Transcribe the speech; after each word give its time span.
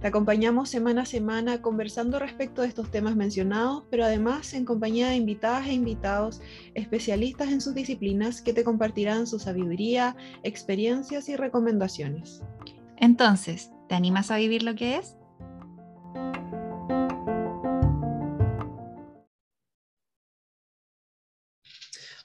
Te 0.00 0.06
acompañamos 0.06 0.70
semana 0.70 1.02
a 1.02 1.04
semana 1.04 1.60
conversando 1.60 2.18
respecto 2.18 2.62
de 2.62 2.68
estos 2.68 2.90
temas 2.90 3.16
mencionados, 3.16 3.84
pero 3.90 4.02
además 4.02 4.54
en 4.54 4.64
compañía 4.64 5.10
de 5.10 5.16
invitadas 5.16 5.66
e 5.66 5.74
invitados 5.74 6.40
especialistas 6.72 7.50
en 7.50 7.60
sus 7.60 7.74
disciplinas 7.74 8.40
que 8.40 8.54
te 8.54 8.64
compartirán 8.64 9.26
su 9.26 9.38
sabiduría, 9.38 10.16
experiencias 10.42 11.28
y 11.28 11.36
recomendaciones. 11.36 12.40
Entonces, 12.96 13.72
¿te 13.90 13.94
animas 13.94 14.30
a 14.30 14.38
vivir 14.38 14.62
lo 14.62 14.74
que 14.74 14.96
es? 14.96 15.16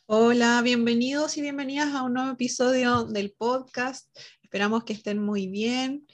Hola, 0.06 0.62
bienvenidos 0.64 1.36
y 1.36 1.42
bienvenidas 1.42 1.94
a 1.94 2.04
un 2.04 2.14
nuevo 2.14 2.32
episodio 2.32 3.04
del 3.04 3.34
podcast. 3.34 4.18
Esperamos 4.42 4.86
que 4.86 4.94
estén 4.94 5.22
muy 5.22 5.48
bien. 5.48 6.08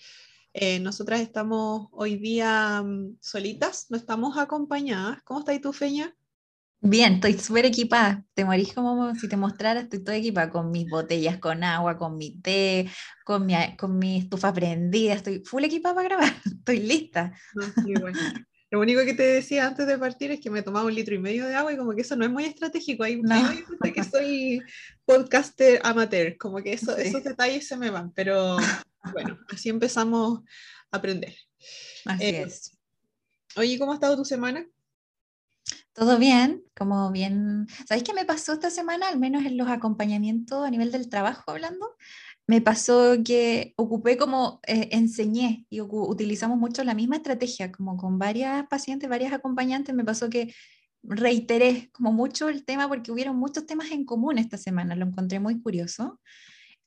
Eh, 0.53 0.79
nosotras 0.79 1.21
estamos 1.21 1.87
hoy 1.91 2.17
día 2.17 2.81
mm, 2.83 3.17
solitas, 3.21 3.87
no 3.89 3.97
estás 3.97 4.17
acompañadas. 4.35 5.21
¿Cómo 5.23 5.39
estás 5.39 5.61
tú, 5.61 5.71
Feña? 5.71 6.13
Bien, 6.81 7.13
estoy 7.13 7.33
súper 7.37 7.65
equipada. 7.65 8.25
Te 8.33 8.43
morís 8.43 8.73
como 8.73 9.13
si 9.15 9.29
te 9.29 9.37
mostrara, 9.37 9.81
estoy 9.81 10.03
toda 10.03 10.17
equipada 10.17 10.49
con 10.49 10.71
mis 10.71 10.89
botellas 10.89 11.37
con 11.37 11.63
agua, 11.63 11.97
con 11.97 12.17
mi 12.17 12.41
té, 12.41 12.89
con 13.23 13.45
mi, 13.45 13.53
con 13.77 13.97
mi 13.97 14.17
estufa 14.17 14.51
prendida. 14.51 15.13
Estoy 15.13 15.43
full 15.45 15.63
equipada 15.63 15.95
para 15.95 16.07
grabar. 16.07 16.33
Estoy 16.45 16.79
lista. 16.79 17.33
Lo 18.71 18.79
único 18.79 19.01
que 19.05 19.13
te 19.13 19.23
decía 19.23 19.67
antes 19.67 19.85
de 19.85 19.97
partir 19.97 20.31
es 20.31 20.39
que 20.39 20.49
me 20.49 20.63
tomaba 20.63 20.85
un 20.85 20.95
litro 20.95 21.13
y 21.13 21.19
medio 21.19 21.45
de 21.45 21.55
agua 21.55 21.73
y 21.73 21.77
como 21.77 21.93
que 21.93 22.01
eso 22.01 22.15
no 22.15 22.25
es 22.25 22.31
muy 22.31 22.45
estratégico. 22.45 23.03
Ahí 23.03 23.21
no. 23.21 23.35
me 23.79 23.93
que 23.93 24.03
soy 24.03 24.61
podcaster 25.05 25.79
amateur, 25.83 26.37
como 26.37 26.57
que 26.63 26.73
eso, 26.73 26.97
esos 26.97 27.23
detalles 27.23 27.67
se 27.67 27.77
me 27.77 27.89
van, 27.89 28.11
pero 28.11 28.57
bueno, 29.11 29.37
así 29.49 29.69
empezamos 29.69 30.41
a 30.91 30.97
aprender. 30.97 31.35
Así 32.05 32.25
eh, 32.25 32.41
es. 32.43 32.77
Oye, 33.55 33.77
¿cómo 33.77 33.91
ha 33.91 33.95
estado 33.95 34.15
tu 34.15 34.25
semana? 34.25 34.65
Todo 35.93 36.17
bien, 36.17 36.63
como 36.75 37.11
bien. 37.11 37.67
¿Sabéis 37.85 38.03
qué 38.03 38.13
me 38.13 38.25
pasó 38.25 38.53
esta 38.53 38.69
semana? 38.69 39.09
Al 39.09 39.19
menos 39.19 39.43
en 39.45 39.57
los 39.57 39.67
acompañamientos 39.67 40.65
a 40.65 40.69
nivel 40.69 40.91
del 40.91 41.09
trabajo 41.09 41.51
hablando. 41.51 41.85
Me 42.47 42.61
pasó 42.61 43.15
que 43.25 43.73
ocupé 43.75 44.17
como 44.17 44.61
eh, 44.67 44.89
enseñé 44.91 45.65
y 45.69 45.81
utilizamos 45.81 46.57
mucho 46.57 46.83
la 46.83 46.93
misma 46.93 47.17
estrategia, 47.17 47.71
como 47.71 47.97
con 47.97 48.19
varias 48.19 48.65
pacientes, 48.67 49.09
varias 49.09 49.33
acompañantes. 49.33 49.93
Me 49.93 50.05
pasó 50.05 50.29
que 50.29 50.53
reiteré 51.03 51.89
como 51.91 52.11
mucho 52.13 52.49
el 52.49 52.63
tema 52.63 52.87
porque 52.87 53.11
hubieron 53.11 53.35
muchos 53.35 53.65
temas 53.65 53.91
en 53.91 54.05
común 54.05 54.37
esta 54.37 54.57
semana. 54.57 54.95
Lo 54.95 55.05
encontré 55.05 55.39
muy 55.39 55.61
curioso. 55.61 56.19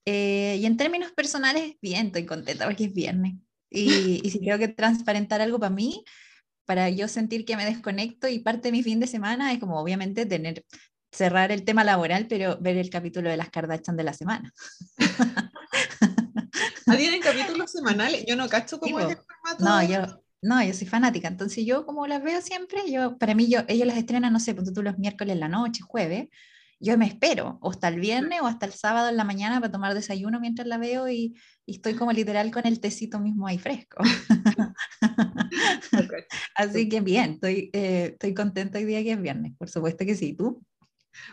Eh, 0.07 0.59
y 0.61 0.67
en 0.67 0.77
términos 0.77 1.13
personales, 1.13 1.77
bien, 1.81 2.07
estoy 2.07 2.27
contenta 2.27 2.67
porque 2.67 2.85
es 2.85 2.93
viernes. 2.93 3.35
Y, 3.71 4.21
y 4.23 4.31
si 4.31 4.41
tengo 4.41 4.59
que 4.59 4.69
transparentar 4.69 5.41
algo 5.41 5.59
para 5.59 5.75
mí, 5.75 6.05
para 6.65 6.89
yo 6.91 7.09
sentir 7.09 7.45
que 7.45 7.57
me 7.57 7.65
desconecto 7.65 8.29
y 8.29 8.39
parte 8.39 8.69
de 8.69 8.73
mi 8.73 8.83
fin 8.83 9.01
de 9.01 9.07
semana 9.07 9.53
es 9.53 9.59
como 9.59 9.81
obviamente 9.81 10.27
tener 10.27 10.65
cerrar 11.15 11.53
el 11.53 11.65
tema 11.65 11.85
laboral, 11.85 12.27
pero 12.29 12.59
ver 12.61 12.77
el 12.77 12.91
capítulo 12.91 13.31
de 13.31 13.37
las 13.37 13.51
Kardashian 13.51 13.97
de 13.97 14.05
la 14.05 14.13
semana. 14.13 14.53
¿Ah, 16.87 16.97
¿Tienen 16.97 17.23
capítulos 17.23 17.71
semanales? 17.71 18.25
Yo 18.27 18.37
no 18.37 18.49
cacho 18.49 18.79
cómo 18.79 19.01
es 19.01 19.11
el 19.11 19.17
formato. 19.17 19.65
No, 19.65 19.83
yo, 19.83 20.23
no, 20.43 20.63
yo 20.63 20.75
soy 20.75 20.87
fanática, 20.87 21.29
entonces 21.29 21.65
yo 21.65 21.87
como 21.87 22.07
las 22.07 22.23
veo 22.23 22.43
siempre, 22.43 22.91
yo, 22.91 23.17
para 23.17 23.35
mí 23.35 23.49
yo, 23.49 23.61
ellos 23.69 23.87
las 23.87 23.97
estrenan, 23.97 24.33
no 24.33 24.41
sé, 24.41 24.55
tú 24.55 24.83
los 24.83 24.99
miércoles 24.99 25.35
en 25.35 25.41
la 25.41 25.49
noche, 25.49 25.83
jueves, 25.87 26.29
yo 26.85 26.99
me 26.99 27.07
espero, 27.07 27.59
o 27.63 27.71
hasta 27.71 27.89
el 27.89 27.99
viernes 27.99 28.41
o 28.43 28.47
hasta 28.47 28.67
el 28.67 28.73
sábado 28.73 29.09
en 29.09 29.17
la 29.17 29.25
mañana 29.25 29.59
para 29.59 29.73
tomar 29.73 29.95
desayuno 29.95 30.39
mientras 30.39 30.69
la 30.69 30.77
veo 30.77 31.09
y, 31.09 31.35
y 31.65 31.77
estoy 31.77 31.95
como 31.95 32.13
literal 32.13 32.51
con 32.51 32.67
el 32.67 32.79
tecito 32.79 33.19
mismo 33.19 33.47
ahí 33.47 33.59
fresco. 33.59 34.03
Así 36.55 36.89
que 36.89 37.01
bien, 37.01 37.33
estoy, 37.33 37.71
eh, 37.73 38.11
estoy 38.13 38.35
contenta 38.35 38.79
hoy 38.79 38.85
día 38.85 39.03
que 39.03 39.13
es 39.13 39.21
viernes, 39.21 39.55
por 39.57 39.71
supuesto 39.71 40.05
que 40.05 40.15
sí, 40.15 40.35
¿tú? 40.35 40.63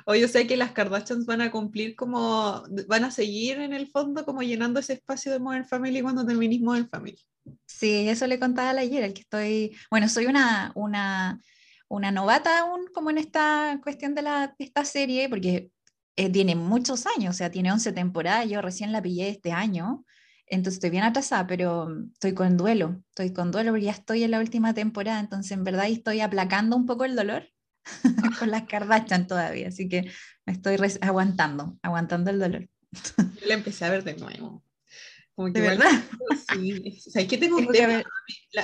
Hoy 0.06 0.22
yo 0.22 0.28
sé 0.28 0.48
que 0.48 0.56
las 0.56 0.72
Kardashians 0.72 1.26
van 1.26 1.42
a 1.42 1.52
cumplir 1.52 1.96
como, 1.96 2.64
van 2.88 3.04
a 3.04 3.12
seguir 3.12 3.60
en 3.60 3.74
el 3.74 3.88
fondo 3.88 4.24
como 4.26 4.42
llenando 4.44 4.80
ese 4.80 4.94
espacio 4.94 5.32
de 5.32 5.40
Modern 5.40 5.66
Family 5.66 6.02
cuando 6.02 6.26
terminismo 6.26 6.72
Modern 6.72 6.88
Family. 6.88 7.20
Sí, 7.66 8.08
eso 8.08 8.28
le 8.28 8.40
contaba 8.40 8.80
ayer, 8.80 9.04
el 9.04 9.14
que 9.14 9.22
estoy, 9.22 9.76
bueno, 9.90 10.08
soy 10.08 10.28
una, 10.28 10.72
una 10.76 11.42
una 11.92 12.12
novata 12.12 12.60
aún 12.60 12.86
como 12.94 13.10
en 13.10 13.18
esta 13.18 13.80
cuestión 13.84 14.16
de, 14.16 14.22
la, 14.22 14.56
esta 14.60 14.86
serie, 14.86 15.28
porque 15.28 15.72
eh, 16.16 16.30
tiene 16.30 16.56
muchos 16.56 17.06
años, 17.06 17.36
o 17.36 17.38
sea, 17.38 17.52
tiene 17.52 17.72
11 17.72 17.92
temporadas, 17.92 18.50
yo 18.50 18.62
recién 18.62 18.92
la 18.94 19.02
pillé 19.02 19.30
este 19.30 19.52
año, 19.52 20.06
entonces 20.46 20.76
estoy 20.76 20.90
bien 20.90 21.04
atrasada, 21.04 21.48
pero 21.48 21.90
estoy 22.14 22.34
con 22.34 22.56
duelo, 22.56 23.04
estoy 23.10 23.34
con 23.34 23.52
duelo 23.52 23.72
porque 23.72 23.86
ya 23.86 23.92
estoy 23.92 24.24
en 24.24 24.32
la 24.32 24.40
última 24.40 24.74
temporada, 24.74 25.20
entonces 25.20 25.52
en 25.52 25.66
verdad 25.66 25.88
estoy 25.88 26.22
aplacando 26.22 26.78
un 26.78 26.86
poco 26.86 27.04
el 27.04 27.16
dolor 27.16 27.50
con 28.40 28.52
las 28.52 28.64
Kardashian 28.64 29.28
todavía, 29.28 29.68
así 29.68 29.90
que 29.90 30.10
me 30.46 30.54
estoy 30.54 30.78
aguantando, 31.02 31.78
aguantando 31.82 32.32
el 32.32 32.40
dolor. 32.40 32.70
Yo 33.18 33.48
la 33.48 33.54
empecé 33.54 33.84
a 33.86 33.90
ver 33.90 34.04
de 34.04 34.16
nuevo. 34.16 34.64
¿De 35.50 35.62
verdad? 35.62 36.04
Sí. 36.54 37.02
O 37.08 37.12
sea, 37.12 37.22
es 37.22 37.28
que 37.28 37.38
tengo 37.38 37.58
un 37.58 37.68
tema. 37.68 38.04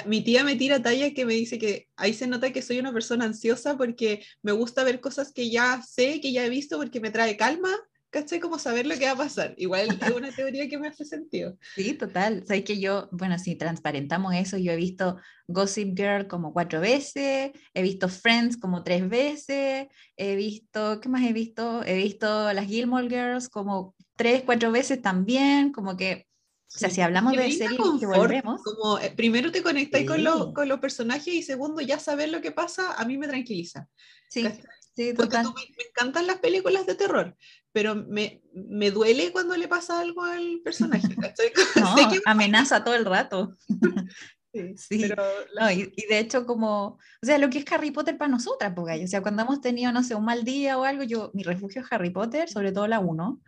mi 0.06 0.22
tía 0.24 0.44
me 0.44 0.56
tira 0.56 0.82
talla 0.82 1.14
que 1.14 1.26
me 1.26 1.34
dice 1.34 1.58
que 1.58 1.88
ahí 1.96 2.14
se 2.14 2.28
nota 2.28 2.52
que 2.52 2.62
soy 2.62 2.80
una 2.80 2.94
persona 2.94 3.26
ansiosa 3.26 3.78
porque 3.78 4.24
me 4.42 4.52
gusta 4.52 4.84
ver 4.84 5.00
cosas 5.00 5.32
que 5.32 5.50
ya 5.50 5.82
sé, 5.82 6.22
que 6.22 6.32
ya 6.32 6.46
he 6.46 6.50
visto, 6.50 6.78
porque 6.78 7.00
me 7.00 7.12
trae 7.12 7.38
calma. 7.38 7.70
¿Cachai? 8.10 8.40
Como 8.40 8.58
saber 8.58 8.88
lo 8.88 8.98
que 8.98 9.06
va 9.06 9.12
a 9.12 9.18
pasar. 9.18 9.54
Igual 9.58 10.00
es 10.02 10.12
una 10.12 10.32
teoría 10.36 10.70
que 10.70 10.78
me 10.78 10.88
hace 10.88 11.04
sentido. 11.04 11.58
Sí, 11.76 11.94
total. 11.94 12.46
Sabes 12.48 12.64
que 12.64 12.80
yo, 12.80 13.10
bueno, 13.12 13.38
si 13.38 13.56
transparentamos 13.56 14.34
eso, 14.34 14.58
yo 14.58 14.72
he 14.72 14.78
visto 14.78 15.18
Gossip 15.48 15.96
Girl 15.98 16.28
como 16.28 16.54
cuatro 16.54 16.80
veces, 16.80 17.52
he 17.74 17.82
visto 17.82 18.08
Friends 18.08 18.58
como 18.58 18.84
tres 18.84 19.08
veces, 19.10 19.88
he 20.16 20.36
visto, 20.38 21.02
¿qué 21.02 21.10
más 21.10 21.24
he 21.24 21.34
visto? 21.34 21.84
He 21.84 21.98
visto 21.98 22.54
las 22.54 22.68
Gilmore 22.68 23.10
Girls 23.10 23.50
como 23.50 23.94
tres, 24.16 24.44
cuatro 24.46 24.72
veces 24.72 25.02
también, 25.02 25.74
como 25.74 25.98
que 25.98 26.28
o 26.74 26.78
sea, 26.78 26.90
si 26.90 27.02
hablamos 27.02 27.34
de 27.34 27.52
series 27.52 27.80
que 28.00 28.06
volvemos. 28.06 28.62
Como, 28.62 29.00
eh, 29.00 29.14
primero 29.16 29.52
te 29.52 29.64
conectas 29.64 30.04
con, 30.04 30.24
lo, 30.24 30.54
con, 30.54 30.68
los 30.68 30.80
personajes 30.80 31.34
y 31.34 31.42
segundo, 31.42 31.82
ya 31.82 31.98
saber 31.98 32.30
lo 32.30 32.42
que 32.42 32.52
pasa, 32.52 32.94
a 32.94 33.06
mí 33.06 33.18
me 33.18 33.28
tranquiliza. 33.28 33.88
Sí, 34.30 34.46
sí 34.96 35.14
Porque 35.16 35.38
me, 35.38 35.86
encantan 35.90 36.28
las 36.28 36.38
películas 36.38 36.86
de 36.86 36.96
terror, 36.96 37.36
pero 37.72 37.96
me, 37.96 38.42
me, 38.54 38.92
duele 38.92 39.32
cuando 39.32 39.56
le 39.56 39.68
pasa 39.68 40.00
algo 40.00 40.24
al 40.24 40.60
personaje. 40.64 41.08
no, 41.78 41.96
amenaza 42.26 42.84
todo 42.84 42.96
el 42.96 43.06
rato. 43.06 43.56
Sí, 44.76 44.98
Pero 45.02 45.24
y, 45.72 46.08
de 46.08 46.18
hecho 46.18 46.48
como, 46.48 46.88
o 46.88 47.00
sea, 47.22 47.38
lo 47.38 47.48
que 47.48 47.60
es 47.60 47.72
Harry 47.72 47.92
Potter 47.92 48.18
para 48.18 48.32
nosotras, 48.32 48.74
porque, 48.76 49.04
o 49.04 49.08
sea, 49.08 49.22
cuando 49.22 49.44
hemos 49.44 49.62
tenido, 49.62 49.92
no 49.92 50.04
sé, 50.04 50.16
un 50.16 50.26
mal 50.26 50.44
día 50.44 50.80
o 50.80 50.84
algo, 50.84 51.04
yo, 51.04 51.30
mi 51.36 51.44
refugio 51.44 51.84
es 51.84 51.88
Harry 51.92 52.10
Potter, 52.10 52.50
sobre 52.50 52.72
todo 52.72 52.88
la 52.88 53.00
1, 53.00 53.40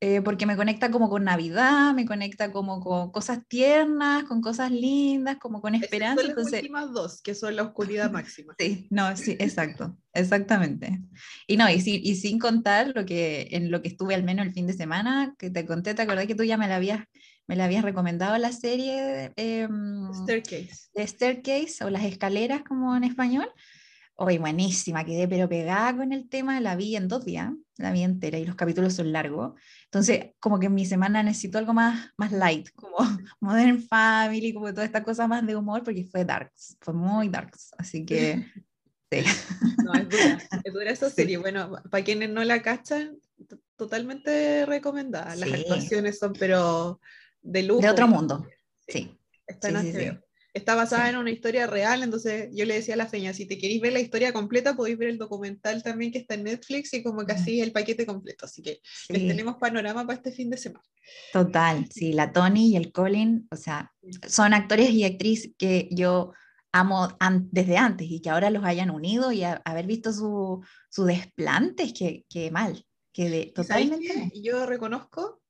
eh, 0.00 0.22
porque 0.22 0.46
me 0.46 0.56
conecta 0.56 0.92
como 0.92 1.08
con 1.08 1.24
Navidad, 1.24 1.92
me 1.92 2.06
conecta 2.06 2.52
como 2.52 2.80
con 2.80 3.10
cosas 3.10 3.40
tiernas, 3.48 4.22
con 4.24 4.40
cosas 4.40 4.70
lindas, 4.70 5.38
como 5.38 5.60
con 5.60 5.74
esperanza. 5.74 6.22
Son 6.22 6.34
las 6.36 6.52
últimas 6.52 6.92
dos, 6.92 7.20
que 7.20 7.34
son 7.34 7.56
la 7.56 7.64
oscuridad 7.64 8.10
máxima. 8.10 8.54
Sí, 8.58 8.86
no, 8.90 9.16
sí, 9.16 9.36
exacto, 9.40 9.96
exactamente. 10.12 11.00
Y 11.48 11.56
no, 11.56 11.68
y, 11.68 11.82
y 11.84 12.14
sin 12.14 12.38
contar 12.38 12.92
lo 12.94 13.04
que, 13.04 13.48
en 13.50 13.72
lo 13.72 13.82
que 13.82 13.88
estuve 13.88 14.14
al 14.14 14.22
menos 14.22 14.46
el 14.46 14.52
fin 14.52 14.68
de 14.68 14.72
semana, 14.72 15.34
que 15.36 15.50
te 15.50 15.66
conté, 15.66 15.94
te 15.94 16.02
acordás 16.02 16.26
que 16.26 16.34
tú 16.36 16.44
ya 16.44 16.56
me 16.56 16.68
la 16.68 16.76
habías, 16.76 17.04
me 17.48 17.56
la 17.56 17.64
habías 17.64 17.82
recomendado 17.82 18.38
la 18.38 18.52
serie 18.52 19.32
eh, 19.36 19.68
Staircase. 20.12 20.90
de 20.94 21.06
Staircase 21.06 21.84
o 21.84 21.90
las 21.90 22.04
escaleras 22.04 22.62
como 22.62 22.96
en 22.96 23.02
español. 23.02 23.48
Hoy 24.20 24.38
buenísima, 24.38 25.04
quedé 25.04 25.28
pero 25.28 25.48
pegada 25.48 25.96
con 25.96 26.12
el 26.12 26.28
tema, 26.28 26.60
la 26.60 26.74
vi 26.74 26.96
en 26.96 27.06
dos 27.06 27.24
días, 27.24 27.52
la 27.76 27.92
vi 27.92 28.02
entera 28.02 28.36
y 28.36 28.44
los 28.44 28.56
capítulos 28.56 28.94
son 28.94 29.12
largos. 29.12 29.54
Entonces, 29.84 30.32
como 30.40 30.58
que 30.58 30.66
en 30.66 30.74
mi 30.74 30.84
semana 30.84 31.22
necesito 31.22 31.56
algo 31.56 31.72
más, 31.72 32.10
más 32.16 32.32
light, 32.32 32.68
como 32.74 32.96
Modern 33.40 33.80
Family, 33.80 34.52
como 34.52 34.74
toda 34.74 34.84
esta 34.84 35.04
cosa 35.04 35.28
más 35.28 35.46
de 35.46 35.54
humor, 35.54 35.84
porque 35.84 36.04
fue 36.04 36.24
darks, 36.24 36.76
fue 36.80 36.94
muy 36.94 37.28
darks. 37.28 37.70
Así 37.78 38.04
que 38.04 38.44
Sí. 39.10 39.22
No, 39.84 39.94
es 39.94 40.08
dura, 40.08 40.38
es 40.64 40.72
dura 40.72 40.90
esa 40.90 41.08
serie. 41.08 41.38
Bueno, 41.38 41.80
para 41.90 42.04
quienes 42.04 42.28
no 42.30 42.44
la 42.44 42.60
cachan, 42.60 43.18
totalmente 43.76 44.66
recomendada. 44.66 45.34
Las 45.36 45.52
actuaciones 45.52 46.18
son, 46.18 46.32
pero 46.34 47.00
de 47.40 47.62
lujo. 47.62 47.80
De 47.80 47.88
otro 47.88 48.08
mundo, 48.08 48.46
sí. 48.86 49.18
Está 49.46 49.68
en 49.68 50.20
Está 50.58 50.74
basada 50.74 51.08
en 51.08 51.16
una 51.16 51.30
historia 51.30 51.66
real, 51.66 52.02
entonces 52.02 52.50
yo 52.52 52.64
le 52.64 52.74
decía 52.74 52.94
a 52.94 52.96
la 52.96 53.06
feña, 53.06 53.32
si 53.32 53.46
te 53.46 53.58
queréis 53.58 53.80
ver 53.80 53.92
la 53.92 54.00
historia 54.00 54.32
completa, 54.32 54.74
podéis 54.74 54.98
ver 54.98 55.08
el 55.08 55.18
documental 55.18 55.82
también 55.82 56.10
que 56.10 56.18
está 56.18 56.34
en 56.34 56.44
Netflix 56.44 56.92
y 56.94 57.02
como 57.02 57.24
que 57.24 57.32
así 57.32 57.60
el 57.60 57.72
paquete 57.72 58.04
completo. 58.04 58.46
Así 58.46 58.60
que 58.60 58.80
tenemos 59.06 59.56
panorama 59.56 60.04
para 60.04 60.16
este 60.16 60.32
fin 60.32 60.50
de 60.50 60.56
semana. 60.56 60.84
Total, 61.32 61.86
sí, 61.90 62.12
la 62.12 62.32
Tony 62.32 62.72
y 62.72 62.76
el 62.76 62.92
Colin, 62.92 63.46
o 63.50 63.56
sea, 63.56 63.92
son 64.26 64.52
actores 64.52 64.90
y 64.90 65.04
actrices 65.04 65.52
que 65.56 65.88
yo 65.92 66.32
amo 66.72 67.16
desde 67.50 67.76
antes 67.76 68.08
y 68.10 68.20
que 68.20 68.30
ahora 68.30 68.50
los 68.50 68.64
hayan 68.64 68.90
unido 68.90 69.32
y 69.32 69.42
haber 69.44 69.86
visto 69.86 70.12
su, 70.12 70.62
su 70.90 71.04
desplante, 71.04 71.84
es 71.84 71.92
que, 71.92 72.24
que 72.28 72.50
mal, 72.50 72.84
que 73.12 73.30
de, 73.30 73.52
totalmente. 73.54 74.30
Yo 74.34 74.66
reconozco 74.66 75.40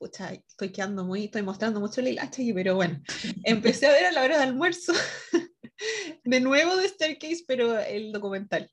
pucha, 0.00 0.32
estoy 0.32 0.72
quedando 0.72 1.04
muy, 1.04 1.26
estoy 1.26 1.42
mostrando 1.42 1.78
mucho 1.78 2.00
el 2.00 2.08
hilacha, 2.08 2.42
pero 2.54 2.74
bueno, 2.74 3.00
empecé 3.44 3.86
a 3.86 3.92
ver 3.92 4.06
a 4.06 4.12
la 4.12 4.24
hora 4.24 4.38
de 4.38 4.44
almuerzo, 4.44 4.94
de 6.24 6.40
nuevo 6.40 6.74
de 6.76 6.88
Staircase, 6.88 7.44
pero 7.46 7.78
el 7.78 8.10
documental. 8.10 8.70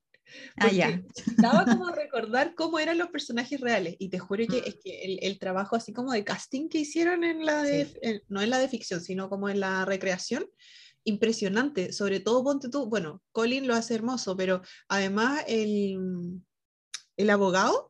Ah, 0.57 0.71
ya. 0.71 1.01
Estaba 1.15 1.65
como 1.65 1.89
recordar 1.89 2.55
cómo 2.55 2.79
eran 2.79 2.97
los 2.97 3.09
personajes 3.09 3.59
reales 3.59 3.95
y 3.99 4.09
te 4.09 4.19
juro 4.19 4.45
que 4.47 4.61
mm. 4.61 4.65
es 4.65 4.77
que 4.83 5.01
el, 5.03 5.19
el 5.21 5.37
trabajo 5.37 5.75
así 5.75 5.93
como 5.93 6.11
de 6.13 6.23
casting 6.23 6.69
que 6.69 6.79
hicieron 6.79 7.23
en 7.23 7.45
la 7.45 7.61
de, 7.61 8.23
no 8.29 8.41
en 8.41 8.49
la 8.49 8.59
de 8.59 8.69
ficción, 8.69 9.01
sino 9.01 9.29
como 9.29 9.49
en 9.49 9.59
la 9.59 9.83
recreación, 9.83 10.45
impresionante, 11.03 11.91
sobre 11.91 12.21
todo 12.21 12.43
ponte 12.43 12.69
tú, 12.69 12.87
bueno, 12.87 13.21
Colin 13.31 13.67
lo 13.67 13.75
hace 13.75 13.95
hermoso, 13.95 14.35
pero 14.35 14.61
además 14.87 15.43
el, 15.47 16.41
el 17.17 17.29
abogado, 17.29 17.86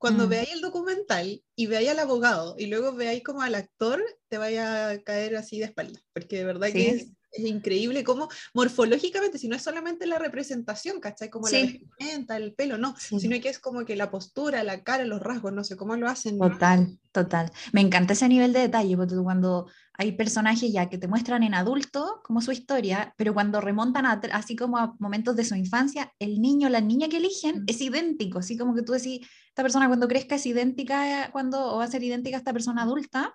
cuando 0.00 0.26
mm. 0.26 0.30
veáis 0.30 0.52
el 0.54 0.60
documental 0.62 1.44
y 1.54 1.66
veáis 1.66 1.90
al 1.90 1.98
abogado 1.98 2.56
y 2.58 2.66
luego 2.66 2.94
veáis 2.94 3.22
como 3.22 3.42
al 3.42 3.54
actor, 3.54 4.02
te 4.28 4.38
vaya 4.38 4.88
a 4.88 4.98
caer 5.02 5.36
así 5.36 5.58
de 5.58 5.66
espalda, 5.66 6.00
porque 6.14 6.38
de 6.38 6.44
verdad 6.46 6.68
que 6.72 6.88
es, 6.88 7.08
increíble 7.38 8.02
cómo 8.02 8.28
morfológicamente, 8.54 9.38
si 9.38 9.46
no 9.46 9.54
es 9.54 9.62
solamente 9.62 10.06
la 10.06 10.18
representación, 10.18 10.98
¿cachai? 10.98 11.30
Como 11.30 11.48
la 11.48 11.60
vestimenta, 11.60 12.36
el 12.36 12.54
pelo, 12.54 12.76
no, 12.76 12.96
sino 12.98 13.40
que 13.40 13.50
es 13.50 13.60
como 13.60 13.84
que 13.84 13.94
la 13.94 14.10
postura, 14.10 14.64
la 14.64 14.82
cara, 14.82 15.04
los 15.04 15.20
rasgos, 15.20 15.52
no 15.52 15.62
sé 15.62 15.76
cómo 15.76 15.94
lo 15.94 16.08
hacen. 16.08 16.38
Total, 16.38 16.98
total. 17.12 17.50
Me 17.72 17.80
encanta 17.80 18.12
ese 18.12 18.28
nivel 18.28 18.52
de 18.52 18.60
detalle, 18.60 18.96
porque 18.96 19.16
cuando 19.16 19.68
hay 19.94 20.12
personajes 20.12 20.72
ya 20.72 20.88
que 20.88 20.98
te 20.98 21.08
muestran 21.08 21.42
en 21.42 21.54
adulto 21.54 22.22
como 22.24 22.40
su 22.40 22.52
historia, 22.52 23.14
pero 23.16 23.34
cuando 23.34 23.60
remontan 23.60 24.06
así 24.06 24.56
como 24.56 24.78
a 24.78 24.94
momentos 24.98 25.36
de 25.36 25.44
su 25.44 25.54
infancia, 25.54 26.12
el 26.18 26.40
niño, 26.40 26.68
la 26.68 26.80
niña 26.80 27.08
que 27.08 27.18
eligen 27.18 27.62
mm. 27.62 27.64
es 27.66 27.80
idéntico, 27.80 28.38
así 28.38 28.56
como 28.56 28.74
que 28.74 28.82
tú 28.82 28.92
decís, 28.92 29.26
esta 29.48 29.62
persona 29.62 29.88
cuando 29.88 30.08
crezca 30.08 30.36
es 30.36 30.46
idéntica 30.46 31.28
cuando 31.32 31.74
o 31.74 31.78
va 31.78 31.84
a 31.84 31.88
ser 31.88 32.02
idéntica 32.02 32.36
a 32.36 32.38
esta 32.38 32.52
persona 32.52 32.82
adulta. 32.82 33.34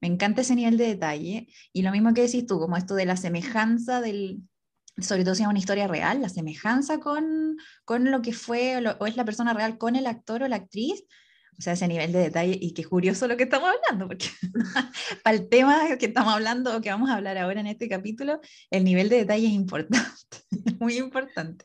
Me 0.00 0.08
encanta 0.08 0.40
ese 0.40 0.54
nivel 0.54 0.78
de 0.78 0.86
detalle. 0.86 1.48
Y 1.72 1.82
lo 1.82 1.90
mismo 1.90 2.14
que 2.14 2.22
decís 2.22 2.46
tú, 2.46 2.58
como 2.58 2.76
esto 2.76 2.94
de 2.94 3.04
la 3.04 3.16
semejanza 3.16 4.00
del, 4.00 4.42
sobre 4.98 5.24
todo 5.24 5.34
si 5.34 5.42
es 5.42 5.48
una 5.48 5.58
historia 5.58 5.88
real, 5.88 6.22
la 6.22 6.28
semejanza 6.28 6.98
con, 6.98 7.56
con 7.84 8.10
lo 8.10 8.22
que 8.22 8.32
fue 8.32 8.76
o, 8.98 9.06
es 9.06 9.16
la 9.16 9.24
persona 9.24 9.52
real 9.52 9.76
con 9.76 9.96
el 9.96 10.06
actor 10.06 10.42
o 10.42 10.48
la 10.48 10.56
actriz, 10.56 11.04
o 11.58 11.62
sea, 11.62 11.72
ese 11.72 11.88
nivel 11.88 12.12
de 12.12 12.18
detalle 12.18 12.58
y 12.60 12.72
qué 12.72 12.84
curioso 12.84 13.26
lo 13.26 13.36
que 13.36 13.44
estamos 13.44 13.70
hablando, 13.70 14.08
porque 14.08 14.26
para 15.24 15.36
el 15.36 15.48
tema 15.48 15.96
que 15.98 16.06
estamos 16.06 16.32
hablando 16.34 16.76
o 16.76 16.80
que 16.80 16.90
vamos 16.90 17.08
a 17.08 17.14
hablar 17.14 17.38
ahora 17.38 17.60
en 17.60 17.66
este 17.66 17.88
capítulo, 17.88 18.40
el 18.70 18.84
nivel 18.84 19.08
de 19.08 19.16
detalle 19.16 19.46
es 19.46 19.52
importante, 19.52 20.38
muy 20.80 20.98
importante. 20.98 21.64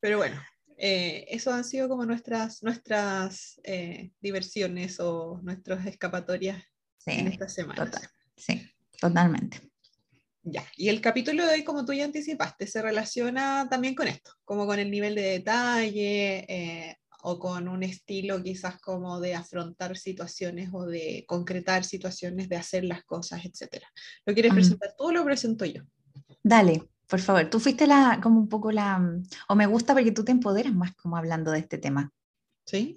Pero 0.00 0.16
bueno, 0.16 0.40
eh, 0.78 1.26
eso 1.28 1.52
han 1.52 1.64
sido 1.64 1.88
como 1.88 2.06
nuestras, 2.06 2.62
nuestras 2.62 3.60
eh, 3.64 4.12
diversiones 4.20 4.98
o 4.98 5.40
nuestras 5.42 5.86
escapatorias 5.86 6.64
en 7.04 7.26
esta 7.26 7.48
semana. 7.48 7.90
sí, 8.36 8.66
totalmente. 8.98 9.60
Ya, 10.42 10.64
y 10.74 10.88
el 10.88 11.02
capítulo 11.02 11.44
de 11.44 11.52
hoy, 11.52 11.64
como 11.64 11.84
tú 11.84 11.92
ya 11.92 12.06
anticipaste, 12.06 12.66
se 12.66 12.80
relaciona 12.80 13.68
también 13.68 13.94
con 13.94 14.08
esto, 14.08 14.32
como 14.46 14.66
con 14.66 14.78
el 14.78 14.90
nivel 14.90 15.14
de 15.14 15.22
detalle 15.22 16.46
eh, 16.48 16.96
o 17.22 17.38
con 17.38 17.68
un 17.68 17.82
estilo 17.82 18.42
quizás 18.42 18.80
como 18.80 19.20
de 19.20 19.34
afrontar 19.34 19.96
situaciones 19.96 20.70
o 20.72 20.86
de 20.86 21.24
concretar 21.26 21.84
situaciones, 21.84 22.48
de 22.48 22.56
hacer 22.56 22.84
las 22.84 23.04
cosas, 23.04 23.44
etc. 23.44 23.82
¿Lo 24.24 24.34
quieres 24.34 24.54
presentar 24.54 24.94
tú 24.96 25.04
o 25.04 25.12
lo 25.12 25.24
presento 25.24 25.64
yo? 25.64 25.82
Dale. 26.42 26.82
Por 27.06 27.20
favor, 27.20 27.50
tú 27.50 27.58
fuiste 27.58 27.88
la, 27.88 28.20
como 28.22 28.38
un 28.38 28.48
poco 28.48 28.70
la, 28.70 29.02
o 29.48 29.56
me 29.56 29.66
gusta 29.66 29.94
porque 29.94 30.12
tú 30.12 30.24
te 30.24 30.30
empoderas 30.30 30.72
más 30.72 30.94
como 30.94 31.16
hablando 31.16 31.50
de 31.50 31.58
este 31.58 31.76
tema. 31.76 32.12
Sí. 32.64 32.96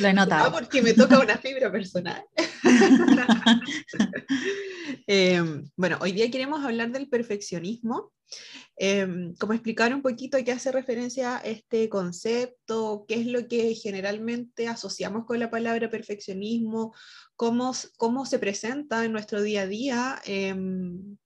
Lo 0.00 0.08
he 0.08 0.12
notado. 0.12 0.48
Ah, 0.48 0.52
porque 0.52 0.82
me 0.82 0.92
toca 0.92 1.18
una 1.18 1.38
fibra 1.38 1.72
personal. 1.72 2.22
Em, 5.06 5.70
bueno, 5.74 5.96
hoy 6.02 6.12
día 6.12 6.30
queremos 6.30 6.62
hablar 6.62 6.92
del 6.92 7.08
perfeccionismo. 7.08 8.12
Eh, 8.76 9.32
como 9.38 9.54
explicar 9.54 9.94
un 9.94 10.02
poquito 10.02 10.36
a 10.36 10.42
qué 10.42 10.52
hace 10.52 10.70
referencia 10.70 11.38
este 11.38 11.88
concepto, 11.88 13.04
qué 13.08 13.14
es 13.20 13.26
lo 13.26 13.48
que 13.48 13.74
generalmente 13.74 14.68
asociamos 14.68 15.24
con 15.26 15.40
la 15.40 15.50
palabra 15.50 15.90
perfeccionismo, 15.90 16.94
cómo, 17.34 17.72
cómo 17.96 18.24
se 18.26 18.38
presenta 18.38 19.04
en 19.04 19.12
nuestro 19.12 19.42
día 19.42 19.62
a 19.62 19.66
día. 19.66 20.22
Em, 20.26 21.16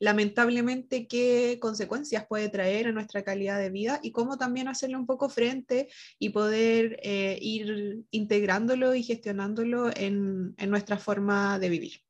lamentablemente 0.00 1.08
qué 1.08 1.58
consecuencias 1.60 2.26
puede 2.26 2.48
traer 2.48 2.86
a 2.86 2.92
nuestra 2.92 3.24
calidad 3.24 3.58
de 3.58 3.70
vida 3.70 3.98
y 4.02 4.12
cómo 4.12 4.38
también 4.38 4.68
hacerle 4.68 4.96
un 4.96 5.06
poco 5.06 5.28
frente 5.28 5.88
y 6.18 6.30
poder 6.30 7.00
eh, 7.02 7.38
ir 7.40 8.04
integrándolo 8.10 8.94
y 8.94 9.02
gestionándolo 9.02 9.90
en, 9.96 10.54
en, 10.56 10.70
nuestra 10.70 10.98
forma 10.98 11.58
de 11.58 11.68
vivir. 11.68 12.07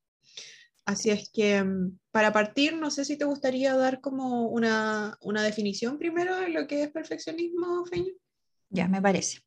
Así 0.89 1.11
es 1.11 1.29
que 1.29 1.63
mm, 1.63 1.99
para 2.11 2.33
partir, 2.33 2.75
no 2.75 2.91
sé 2.91 3.05
si 3.05 3.19
te 3.19 3.27
gustaría 3.27 3.77
dar 3.77 4.01
como 4.01 4.49
una, 4.49 5.19
una 5.21 5.43
definición 5.43 5.99
primero 5.99 6.35
de 6.39 6.49
lo 6.49 6.67
que 6.67 6.85
es 6.85 6.91
perfeccionismo, 6.91 7.85
Feña. 7.85 8.11
Ya, 8.71 8.89
me 8.89 9.03
parece. 9.03 9.41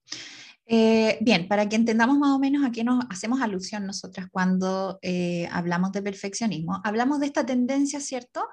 Eh, 0.68 1.18
bien, 1.22 1.48
para 1.48 1.68
que 1.68 1.76
entendamos 1.76 2.18
más 2.18 2.32
o 2.32 2.40
menos 2.40 2.64
a 2.64 2.72
qué 2.72 2.84
nos 2.84 3.04
hacemos 3.10 3.42
alusión 3.42 3.86
nosotras 3.86 4.28
cuando 4.32 5.00
eh, 5.02 5.50
hablamos 5.52 5.92
de 5.92 6.02
perfeccionismo, 6.02 6.80
hablamos 6.84 7.20
de 7.20 7.26
esta 7.26 7.46
tendencia, 7.46 8.00
¿cierto? 8.00 8.48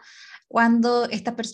Cuando 0.48 1.06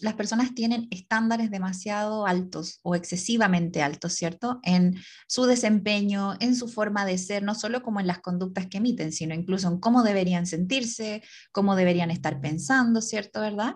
las 0.03 0.15
personas 0.15 0.55
tienen 0.55 0.87
estándares 0.91 1.51
demasiado 1.51 2.27
altos 2.27 2.79
o 2.83 2.95
excesivamente 2.95 3.83
altos, 3.83 4.15
¿cierto? 4.15 4.61
En 4.63 4.95
su 5.27 5.47
desempeño, 5.47 6.35
en 6.39 6.55
su 6.55 6.69
forma 6.69 7.05
de 7.05 7.19
ser, 7.19 7.43
no 7.43 7.57
solo 7.57 7.83
como 7.83 7.99
en 7.99 8.07
las 8.07 8.21
conductas 8.21 8.69
que 8.69 8.79
emiten, 8.79 9.13
sino 9.13 9.35
incluso 9.35 9.69
en 9.69 9.81
cómo 9.81 10.05
deberían 10.05 10.47
sentirse, 10.47 11.23
cómo 11.51 11.75
deberían 11.75 12.13
estar 12.13 12.41
pensando, 12.41 13.03
¿cierto? 13.03 13.41
¿Verdad? 13.41 13.75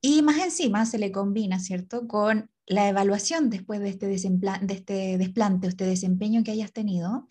Y 0.00 0.22
más 0.22 0.38
encima 0.38 0.84
se 0.84 0.98
le 0.98 1.12
combina, 1.12 1.60
¿cierto? 1.60 2.08
Con 2.08 2.50
la 2.66 2.88
evaluación 2.88 3.50
después 3.50 3.80
de 3.80 3.88
este, 3.88 4.06
de 4.06 4.14
este 4.14 5.14
este 5.68 5.84
desempeño 5.84 6.42
que 6.44 6.50
hayas 6.50 6.72
tenido, 6.72 7.28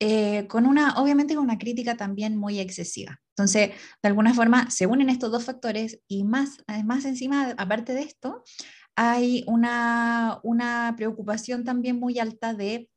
eh, 0.00 0.46
con 0.48 0.66
una, 0.66 0.94
obviamente 1.00 1.34
con 1.34 1.44
una 1.44 1.58
crítica 1.58 1.96
también 1.96 2.36
muy 2.36 2.58
excesiva. 2.58 3.20
Entonces, 3.36 3.70
de 4.02 4.08
alguna 4.08 4.34
forma, 4.34 4.70
se 4.70 4.86
unen 4.86 5.08
estos 5.08 5.30
dos 5.30 5.44
factores 5.44 6.00
y 6.08 6.24
más, 6.24 6.58
además 6.66 7.04
encima, 7.04 7.54
aparte 7.56 7.94
de 7.94 8.02
esto, 8.02 8.42
hay 8.96 9.44
una, 9.46 10.40
una 10.42 10.94
preocupación 10.96 11.64
también 11.64 11.98
muy 11.98 12.18
alta 12.18 12.52
de 12.52 12.90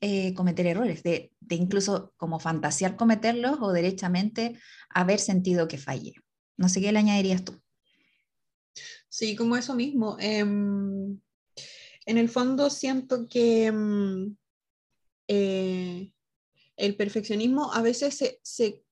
eh, 0.00 0.34
cometer 0.34 0.66
errores, 0.66 1.02
de, 1.02 1.32
de, 1.40 1.56
incluso 1.56 2.14
como 2.16 2.40
fantasear 2.40 2.96
cometerlos 2.96 3.58
o 3.60 3.72
derechamente 3.72 4.58
haber 4.88 5.18
sentido 5.18 5.68
que 5.68 5.78
fallé. 5.78 6.14
No 6.56 6.68
sé 6.68 6.80
qué 6.80 6.92
le 6.92 7.00
añadirías 7.00 7.44
tú. 7.44 7.60
Sí, 9.10 9.34
como 9.34 9.56
eso 9.56 9.74
mismo. 9.74 10.16
Em, 10.20 11.20
en 12.06 12.16
el 12.16 12.28
fondo 12.28 12.70
siento 12.70 13.28
que 13.28 13.66
em, 13.66 14.36
eh, 15.26 16.12
el 16.76 16.96
perfeccionismo 16.96 17.72
a 17.72 17.82
veces 17.82 18.38
se, 18.42 18.84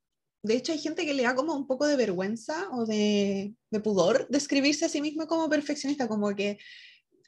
De 0.43 0.55
hecho, 0.55 0.73
hay 0.73 0.79
gente 0.79 1.07
que 1.07 1.15
le 1.15 1.23
da 1.23 1.35
como 1.35 1.55
un 1.55 1.67
poco 1.67 1.87
de 1.87 1.97
vergüenza 1.97 2.69
o 2.73 2.85
de, 2.85 3.55
pudor 3.83 4.27
describirse 4.29 4.85
a 4.85 4.89
sí 4.89 5.01
mismo 5.01 5.27
como 5.27 5.49
perfeccionista, 5.49 6.09
como 6.09 6.35
que 6.35 6.59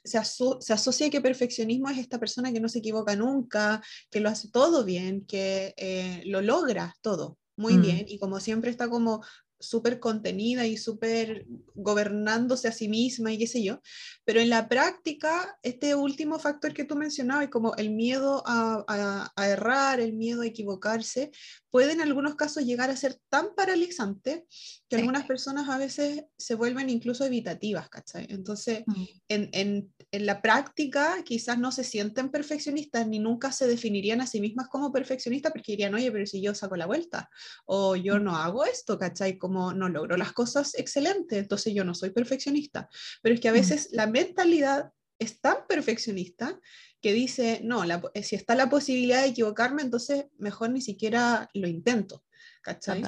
se, 0.03 0.17
asocia 0.17 1.09
que 1.09 1.21
perfeccionismo 1.21 1.89
es 1.89 1.97
esta 1.97 2.19
persona 2.19 2.51
que 2.51 2.59
no 2.59 2.69
se 2.69 2.79
equivoca 2.79 3.15
nunca, 3.15 3.81
que 4.09 4.19
lo 4.19 4.29
hace 4.29 4.49
todo 4.49 4.83
bien, 4.83 5.25
que 5.25 5.73
eh, 5.77 6.23
lo 6.25 6.41
logra 6.41 6.95
todo 7.01 7.37
muy 7.57 7.75
mm. 7.75 7.81
bien 7.81 8.05
y 8.07 8.17
como 8.17 8.39
siempre 8.39 8.71
está 8.71 8.89
como 8.89 9.23
súper 9.61 9.99
contenida 9.99 10.65
y 10.65 10.77
súper 10.77 11.45
gobernándose 11.73 12.67
a 12.67 12.71
sí 12.71 12.89
misma 12.89 13.31
y 13.31 13.37
qué 13.37 13.47
sé 13.47 13.63
yo, 13.63 13.81
pero 14.25 14.39
en 14.39 14.49
la 14.49 14.67
práctica, 14.67 15.57
este 15.63 15.95
último 15.95 16.39
factor 16.39 16.73
que 16.73 16.85
tú 16.85 16.95
mencionabas, 16.95 17.49
como 17.49 17.75
el 17.75 17.91
miedo 17.91 18.43
a, 18.45 19.31
a, 19.35 19.49
errar, 19.49 19.99
el 19.99 20.13
miedo 20.13 20.41
a 20.41 20.47
equivocarse, 20.47 21.31
puede 21.69 21.93
en 21.93 22.01
algunos 22.01 22.35
casos 22.35 22.65
llegar 22.65 22.89
a 22.89 22.95
ser 22.95 23.19
tan 23.29 23.55
paralizante 23.55 24.45
que 24.89 24.97
algunas 24.97 25.25
personas 25.25 25.69
a 25.69 25.77
veces 25.77 26.25
se 26.37 26.55
vuelven 26.55 26.89
incluso 26.89 27.25
evitativas, 27.25 27.89
¿cachai? 27.89 28.27
Entonces, 28.29 28.83
mm. 28.85 29.03
en, 29.29 29.49
en, 29.53 29.93
en, 30.11 30.25
la 30.25 30.41
práctica 30.41 31.23
quizás 31.23 31.57
no 31.57 31.71
se 31.71 31.85
sienten 31.85 32.29
perfeccionistas 32.29 33.07
ni 33.07 33.19
nunca 33.19 33.53
se 33.53 33.67
definirían 33.67 34.19
a 34.19 34.27
sí 34.27 34.41
mismas 34.41 34.67
como 34.67 34.91
perfeccionistas 34.91 35.53
porque 35.53 35.71
dirían, 35.71 35.93
oye, 35.93 36.11
pero 36.11 36.25
si 36.25 36.41
yo 36.41 36.53
saco 36.53 36.75
la 36.75 36.87
vuelta 36.87 37.29
o 37.65 37.95
yo 37.95 38.17
mm. 38.17 38.23
no 38.23 38.35
hago 38.35 38.65
esto, 38.65 38.97
¿cachai? 38.97 39.37
Como 39.37 39.50
no 39.51 39.89
logro 39.89 40.17
las 40.17 40.33
cosas 40.33 40.73
excelentes, 40.75 41.37
entonces 41.37 41.73
yo 41.73 41.83
no 41.83 41.93
soy 41.93 42.11
perfeccionista. 42.11 42.89
Pero 43.21 43.35
es 43.35 43.41
que 43.41 43.49
a 43.49 43.51
mm. 43.51 43.55
veces 43.55 43.89
la 43.91 44.07
mentalidad 44.07 44.91
es 45.19 45.39
tan 45.39 45.57
perfeccionista 45.67 46.59
que 47.01 47.13
dice, 47.13 47.61
no, 47.63 47.83
eh, 48.13 48.23
si 48.23 48.35
está 48.35 48.55
la 48.55 48.69
posibilidad 48.69 49.21
de 49.21 49.29
equivocarme, 49.29 49.81
entonces 49.81 50.25
mejor 50.37 50.71
ni 50.71 50.81
siquiera 50.81 51.49
lo 51.53 51.67
intento. 51.67 52.23
¿Cachai? 52.63 53.03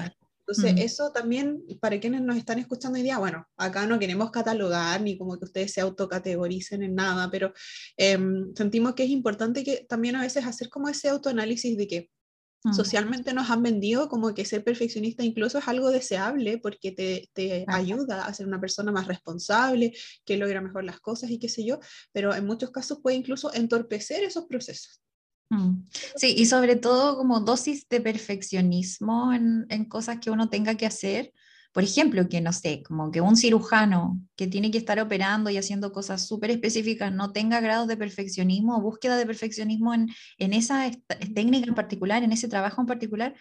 Entonces, 0.45 0.73
eso 0.83 1.11
también, 1.13 1.63
para 1.79 1.99
quienes 2.01 2.21
nos 2.21 2.35
están 2.35 2.59
escuchando 2.59 2.97
hoy 2.97 3.03
día, 3.03 3.17
bueno, 3.17 3.47
acá 3.55 3.87
no 3.87 3.97
queremos 3.97 4.29
catalogar 4.29 4.99
ni 5.01 5.17
como 5.17 5.39
que 5.39 5.45
ustedes 5.45 5.71
se 5.71 5.79
autocategoricen 5.79 6.83
en 6.83 6.95
nada, 6.95 7.31
pero 7.31 7.53
em, 7.95 8.53
sentimos 8.53 8.93
que 8.93 9.05
es 9.05 9.09
importante 9.09 9.63
que 9.63 9.85
también 9.87 10.17
a 10.17 10.21
veces 10.21 10.45
hacer 10.45 10.67
como 10.67 10.89
ese 10.89 11.07
autoanálisis 11.07 11.77
de 11.77 11.87
que 11.87 12.11
Mm. 12.63 12.73
Socialmente 12.73 13.33
nos 13.33 13.49
han 13.49 13.61
vendido 13.61 14.07
como 14.07 14.33
que 14.33 14.45
ser 14.45 14.63
perfeccionista 14.63 15.23
incluso 15.23 15.57
es 15.57 15.67
algo 15.67 15.91
deseable 15.91 16.57
porque 16.57 16.91
te, 16.91 17.29
te 17.33 17.65
ayuda 17.67 18.25
a 18.25 18.33
ser 18.33 18.47
una 18.47 18.61
persona 18.61 18.91
más 18.91 19.07
responsable, 19.07 19.93
que 20.25 20.37
logra 20.37 20.61
mejor 20.61 20.83
las 20.83 20.99
cosas 20.99 21.29
y 21.29 21.39
qué 21.39 21.49
sé 21.49 21.65
yo, 21.65 21.79
pero 22.11 22.33
en 22.33 22.45
muchos 22.45 22.71
casos 22.71 22.99
puede 23.01 23.17
incluso 23.17 23.53
entorpecer 23.53 24.23
esos 24.23 24.45
procesos. 24.45 25.01
Mm. 25.49 25.83
Sí, 26.15 26.35
y 26.37 26.45
sobre 26.45 26.75
todo 26.75 27.17
como 27.17 27.41
dosis 27.41 27.87
de 27.89 28.01
perfeccionismo 28.01 29.33
en, 29.33 29.65
en 29.69 29.85
cosas 29.85 30.19
que 30.19 30.31
uno 30.31 30.49
tenga 30.49 30.75
que 30.75 30.85
hacer 30.85 31.33
por 31.73 31.83
ejemplo, 31.83 32.29
que 32.29 32.39
no 32.39 32.53
sé, 32.53 32.83
como 32.83 33.11
que 33.11 33.19
un 33.19 33.35
cirujano 33.35 34.21
que 34.35 34.45
tiene 34.45 34.69
que 34.69 34.77
estar 34.77 34.99
operando 34.99 35.49
y 35.49 35.57
haciendo 35.57 35.91
cosas 35.91 36.25
súper 36.25 36.51
específicas 36.51 37.11
no 37.11 37.31
tenga 37.31 37.59
grados 37.61 37.87
de 37.87 37.97
perfeccionismo 37.97 38.77
o 38.77 38.81
búsqueda 38.81 39.17
de 39.17 39.25
perfeccionismo 39.25 39.91
en, 39.93 40.07
en 40.37 40.53
esa 40.53 40.89
técnica 41.33 41.67
en 41.67 41.73
particular, 41.73 42.21
en 42.21 42.31
ese 42.31 42.47
trabajo 42.47 42.79
en 42.79 42.87
particular, 42.87 43.35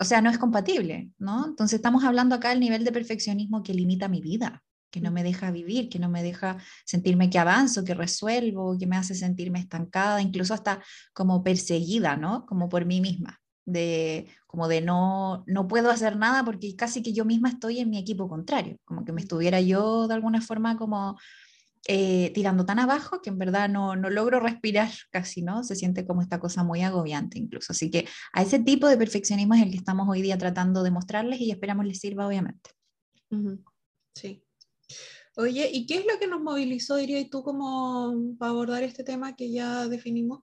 o 0.00 0.04
sea, 0.04 0.22
no 0.22 0.30
es 0.30 0.38
compatible, 0.38 1.10
¿no? 1.18 1.46
Entonces 1.46 1.76
estamos 1.76 2.02
hablando 2.02 2.34
acá 2.34 2.48
del 2.48 2.60
nivel 2.60 2.82
de 2.82 2.92
perfeccionismo 2.92 3.62
que 3.62 3.74
limita 3.74 4.08
mi 4.08 4.22
vida, 4.22 4.64
que 4.90 5.02
no 5.02 5.10
me 5.10 5.22
deja 5.22 5.50
vivir, 5.50 5.90
que 5.90 5.98
no 5.98 6.08
me 6.08 6.22
deja 6.22 6.56
sentirme 6.86 7.28
que 7.28 7.38
avanzo, 7.38 7.84
que 7.84 7.92
resuelvo, 7.92 8.78
que 8.78 8.86
me 8.86 8.96
hace 8.96 9.14
sentirme 9.14 9.58
estancada, 9.58 10.22
incluso 10.22 10.54
hasta 10.54 10.82
como 11.12 11.44
perseguida, 11.44 12.16
¿no? 12.16 12.46
Como 12.46 12.70
por 12.70 12.86
mí 12.86 13.02
misma 13.02 13.43
de 13.66 14.28
como 14.46 14.68
de 14.68 14.80
no, 14.80 15.44
no 15.46 15.66
puedo 15.66 15.90
hacer 15.90 16.16
nada 16.16 16.44
porque 16.44 16.76
casi 16.76 17.02
que 17.02 17.12
yo 17.12 17.24
misma 17.24 17.48
estoy 17.48 17.80
en 17.80 17.90
mi 17.90 17.98
equipo 17.98 18.28
contrario, 18.28 18.78
como 18.84 19.04
que 19.04 19.12
me 19.12 19.20
estuviera 19.20 19.60
yo 19.60 20.06
de 20.06 20.14
alguna 20.14 20.40
forma 20.40 20.76
como 20.76 21.18
eh, 21.86 22.30
tirando 22.34 22.64
tan 22.64 22.78
abajo 22.78 23.20
que 23.20 23.28
en 23.28 23.38
verdad 23.38 23.68
no, 23.68 23.94
no 23.94 24.08
logro 24.08 24.40
respirar 24.40 24.90
casi, 25.10 25.42
¿no? 25.42 25.64
Se 25.64 25.76
siente 25.76 26.06
como 26.06 26.22
esta 26.22 26.40
cosa 26.40 26.64
muy 26.64 26.82
agobiante 26.82 27.38
incluso. 27.38 27.72
Así 27.72 27.90
que 27.90 28.08
a 28.32 28.42
ese 28.42 28.58
tipo 28.58 28.88
de 28.88 28.96
perfeccionismo 28.96 29.54
es 29.54 29.62
el 29.62 29.70
que 29.70 29.76
estamos 29.76 30.08
hoy 30.08 30.22
día 30.22 30.38
tratando 30.38 30.82
de 30.82 30.90
mostrarles 30.90 31.40
y 31.40 31.50
esperamos 31.50 31.84
les 31.84 31.98
sirva, 31.98 32.26
obviamente. 32.26 32.70
Sí. 34.14 34.42
Oye, 35.36 35.68
¿y 35.72 35.86
qué 35.86 35.96
es 35.96 36.06
lo 36.06 36.18
que 36.18 36.26
nos 36.26 36.40
movilizó, 36.40 36.96
diría 36.96 37.28
tú, 37.28 37.42
como 37.42 38.14
para 38.38 38.50
abordar 38.52 38.82
este 38.82 39.04
tema 39.04 39.34
que 39.36 39.50
ya 39.50 39.86
definimos? 39.88 40.40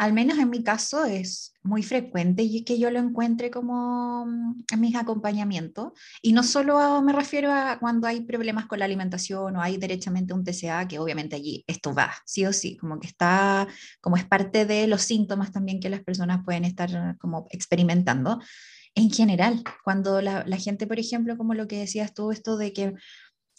Al 0.00 0.14
menos 0.14 0.38
en 0.38 0.48
mi 0.48 0.64
caso 0.64 1.04
es 1.04 1.52
muy 1.62 1.82
frecuente 1.82 2.42
y 2.42 2.64
que 2.64 2.78
yo 2.78 2.90
lo 2.90 2.98
encuentre 2.98 3.50
como 3.50 4.24
mm, 4.24 4.64
en 4.72 4.80
mis 4.80 4.96
acompañamientos. 4.96 5.92
Y 6.22 6.32
no 6.32 6.42
solo 6.42 7.02
me 7.02 7.12
refiero 7.12 7.52
a 7.52 7.78
cuando 7.78 8.06
hay 8.06 8.22
problemas 8.22 8.64
con 8.64 8.78
la 8.78 8.86
alimentación 8.86 9.56
o 9.56 9.60
hay 9.60 9.76
derechamente 9.76 10.32
un 10.32 10.42
TCA, 10.42 10.88
que 10.88 10.98
obviamente 10.98 11.36
allí 11.36 11.64
esto 11.66 11.92
va, 11.94 12.14
sí 12.24 12.46
o 12.46 12.52
sí, 12.54 12.78
como 12.78 12.98
que 12.98 13.08
está, 13.08 13.68
como 14.00 14.16
es 14.16 14.24
parte 14.24 14.64
de 14.64 14.86
los 14.86 15.02
síntomas 15.02 15.52
también 15.52 15.80
que 15.80 15.90
las 15.90 16.00
personas 16.02 16.42
pueden 16.46 16.64
estar 16.64 17.18
como 17.18 17.46
experimentando. 17.50 18.40
En 18.94 19.10
general, 19.10 19.62
cuando 19.84 20.22
la, 20.22 20.44
la 20.46 20.56
gente, 20.56 20.86
por 20.86 20.98
ejemplo, 20.98 21.36
como 21.36 21.52
lo 21.52 21.68
que 21.68 21.78
decías 21.78 22.14
tú, 22.14 22.32
esto 22.32 22.56
de 22.56 22.72
que 22.72 22.94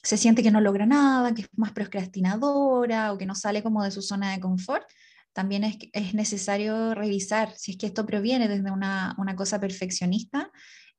se 0.02 0.18
siente 0.18 0.42
que 0.42 0.50
no 0.50 0.60
logra 0.60 0.88
nada, 0.88 1.36
que 1.36 1.44
es 1.44 1.50
más 1.56 1.72
procrastinadora 1.72 3.14
o 3.14 3.20
que 3.20 3.28
no 3.28 3.36
sale 3.36 3.62
como 3.62 3.84
de 3.84 3.92
su 3.92 4.02
zona 4.02 4.32
de 4.32 4.40
confort, 4.40 4.88
también 5.34 5.64
es, 5.64 5.78
es 5.94 6.14
necesario 6.14 6.94
revisar 6.94 7.54
si 7.58 7.72
es 7.72 7.78
que 7.78 7.88
esto 7.88 8.06
proviene 8.06 8.48
desde 8.48 8.72
una, 8.72 9.16
una 9.18 9.36
cosa 9.36 9.60
perfeccionista 9.60 10.52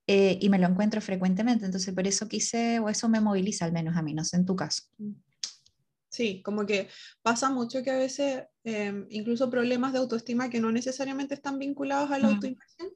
eh, 0.06 0.38
y 0.40 0.48
me 0.48 0.58
lo 0.58 0.66
encuentro 0.66 1.00
frecuentemente. 1.00 1.64
Entonces, 1.64 1.94
por 1.94 2.06
eso 2.06 2.28
quise, 2.28 2.78
o 2.80 2.88
eso 2.88 3.08
me 3.08 3.20
moviliza 3.20 3.64
al 3.64 3.72
menos 3.72 3.96
a 3.96 4.02
mí, 4.02 4.14
no 4.14 4.24
sé 4.24 4.36
en 4.36 4.46
tu 4.46 4.56
caso. 4.56 4.84
Sí, 6.08 6.42
como 6.42 6.66
que 6.66 6.88
pasa 7.22 7.48
mucho 7.50 7.82
que 7.82 7.90
a 7.90 7.96
veces 7.96 8.44
em, 8.64 9.06
incluso 9.08 9.48
problemas 9.48 9.92
de 9.92 9.98
autoestima 9.98 10.50
que 10.50 10.60
no 10.60 10.70
necesariamente 10.70 11.34
están 11.34 11.58
vinculados 11.58 12.10
a 12.10 12.18
la 12.18 12.28
mm. 12.28 12.34
autoinversión, 12.34 12.90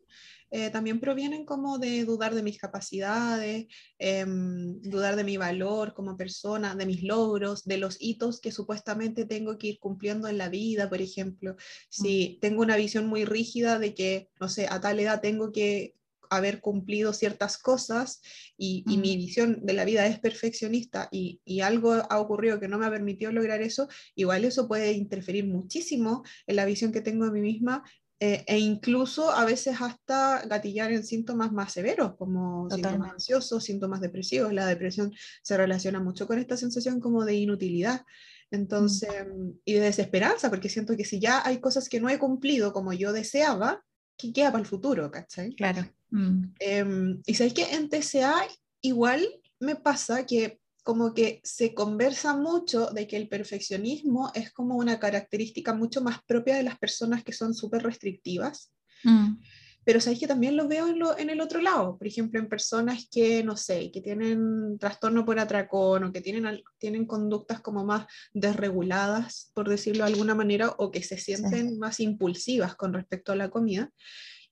eh, 0.50 0.70
también 0.70 1.00
provienen 1.00 1.44
como 1.44 1.78
de 1.78 2.04
dudar 2.04 2.34
de 2.34 2.42
mis 2.42 2.58
capacidades, 2.58 3.66
em, 3.98 4.80
dudar 4.82 5.16
de 5.16 5.24
mi 5.24 5.36
valor 5.36 5.94
como 5.94 6.16
persona, 6.16 6.74
de 6.74 6.86
mis 6.86 7.02
logros, 7.02 7.64
de 7.64 7.78
los 7.78 7.96
hitos 8.00 8.40
que 8.40 8.52
supuestamente 8.52 9.24
tengo 9.24 9.58
que 9.58 9.68
ir 9.68 9.78
cumpliendo 9.78 10.28
en 10.28 10.38
la 10.38 10.48
vida, 10.48 10.88
por 10.88 11.00
ejemplo. 11.00 11.56
Si 11.88 12.38
tengo 12.40 12.62
una 12.62 12.76
visión 12.76 13.06
muy 13.06 13.24
rígida 13.24 13.78
de 13.78 13.94
que, 13.94 14.30
no 14.40 14.48
sé, 14.48 14.66
a 14.70 14.80
tal 14.80 15.00
edad 15.00 15.20
tengo 15.20 15.52
que 15.52 15.96
haber 16.30 16.60
cumplido 16.60 17.12
ciertas 17.12 17.58
cosas 17.58 18.20
y, 18.56 18.84
mi 18.86 19.16
visión 19.16 19.64
de 19.64 19.72
la 19.74 19.84
vida 19.84 20.06
es 20.06 20.18
perfeccionista 20.18 21.08
y, 21.12 21.40
y, 21.44 21.60
algo 21.60 21.92
ha 21.92 22.18
ocurrido 22.18 22.58
que 22.60 22.68
no 22.68 22.78
me 22.78 22.86
ha 22.86 22.90
permitido 22.90 23.32
lograr 23.32 23.62
eso, 23.62 23.88
igual 24.14 24.44
eso 24.44 24.66
puede 24.68 24.92
interferir 24.92 25.46
muchísimo 25.46 26.24
en 26.46 26.56
la 26.56 26.64
visión 26.64 26.92
que 26.92 27.00
tengo 27.00 27.26
de 27.26 27.32
mí 27.32 27.40
misma 27.40 27.84
eh, 28.18 28.44
e 28.46 28.58
incluso 28.58 29.30
a 29.30 29.44
veces 29.44 29.76
hasta 29.80 30.46
gatillar 30.46 30.90
en 30.90 31.04
síntomas 31.04 31.52
más 31.52 31.72
severos, 31.72 32.14
como 32.16 32.70
síntomas 32.70 33.12
ansiosos, 33.12 33.64
síntomas 33.64 34.00
depresivos. 34.00 34.54
La 34.54 34.66
depresión 34.66 35.12
se 35.42 35.56
relaciona 35.56 36.00
mucho 36.00 36.26
con 36.26 36.38
esta 36.38 36.56
sensación 36.56 36.98
como 37.00 37.24
de 37.24 37.34
inutilidad. 37.34 38.04
Entonces, 38.50 39.10
mm. 39.10 39.50
y 39.64 39.74
de 39.74 39.80
desesperanza, 39.80 40.48
porque 40.48 40.68
siento 40.68 40.96
que 40.96 41.04
si 41.04 41.20
ya 41.20 41.42
hay 41.44 41.60
cosas 41.60 41.88
que 41.88 42.00
no 42.00 42.08
he 42.08 42.18
cumplido 42.18 42.72
como 42.72 42.92
yo 42.92 43.12
deseaba, 43.12 43.84
¿qué 44.16 44.32
queda 44.32 44.50
para 44.50 44.62
el 44.62 44.68
futuro? 44.68 45.10
¿cachai? 45.10 45.54
Claro. 45.54 45.86
Mm. 46.10 46.54
Em, 46.60 47.22
y 47.26 47.34
sabéis 47.34 47.54
que 47.54 47.74
en 47.74 47.90
TCA 47.90 48.46
igual 48.80 49.26
me 49.60 49.76
pasa 49.76 50.24
que 50.24 50.60
como 50.86 51.14
que 51.14 51.40
se 51.42 51.74
conversa 51.74 52.36
mucho 52.36 52.86
de 52.90 53.08
que 53.08 53.16
el 53.16 53.28
perfeccionismo 53.28 54.30
es 54.36 54.52
como 54.52 54.76
una 54.76 55.00
característica 55.00 55.74
mucho 55.74 56.00
más 56.00 56.22
propia 56.24 56.54
de 56.54 56.62
las 56.62 56.78
personas 56.78 57.24
que 57.24 57.32
son 57.32 57.54
súper 57.54 57.82
restrictivas. 57.82 58.72
Mm. 59.02 59.34
Pero 59.82 60.00
sabéis 60.00 60.20
que 60.20 60.28
también 60.28 60.56
lo 60.56 60.68
veo 60.68 60.86
en, 60.86 61.00
lo, 61.00 61.18
en, 61.18 61.28
el 61.28 61.40
otro 61.40 61.60
lado, 61.60 61.98
por 61.98 62.06
ejemplo, 62.06 62.38
en 62.38 62.48
personas 62.48 63.08
que, 63.10 63.42
no 63.42 63.56
sé, 63.56 63.90
que 63.90 64.00
tienen 64.00 64.78
trastorno 64.78 65.24
por 65.24 65.40
atracón 65.40 66.04
o 66.04 66.12
que 66.12 66.20
tienen, 66.20 66.62
tienen 66.78 67.04
conductas 67.04 67.60
como 67.60 67.84
más 67.84 68.06
desreguladas, 68.32 69.50
por 69.54 69.68
decirlo 69.68 70.04
de 70.04 70.12
alguna 70.12 70.36
manera, 70.36 70.72
o 70.78 70.92
que 70.92 71.02
se 71.02 71.18
sienten 71.18 71.80
más 71.80 71.98
impulsivas 71.98 72.76
con 72.76 72.92
respecto 72.92 73.32
a 73.32 73.36
la 73.36 73.50
comida. 73.50 73.90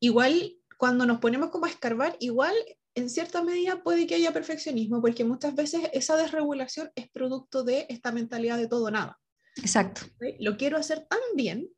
Igual, 0.00 0.57
cuando 0.79 1.07
nos 1.07 1.21
ponemos 1.21 1.50
como 1.50 1.67
a 1.67 1.71
escarbar, 1.71 2.17
igual 2.19 2.57
en 2.94 3.10
cierta 3.10 3.42
medida 3.42 3.82
puede 3.82 4.06
que 4.06 4.14
haya 4.14 4.32
perfeccionismo, 4.32 5.00
porque 5.00 5.24
muchas 5.24 5.54
veces 5.54 5.88
esa 5.92 6.16
desregulación 6.16 6.90
es 6.94 7.10
producto 7.10 7.64
de 7.64 7.86
esta 7.88 8.12
mentalidad 8.12 8.58
de 8.58 8.68
todo 8.68 8.90
nada. 8.90 9.18
Exacto. 9.56 10.02
Lo 10.40 10.56
quiero 10.56 10.76
hacer 10.76 11.06
tan 11.06 11.20
bien 11.34 11.68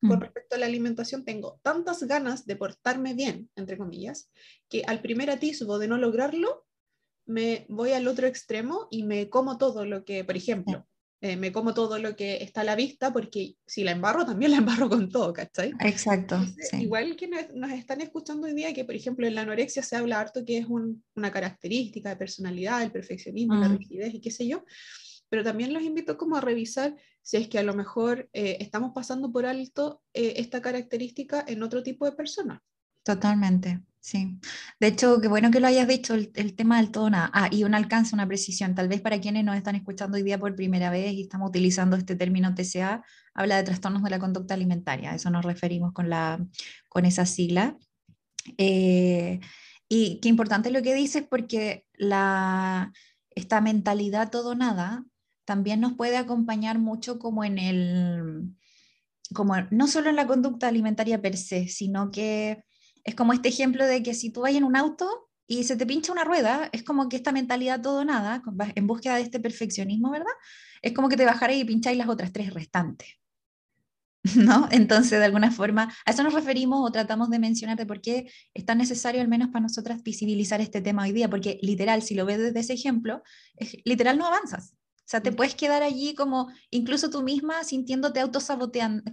con 0.00 0.18
mm. 0.18 0.20
respecto 0.20 0.56
a 0.56 0.58
la 0.58 0.66
alimentación, 0.66 1.24
tengo 1.24 1.58
tantas 1.62 2.02
ganas 2.04 2.46
de 2.46 2.56
portarme 2.56 3.14
bien, 3.14 3.50
entre 3.56 3.78
comillas, 3.78 4.30
que 4.68 4.82
al 4.86 5.00
primer 5.00 5.30
atisbo 5.30 5.78
de 5.78 5.88
no 5.88 5.96
lograrlo, 5.96 6.66
me 7.26 7.66
voy 7.68 7.92
al 7.92 8.06
otro 8.06 8.26
extremo 8.26 8.88
y 8.90 9.02
me 9.02 9.28
como 9.28 9.58
todo 9.58 9.84
lo 9.84 10.04
que, 10.04 10.22
por 10.24 10.36
ejemplo, 10.36 10.86
eh, 11.22 11.36
me 11.36 11.50
como 11.50 11.72
todo 11.72 11.98
lo 11.98 12.14
que 12.14 12.42
está 12.42 12.60
a 12.60 12.64
la 12.64 12.76
vista, 12.76 13.12
porque 13.12 13.56
si 13.66 13.84
la 13.84 13.92
embarro, 13.92 14.26
también 14.26 14.50
la 14.50 14.58
embarro 14.58 14.88
con 14.88 15.08
todo, 15.08 15.32
¿cachai? 15.32 15.72
Exacto. 15.80 16.38
Igual 16.78 17.16
que 17.16 17.26
nos, 17.28 17.70
están 17.72 18.02
escuchando 18.02 18.46
hoy 18.46 18.54
día, 18.54 18.74
que 18.74 18.84
por 18.84 18.94
ejemplo 18.94 19.26
en 19.26 19.34
la 19.34 19.42
anorexia 19.42 19.82
se 19.82 19.96
habla 19.96 20.20
harto 20.20 20.44
que 20.44 20.58
es 20.58 20.66
una 20.66 21.30
característica 21.30 22.10
de 22.10 22.16
personalidad, 22.16 22.82
el 22.82 22.92
perfeccionismo, 22.92 23.54
la 23.54 23.68
mm. 23.68 23.78
rigidez 23.78 24.14
y 24.14 24.20
qué 24.20 24.30
sé 24.30 24.46
yo, 24.46 24.64
pero 25.28 25.42
también 25.42 25.72
los 25.72 25.82
invito 25.82 26.18
como 26.18 26.36
a 26.36 26.40
revisar 26.40 26.94
si 27.22 27.38
es 27.38 27.48
que 27.48 27.58
a 27.58 27.62
lo 27.62 27.74
mejor 27.74 28.28
eh, 28.32 28.58
estamos 28.60 28.92
pasando 28.94 29.32
por 29.32 29.46
alto 29.46 30.02
eh, 30.12 30.34
esta 30.36 30.60
característica 30.62 31.44
en 31.48 31.62
otro 31.62 31.82
tipo 31.82 32.04
de 32.04 32.12
personas. 32.12 32.60
Totalmente. 33.02 33.80
Sí, 34.06 34.38
de 34.78 34.86
hecho, 34.86 35.20
qué 35.20 35.26
bueno 35.26 35.50
que 35.50 35.58
lo 35.58 35.66
hayas 35.66 35.88
dicho, 35.88 36.14
el, 36.14 36.54
tema 36.54 36.76
del 36.76 36.92
todo 36.92 37.10
nada. 37.10 37.28
Ah, 37.34 37.48
y 37.50 37.64
un 37.64 37.74
alcance, 37.74 38.14
una 38.14 38.24
precisión. 38.24 38.76
Tal 38.76 38.86
vez 38.86 39.00
para 39.00 39.20
quienes 39.20 39.42
nos 39.44 39.56
están 39.56 39.74
escuchando 39.74 40.16
hoy 40.16 40.22
día 40.22 40.38
por 40.38 40.54
primera 40.54 40.90
vez 40.90 41.12
y 41.14 41.22
estamos 41.22 41.48
utilizando 41.48 41.96
este 41.96 42.14
término 42.14 42.54
TCA, 42.54 43.04
habla 43.34 43.56
de 43.56 43.64
trastornos 43.64 44.04
de 44.04 44.10
la 44.10 44.20
conducta 44.20 44.54
alimentaria. 44.54 45.10
A 45.10 45.16
eso 45.16 45.28
nos 45.30 45.44
referimos 45.44 45.92
con, 45.92 46.08
la, 46.08 46.38
con 46.88 47.04
esa 47.04 47.26
sigla. 47.26 47.76
Eh, 48.58 49.40
y 49.88 50.20
qué 50.20 50.28
importante 50.28 50.70
lo 50.70 50.82
que 50.82 50.94
dices 50.94 51.24
porque 51.28 51.84
la, 51.94 52.92
esta 53.30 53.60
mentalidad 53.60 54.30
todo 54.30 54.54
nada 54.54 55.04
también 55.44 55.80
nos 55.80 55.94
puede 55.94 56.16
acompañar 56.16 56.78
mucho 56.78 57.18
como 57.18 57.42
en 57.42 57.58
el, 57.58 58.54
como 59.34 59.56
no 59.72 59.88
solo 59.88 60.10
en 60.10 60.16
la 60.16 60.28
conducta 60.28 60.68
alimentaria 60.68 61.20
per 61.20 61.36
se, 61.36 61.66
sino 61.66 62.12
que 62.12 62.62
es 63.06 63.14
como 63.14 63.32
este 63.32 63.48
ejemplo 63.48 63.86
de 63.86 64.02
que 64.02 64.12
si 64.14 64.30
tú 64.30 64.42
vas 64.42 64.54
en 64.54 64.64
un 64.64 64.76
auto 64.76 65.30
y 65.46 65.62
se 65.64 65.76
te 65.76 65.86
pincha 65.86 66.12
una 66.12 66.24
rueda, 66.24 66.68
es 66.72 66.82
como 66.82 67.08
que 67.08 67.16
esta 67.16 67.30
mentalidad 67.30 67.80
todo 67.80 68.04
nada, 68.04 68.42
en 68.74 68.86
búsqueda 68.88 69.14
de 69.14 69.22
este 69.22 69.38
perfeccionismo, 69.38 70.10
¿verdad? 70.10 70.32
Es 70.82 70.92
como 70.92 71.08
que 71.08 71.16
te 71.16 71.24
bajáis 71.24 71.62
y 71.62 71.64
pincháis 71.64 71.96
las 71.96 72.08
otras 72.08 72.32
tres 72.32 72.52
restantes. 72.52 73.08
¿No? 74.36 74.68
Entonces, 74.72 75.20
de 75.20 75.24
alguna 75.24 75.52
forma, 75.52 75.94
a 76.04 76.10
eso 76.10 76.24
nos 76.24 76.34
referimos 76.34 76.80
o 76.84 76.90
tratamos 76.90 77.30
de 77.30 77.38
mencionar 77.38 77.76
de 77.76 77.86
por 77.86 78.00
qué 78.00 78.28
es 78.52 78.64
tan 78.66 78.78
necesario, 78.78 79.20
al 79.20 79.28
menos 79.28 79.48
para 79.48 79.62
nosotras, 79.62 80.02
visibilizar 80.02 80.60
este 80.60 80.80
tema 80.80 81.04
hoy 81.04 81.12
día, 81.12 81.30
porque 81.30 81.60
literal, 81.62 82.02
si 82.02 82.16
lo 82.16 82.26
ves 82.26 82.38
desde 82.38 82.58
ese 82.58 82.72
ejemplo, 82.72 83.22
literal 83.84 84.18
no 84.18 84.26
avanzas. 84.26 84.74
O 85.06 85.08
sea, 85.08 85.20
te 85.20 85.30
puedes 85.30 85.54
quedar 85.54 85.84
allí 85.84 86.16
como 86.16 86.48
incluso 86.68 87.10
tú 87.10 87.22
misma 87.22 87.62
sintiéndote 87.62 88.20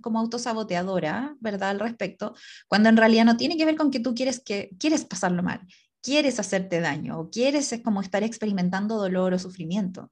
como 0.01 0.19
autosaboteadora, 0.19 1.35
¿verdad? 1.39 1.69
Al 1.69 1.79
respecto, 1.79 2.33
cuando 2.67 2.89
en 2.89 2.97
realidad 2.97 3.25
no 3.25 3.38
tiene 3.38 3.57
que 3.57 3.65
ver 3.65 3.75
con 3.75 3.91
que 3.91 4.00
tú 4.00 4.15
quieres, 4.15 4.41
que, 4.43 4.71
quieres 4.79 5.05
pasarlo 5.05 5.43
mal, 5.43 5.62
quieres 6.01 6.39
hacerte 6.39 6.81
daño 6.81 7.19
o 7.19 7.29
quieres 7.29 7.71
es 7.73 7.83
como 7.83 8.01
estar 8.01 8.23
experimentando 8.23 8.97
dolor 8.97 9.35
o 9.35 9.39
sufrimiento. 9.39 10.09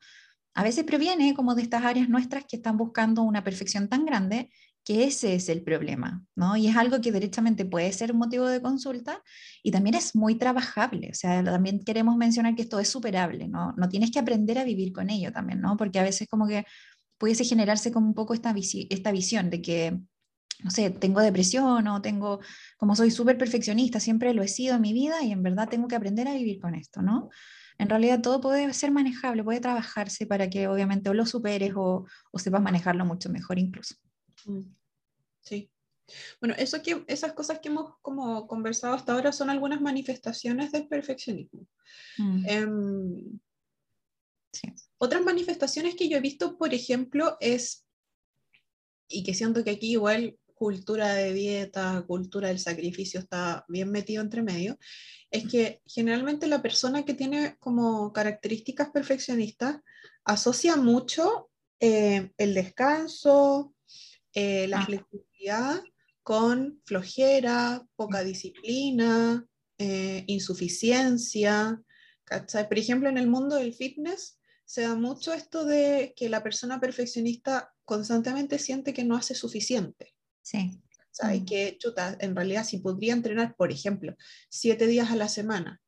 A 0.53 0.63
veces 0.63 0.83
proviene 0.83 1.33
como 1.33 1.55
de 1.55 1.63
estas 1.63 1.83
áreas 1.83 2.09
nuestras 2.09 2.45
que 2.45 2.57
están 2.57 2.77
buscando 2.77 3.23
una 3.23 3.43
perfección 3.43 3.89
tan 3.89 4.05
grande 4.05 4.51
que 4.83 5.03
ese 5.03 5.35
es 5.35 5.49
el 5.49 5.63
problema, 5.63 6.23
¿no? 6.35 6.57
Y 6.57 6.67
es 6.67 6.75
algo 6.75 7.01
que 7.01 7.11
derechamente 7.11 7.65
puede 7.65 7.91
ser 7.93 8.13
motivo 8.13 8.47
de 8.47 8.61
consulta 8.61 9.21
y 9.63 9.71
también 9.71 9.95
es 9.95 10.15
muy 10.15 10.35
trabajable, 10.35 11.09
o 11.11 11.13
sea, 11.13 11.43
también 11.43 11.83
queremos 11.83 12.17
mencionar 12.17 12.55
que 12.55 12.63
esto 12.63 12.79
es 12.79 12.89
superable, 12.89 13.47
¿no? 13.47 13.73
No 13.77 13.89
tienes 13.89 14.11
que 14.11 14.19
aprender 14.19 14.57
a 14.57 14.63
vivir 14.63 14.91
con 14.91 15.09
ello 15.09 15.31
también, 15.31 15.61
¿no? 15.61 15.77
Porque 15.77 15.99
a 15.99 16.03
veces 16.03 16.27
como 16.27 16.47
que 16.47 16.65
pudiese 17.17 17.43
generarse 17.45 17.91
como 17.91 18.07
un 18.07 18.15
poco 18.15 18.33
esta, 18.33 18.53
esta 18.89 19.11
visión 19.11 19.51
de 19.51 19.61
que, 19.61 19.99
no 20.63 20.71
sé, 20.71 20.89
tengo 20.89 21.21
depresión 21.21 21.87
o 21.87 22.01
tengo, 22.01 22.39
como 22.77 22.95
soy 22.95 23.11
súper 23.11 23.37
perfeccionista, 23.37 23.99
siempre 23.99 24.33
lo 24.33 24.41
he 24.41 24.47
sido 24.47 24.75
en 24.75 24.81
mi 24.81 24.93
vida 24.93 25.23
y 25.23 25.31
en 25.31 25.43
verdad 25.43 25.69
tengo 25.69 25.87
que 25.87 25.95
aprender 25.95 26.27
a 26.27 26.33
vivir 26.33 26.59
con 26.59 26.73
esto, 26.73 27.03
¿no? 27.03 27.29
En 27.77 27.89
realidad 27.89 28.21
todo 28.21 28.41
puede 28.41 28.73
ser 28.73 28.91
manejable, 28.91 29.43
puede 29.43 29.59
trabajarse 29.59 30.25
para 30.25 30.49
que 30.49 30.67
obviamente 30.67 31.09
o 31.09 31.13
lo 31.13 31.25
superes 31.25 31.73
o, 31.75 32.05
o 32.31 32.39
sepas 32.39 32.61
manejarlo 32.61 33.05
mucho 33.05 33.29
mejor 33.29 33.59
incluso. 33.59 33.95
Mm. 34.45 34.75
Sí. 35.41 35.71
Bueno, 36.39 36.55
eso 36.57 36.81
que, 36.81 37.03
esas 37.07 37.33
cosas 37.33 37.59
que 37.59 37.69
hemos 37.69 37.95
como 38.01 38.47
conversado 38.47 38.93
hasta 38.93 39.13
ahora 39.13 39.31
son 39.31 39.49
algunas 39.49 39.81
manifestaciones 39.81 40.71
del 40.71 40.87
perfeccionismo. 40.87 41.67
Mm. 42.17 42.45
Em, 42.47 43.39
otras 44.97 45.23
manifestaciones 45.23 45.95
que 45.95 46.09
yo 46.09 46.17
he 46.17 46.21
visto, 46.21 46.57
por 46.57 46.73
ejemplo, 46.73 47.37
es, 47.39 47.85
y 49.07 49.23
que 49.23 49.33
siento 49.33 49.63
que 49.63 49.71
aquí 49.71 49.91
igual 49.91 50.37
cultura 50.53 51.15
de 51.15 51.33
dieta, 51.33 52.03
cultura 52.05 52.49
del 52.49 52.59
sacrificio 52.59 53.19
está 53.19 53.65
bien 53.67 53.89
metido 53.89 54.21
entre 54.21 54.43
medio, 54.43 54.77
es 55.31 55.47
que 55.47 55.81
generalmente 55.87 56.45
la 56.45 56.61
persona 56.61 57.03
que 57.03 57.15
tiene 57.15 57.55
como 57.57 58.13
características 58.13 58.91
perfeccionistas 58.91 59.77
asocia 60.23 60.75
mucho 60.75 61.49
eh, 61.79 62.31
el 62.37 62.53
descanso, 62.53 63.73
eh, 64.33 64.67
la 64.67 64.81
ah. 64.81 64.85
flexibilidad 64.85 65.81
con 66.23 66.81
flojera, 66.85 67.85
poca 67.95 68.21
mm. 68.21 68.25
disciplina, 68.25 69.45
eh, 69.77 70.23
insuficiencia. 70.27 71.81
Por 72.69 72.77
ejemplo, 72.77 73.09
en 73.09 73.17
el 73.17 73.27
mundo 73.27 73.55
del 73.55 73.73
fitness 73.73 74.39
se 74.65 74.83
da 74.83 74.95
mucho 74.95 75.33
esto 75.33 75.65
de 75.65 76.13
que 76.15 76.29
la 76.29 76.43
persona 76.43 76.79
perfeccionista 76.79 77.73
constantemente 77.83 78.57
siente 78.57 78.93
que 78.93 79.03
no 79.03 79.17
hace 79.17 79.35
suficiente. 79.35 80.13
Sí. 80.41 80.81
¿sabes? 81.11 81.41
Mm. 81.41 81.45
que, 81.45 81.77
chuta, 81.77 82.17
en 82.19 82.35
realidad 82.35 82.65
si 82.65 82.79
podría 82.79 83.13
entrenar, 83.13 83.55
por 83.55 83.71
ejemplo, 83.71 84.15
siete 84.49 84.87
días 84.87 85.11
a 85.11 85.15
la 85.15 85.27
semana, 85.27 85.81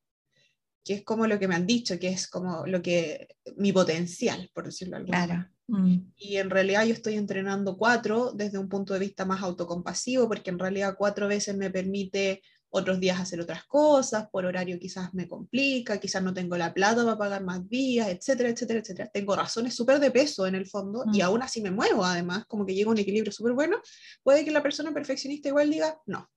que 0.84 0.95
es 0.95 1.03
como 1.03 1.27
lo 1.27 1.39
que 1.39 1.47
me 1.47 1.56
han 1.56 1.65
dicho, 1.65 1.97
que 1.97 2.10
es 2.10 2.27
como 2.27 2.65
lo 2.67 2.82
que, 2.82 3.36
mi 3.56 3.71
potencial, 3.71 4.51
por 4.53 4.65
decirlo 4.65 4.97
algo. 4.97 5.08
Claro. 5.08 5.49
Mm. 5.67 6.12
Y 6.17 6.38
en 6.38 6.49
realidad 6.49 6.86
yo 6.86 6.93
estoy 6.93 7.15
entrenando 7.15 7.78
cuatro 7.78 8.32
desde 8.34 8.58
un 8.58 8.69
punto 8.69 8.93
de 8.93 8.99
vista 8.99 9.26
más 9.26 9.41
autocompasivo, 9.41 10.28
porque 10.28 10.49
en 10.49 10.60
realidad 10.60 10.95
cuatro 10.97 11.28
veces 11.28 11.56
me 11.56 11.69
permite 11.69 12.41
otros 12.76 12.99
días 12.99 13.19
hacer 13.19 13.39
otras 13.39 13.65
cosas, 13.65 14.28
por 14.32 14.45
horario 14.45 14.80
quizás 14.80 15.13
me 15.13 15.28
complica, 15.28 15.99
quizás 15.99 16.23
no 16.23 16.34
tengo 16.34 16.58
la 16.58 16.73
plata 16.73 17.04
para 17.04 17.17
pagar 17.17 17.43
más 17.43 17.69
días, 17.69 18.08
etcétera, 18.10 18.49
etcétera, 18.49 18.80
etcétera. 18.80 19.10
Tengo 19.13 19.36
razones 19.36 19.76
súper 19.76 19.99
de 19.99 20.10
peso 20.10 20.47
en 20.47 20.56
el 20.56 20.65
fondo 20.65 21.04
y 21.13 21.19
mm. 21.19 21.21
aún 21.21 21.43
así 21.43 21.62
me 21.62 21.69
muevo 21.69 22.04
además, 22.04 22.45
como 22.47 22.65
que 22.65 22.73
llego 22.73 22.89
a 22.89 22.93
un 22.93 22.99
equilibrio 22.99 23.32
súper 23.32 23.54
bueno. 23.54 23.78
Puede 24.23 24.43
que 24.43 24.49
la 24.49 24.63
persona 24.63 24.91
perfeccionista 24.91 25.49
igual 25.49 25.69
diga, 25.69 25.99
no, 26.08 26.28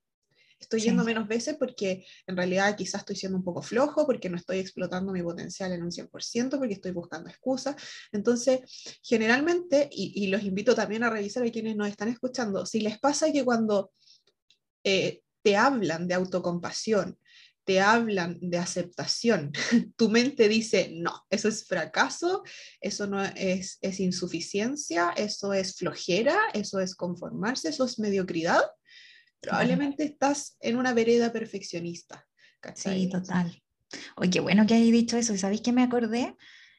Estoy 0.58 0.80
yendo 0.80 1.04
menos 1.04 1.28
veces 1.28 1.56
porque 1.58 2.06
en 2.26 2.36
realidad 2.36 2.76
quizás 2.76 3.02
estoy 3.02 3.16
siendo 3.16 3.36
un 3.36 3.44
poco 3.44 3.62
flojo, 3.62 4.06
porque 4.06 4.30
no 4.30 4.36
estoy 4.36 4.58
explotando 4.58 5.12
mi 5.12 5.22
potencial 5.22 5.72
en 5.72 5.82
un 5.82 5.90
100%, 5.90 6.58
porque 6.58 6.74
estoy 6.74 6.92
buscando 6.92 7.28
excusas. 7.28 7.76
Entonces, 8.10 8.60
generalmente, 9.02 9.88
y, 9.92 10.26
los 10.28 10.42
invito 10.42 10.74
también 10.74 11.04
a 11.04 11.10
revisar 11.10 11.46
a 11.46 11.50
quienes 11.50 11.76
nos 11.76 11.88
están 11.88 12.08
escuchando, 12.08 12.64
si 12.64 12.80
les 12.80 12.98
pasa 12.98 13.30
que 13.30 13.44
cuando 13.44 13.92
eh, 14.82 15.22
te 15.42 15.56
hablan 15.56 16.08
de 16.08 16.14
autocompasión, 16.14 17.18
te 17.64 17.80
hablan 17.80 18.38
de 18.40 18.58
aceptación, 18.58 19.52
tu 19.96 20.08
mente 20.08 20.48
dice, 20.48 20.90
no, 20.94 21.26
eso 21.28 21.48
es 21.48 21.66
fracaso, 21.66 22.44
eso 22.80 23.06
no 23.06 23.22
es, 23.22 23.78
es 23.82 24.00
insuficiencia, 24.00 25.10
eso 25.16 25.52
es 25.52 25.76
flojera, 25.76 26.38
eso 26.54 26.80
es 26.80 26.94
conformarse, 26.94 27.68
eso 27.68 27.84
es 27.84 27.98
mediocridad 27.98 28.62
probablemente 29.40 30.04
estás 30.04 30.56
en 30.60 30.76
una 30.76 30.92
vereda 30.92 31.32
perfeccionista. 31.32 32.26
Sí, 32.74 33.08
total. 33.08 33.62
Oye, 34.16 34.30
qué 34.30 34.40
bueno 34.40 34.66
que 34.66 34.74
hayas 34.74 34.90
dicho 34.90 35.16
eso. 35.16 35.36
¿Sabéis 35.36 35.60
que 35.60 35.72
me 35.72 35.82
acordé? 35.82 36.36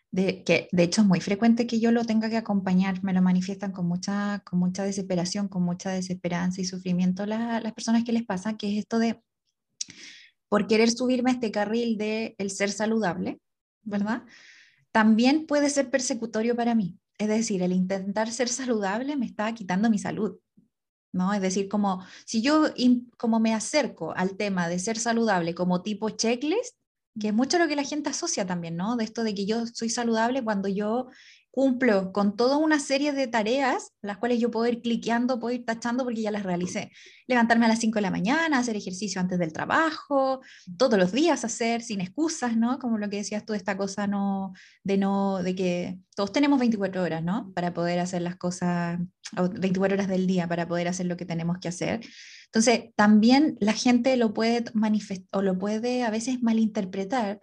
De, 0.10 0.44
que 0.44 0.70
de 0.72 0.84
hecho 0.84 1.02
es 1.02 1.08
muy 1.08 1.20
frecuente 1.20 1.68
que 1.68 1.80
yo 1.80 1.92
lo 1.92 2.06
tenga 2.06 2.30
que 2.30 2.38
acompañar, 2.38 3.04
me 3.04 3.14
lo 3.14 3.22
manifiestan 3.22 3.74
con 3.74 3.88
mucha, 3.88 4.42
con 4.46 4.58
mucha 4.58 4.84
desesperación, 4.84 5.50
con 5.50 5.64
mucha 5.64 5.92
desesperanza 5.92 6.62
y 6.62 6.66
sufrimiento 6.66 7.26
las 7.26 7.74
personas 7.74 8.06
que 8.06 8.14
les 8.14 8.26
pasa, 8.26 8.56
que 8.58 8.72
es 8.72 8.80
esto 8.80 9.00
de, 9.00 9.22
por 10.50 10.68
querer 10.68 10.90
subirme 10.92 11.32
a 11.32 11.34
este 11.34 11.52
carril 11.52 11.98
de 11.98 12.36
el 12.38 12.52
ser 12.52 12.72
saludable, 12.72 13.42
¿verdad? 13.84 14.24
También 14.92 15.46
puede 15.46 15.70
ser 15.70 15.90
persecutorio 15.90 16.56
para 16.56 16.74
mí. 16.74 16.98
Es 17.18 17.28
decir, 17.28 17.62
el 17.62 17.74
intentar 17.74 18.32
ser 18.32 18.48
saludable 18.48 19.18
me 19.18 19.26
está 19.26 19.54
quitando 19.54 19.90
mi 19.90 20.00
salud. 20.00 20.40
¿No? 21.18 21.34
Es 21.34 21.42
decir, 21.42 21.68
como 21.68 22.06
si 22.26 22.42
yo 22.42 22.66
como 23.18 23.40
me 23.40 23.54
acerco 23.54 24.14
al 24.16 24.38
tema 24.38 24.70
de 24.70 24.80
ser 24.80 24.98
saludable 24.98 25.56
como 25.56 25.82
tipo 25.82 26.10
checklist, 26.10 26.76
que 27.20 27.30
es 27.30 27.34
mucho 27.34 27.58
lo 27.58 27.68
que 27.68 27.76
la 27.76 27.84
gente 27.84 28.10
asocia 28.10 28.46
también, 28.46 28.76
¿no? 28.78 28.96
De 28.96 29.04
esto 29.04 29.24
de 29.24 29.34
que 29.34 29.46
yo 29.46 29.66
soy 29.66 29.90
saludable 29.90 30.44
cuando 30.44 30.68
yo 30.68 31.08
cumplo 31.52 32.12
con 32.12 32.36
toda 32.36 32.58
una 32.58 32.80
serie 32.80 33.14
de 33.14 33.28
tareas, 33.28 33.92
las 34.02 34.18
cuales 34.18 34.40
yo 34.40 34.52
puedo 34.52 34.68
ir 34.68 34.82
cliqueando, 34.82 35.40
puedo 35.40 35.56
ir 35.56 35.66
tachando 35.66 36.04
porque 36.04 36.22
ya 36.22 36.32
las 36.32 36.44
realicé. 36.44 36.92
Levantarme 37.28 37.66
a 37.66 37.70
las 37.70 37.80
5 37.80 37.96
de 37.96 38.02
la 38.02 38.12
mañana, 38.12 38.60
hacer 38.60 38.76
ejercicio 38.76 39.20
antes 39.20 39.40
del 39.40 39.54
trabajo, 39.54 40.42
todos 40.78 41.00
los 41.00 41.12
días 41.12 41.44
hacer 41.44 41.82
sin 41.82 42.02
excusas, 42.02 42.56
¿no? 42.56 42.78
Como 42.80 42.98
lo 42.98 43.10
que 43.10 43.18
decías 43.18 43.46
tú, 43.46 43.54
esta 43.54 43.76
cosa 43.76 44.08
no, 44.08 44.54
de 44.84 44.98
no, 44.98 45.42
de 45.42 45.56
que 45.56 46.00
todos 46.16 46.32
tenemos 46.32 46.60
24 46.60 47.02
horas, 47.02 47.24
¿no? 47.24 47.52
Para 47.54 47.74
poder 47.74 48.00
hacer 48.00 48.22
las 48.22 48.36
cosas, 48.36 49.00
24 49.34 49.96
horas 49.96 50.08
del 50.08 50.28
día 50.28 50.48
para 50.48 50.68
poder 50.68 50.88
hacer 50.88 51.08
lo 51.08 51.18
que 51.18 51.26
tenemos 51.26 51.58
que 51.60 51.70
hacer. 51.70 52.02
Entonces, 52.46 52.92
también 52.96 53.58
la 53.60 53.74
gente 53.74 54.16
lo 54.16 54.34
puede 54.34 54.64
manifestar 54.74 55.28
o 55.32 55.42
lo 55.42 55.58
puede 55.58 56.04
a 56.04 56.10
veces 56.10 56.42
malinterpretar 56.42 57.40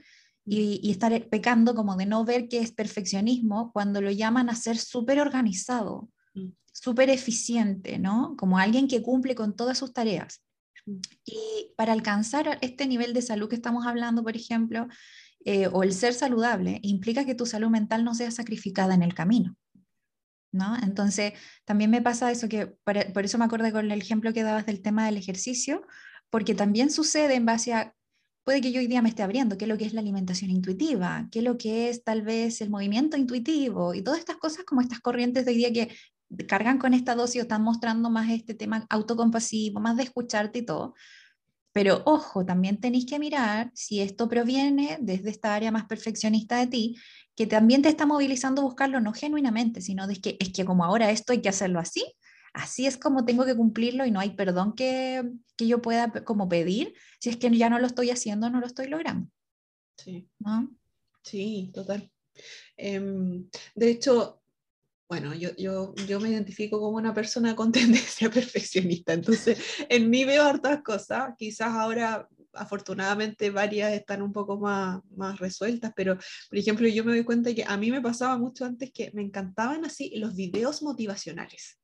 y, 0.46 0.90
estar 0.90 1.28
pecando 1.28 1.74
como 1.74 1.96
de 1.96 2.06
no 2.06 2.24
ver 2.24 2.48
que 2.48 2.58
es 2.58 2.72
perfeccionismo 2.72 3.72
cuando 3.72 4.00
lo 4.00 4.10
llaman 4.10 4.50
a 4.50 4.54
ser 4.54 4.76
súper 4.76 5.20
organizado, 5.20 6.10
mm. 6.34 6.48
súper 6.72 7.10
eficiente, 7.10 7.98
¿no? 7.98 8.36
Como 8.36 8.58
alguien 8.58 8.88
que 8.88 9.02
cumple 9.02 9.34
con 9.34 9.56
todas 9.56 9.78
sus 9.78 9.92
tareas. 9.92 10.42
Mm. 10.86 11.00
Y 11.24 11.72
para 11.76 11.92
alcanzar 11.92 12.58
este 12.60 12.86
nivel 12.86 13.14
de 13.14 13.22
salud 13.22 13.48
que 13.48 13.56
estamos 13.56 13.86
hablando, 13.86 14.22
por 14.22 14.36
ejemplo, 14.36 14.86
eh, 15.44 15.68
o 15.68 15.82
el 15.82 15.92
ser 15.92 16.14
saludable, 16.14 16.78
implica 16.82 17.24
que 17.24 17.34
tu 17.34 17.46
salud 17.46 17.70
mental 17.70 18.04
no 18.04 18.14
sea 18.14 18.30
sacrificada 18.30 18.94
en 18.94 19.02
el 19.02 19.14
camino. 19.14 19.56
¿No? 20.52 20.76
Entonces, 20.76 21.32
también 21.64 21.90
me 21.90 22.00
pasa 22.00 22.30
eso 22.30 22.48
que, 22.48 22.66
por, 22.84 23.12
por 23.12 23.24
eso 23.24 23.38
me 23.38 23.44
acordé 23.44 23.72
con 23.72 23.90
el 23.90 24.00
ejemplo 24.00 24.32
que 24.32 24.44
dabas 24.44 24.66
del 24.66 24.82
tema 24.82 25.04
del 25.04 25.16
ejercicio, 25.16 25.84
porque 26.30 26.54
también 26.54 26.92
sucede 26.92 27.34
en 27.34 27.44
base 27.44 27.72
a 27.72 27.92
puede 28.44 28.60
que 28.60 28.70
yo 28.70 28.80
hoy 28.80 28.86
día 28.86 29.02
me 29.02 29.08
esté 29.08 29.22
abriendo, 29.22 29.56
qué 29.56 29.64
es 29.64 29.68
lo 29.68 29.78
que 29.78 29.86
es 29.86 29.94
la 29.94 30.00
alimentación 30.00 30.50
intuitiva, 30.50 31.28
qué 31.32 31.40
es 31.40 31.44
lo 31.44 31.56
que 31.56 31.88
es 31.88 32.04
tal 32.04 32.22
vez 32.22 32.60
el 32.60 32.70
movimiento 32.70 33.16
intuitivo 33.16 33.94
y 33.94 34.02
todas 34.02 34.20
estas 34.20 34.36
cosas 34.36 34.64
como 34.64 34.82
estas 34.82 35.00
corrientes 35.00 35.44
de 35.44 35.52
hoy 35.52 35.56
día 35.56 35.72
que 35.72 35.96
cargan 36.46 36.78
con 36.78 36.94
esta 36.94 37.14
dosis 37.14 37.40
o 37.40 37.42
están 37.42 37.62
mostrando 37.62 38.10
más 38.10 38.30
este 38.30 38.54
tema 38.54 38.86
autocompasivo, 38.90 39.80
más 39.80 39.96
de 39.96 40.04
escucharte 40.04 40.60
y 40.60 40.62
todo. 40.66 40.94
Pero 41.72 42.02
ojo, 42.06 42.44
también 42.44 42.78
tenéis 42.78 43.06
que 43.06 43.18
mirar 43.18 43.70
si 43.74 44.00
esto 44.00 44.28
proviene 44.28 44.98
desde 45.00 45.30
esta 45.30 45.54
área 45.54 45.72
más 45.72 45.86
perfeccionista 45.86 46.58
de 46.58 46.66
ti, 46.66 46.96
que 47.34 47.46
también 47.46 47.82
te 47.82 47.88
está 47.88 48.06
movilizando 48.06 48.62
a 48.62 48.64
buscarlo 48.64 49.00
no 49.00 49.12
genuinamente, 49.12 49.80
sino 49.80 50.06
de 50.06 50.16
que 50.16 50.36
es 50.38 50.52
que 50.52 50.64
como 50.64 50.84
ahora 50.84 51.10
esto 51.10 51.32
hay 51.32 51.40
que 51.40 51.48
hacerlo 51.48 51.80
así, 51.80 52.04
así 52.54 52.86
es 52.86 52.96
como 52.96 53.24
tengo 53.24 53.44
que 53.44 53.56
cumplirlo 53.56 54.06
y 54.06 54.10
no 54.10 54.20
hay 54.20 54.30
perdón 54.30 54.74
que, 54.74 55.28
que 55.56 55.66
yo 55.66 55.82
pueda 55.82 56.24
como 56.24 56.48
pedir 56.48 56.94
si 57.20 57.28
es 57.28 57.36
que 57.36 57.54
ya 57.56 57.68
no 57.68 57.78
lo 57.78 57.86
estoy 57.86 58.10
haciendo, 58.10 58.48
no 58.48 58.60
lo 58.60 58.66
estoy 58.66 58.86
logrando. 58.88 59.28
Sí. 59.98 60.28
Sí, 61.22 61.70
total. 61.74 62.10
Em, 62.76 63.48
de 63.74 63.90
hecho, 63.90 64.42
bueno, 65.08 65.34
yo, 65.34 65.50
yo, 65.56 65.94
yo, 66.06 66.20
me 66.20 66.30
identifico 66.30 66.80
como 66.80 66.96
una 66.96 67.14
persona 67.14 67.56
con 67.56 67.72
tendencia 67.72 68.30
perfeccionista, 68.30 69.12
entonces 69.12 69.58
en 69.88 70.10
mí 70.10 70.24
veo 70.24 70.44
hartas 70.44 70.82
cosas, 70.82 71.34
quizás 71.36 71.68
ahora 71.68 72.28
afortunadamente 72.52 73.50
varias 73.50 73.92
están 73.92 74.22
un 74.22 74.32
poco 74.32 74.58
más, 74.58 75.00
más 75.16 75.38
resueltas, 75.40 75.92
pero 75.96 76.16
por 76.48 76.58
ejemplo 76.58 76.86
yo 76.86 77.04
me 77.04 77.12
doy 77.12 77.24
cuenta 77.24 77.52
que 77.52 77.64
a 77.66 77.76
mí 77.76 77.90
me 77.90 78.00
pasaba 78.00 78.38
mucho 78.38 78.64
antes 78.64 78.92
que 78.92 79.10
me 79.12 79.22
encantaban 79.22 79.84
así 79.84 80.12
los 80.16 80.36
videos 80.36 80.82
motivacionales 80.82 81.78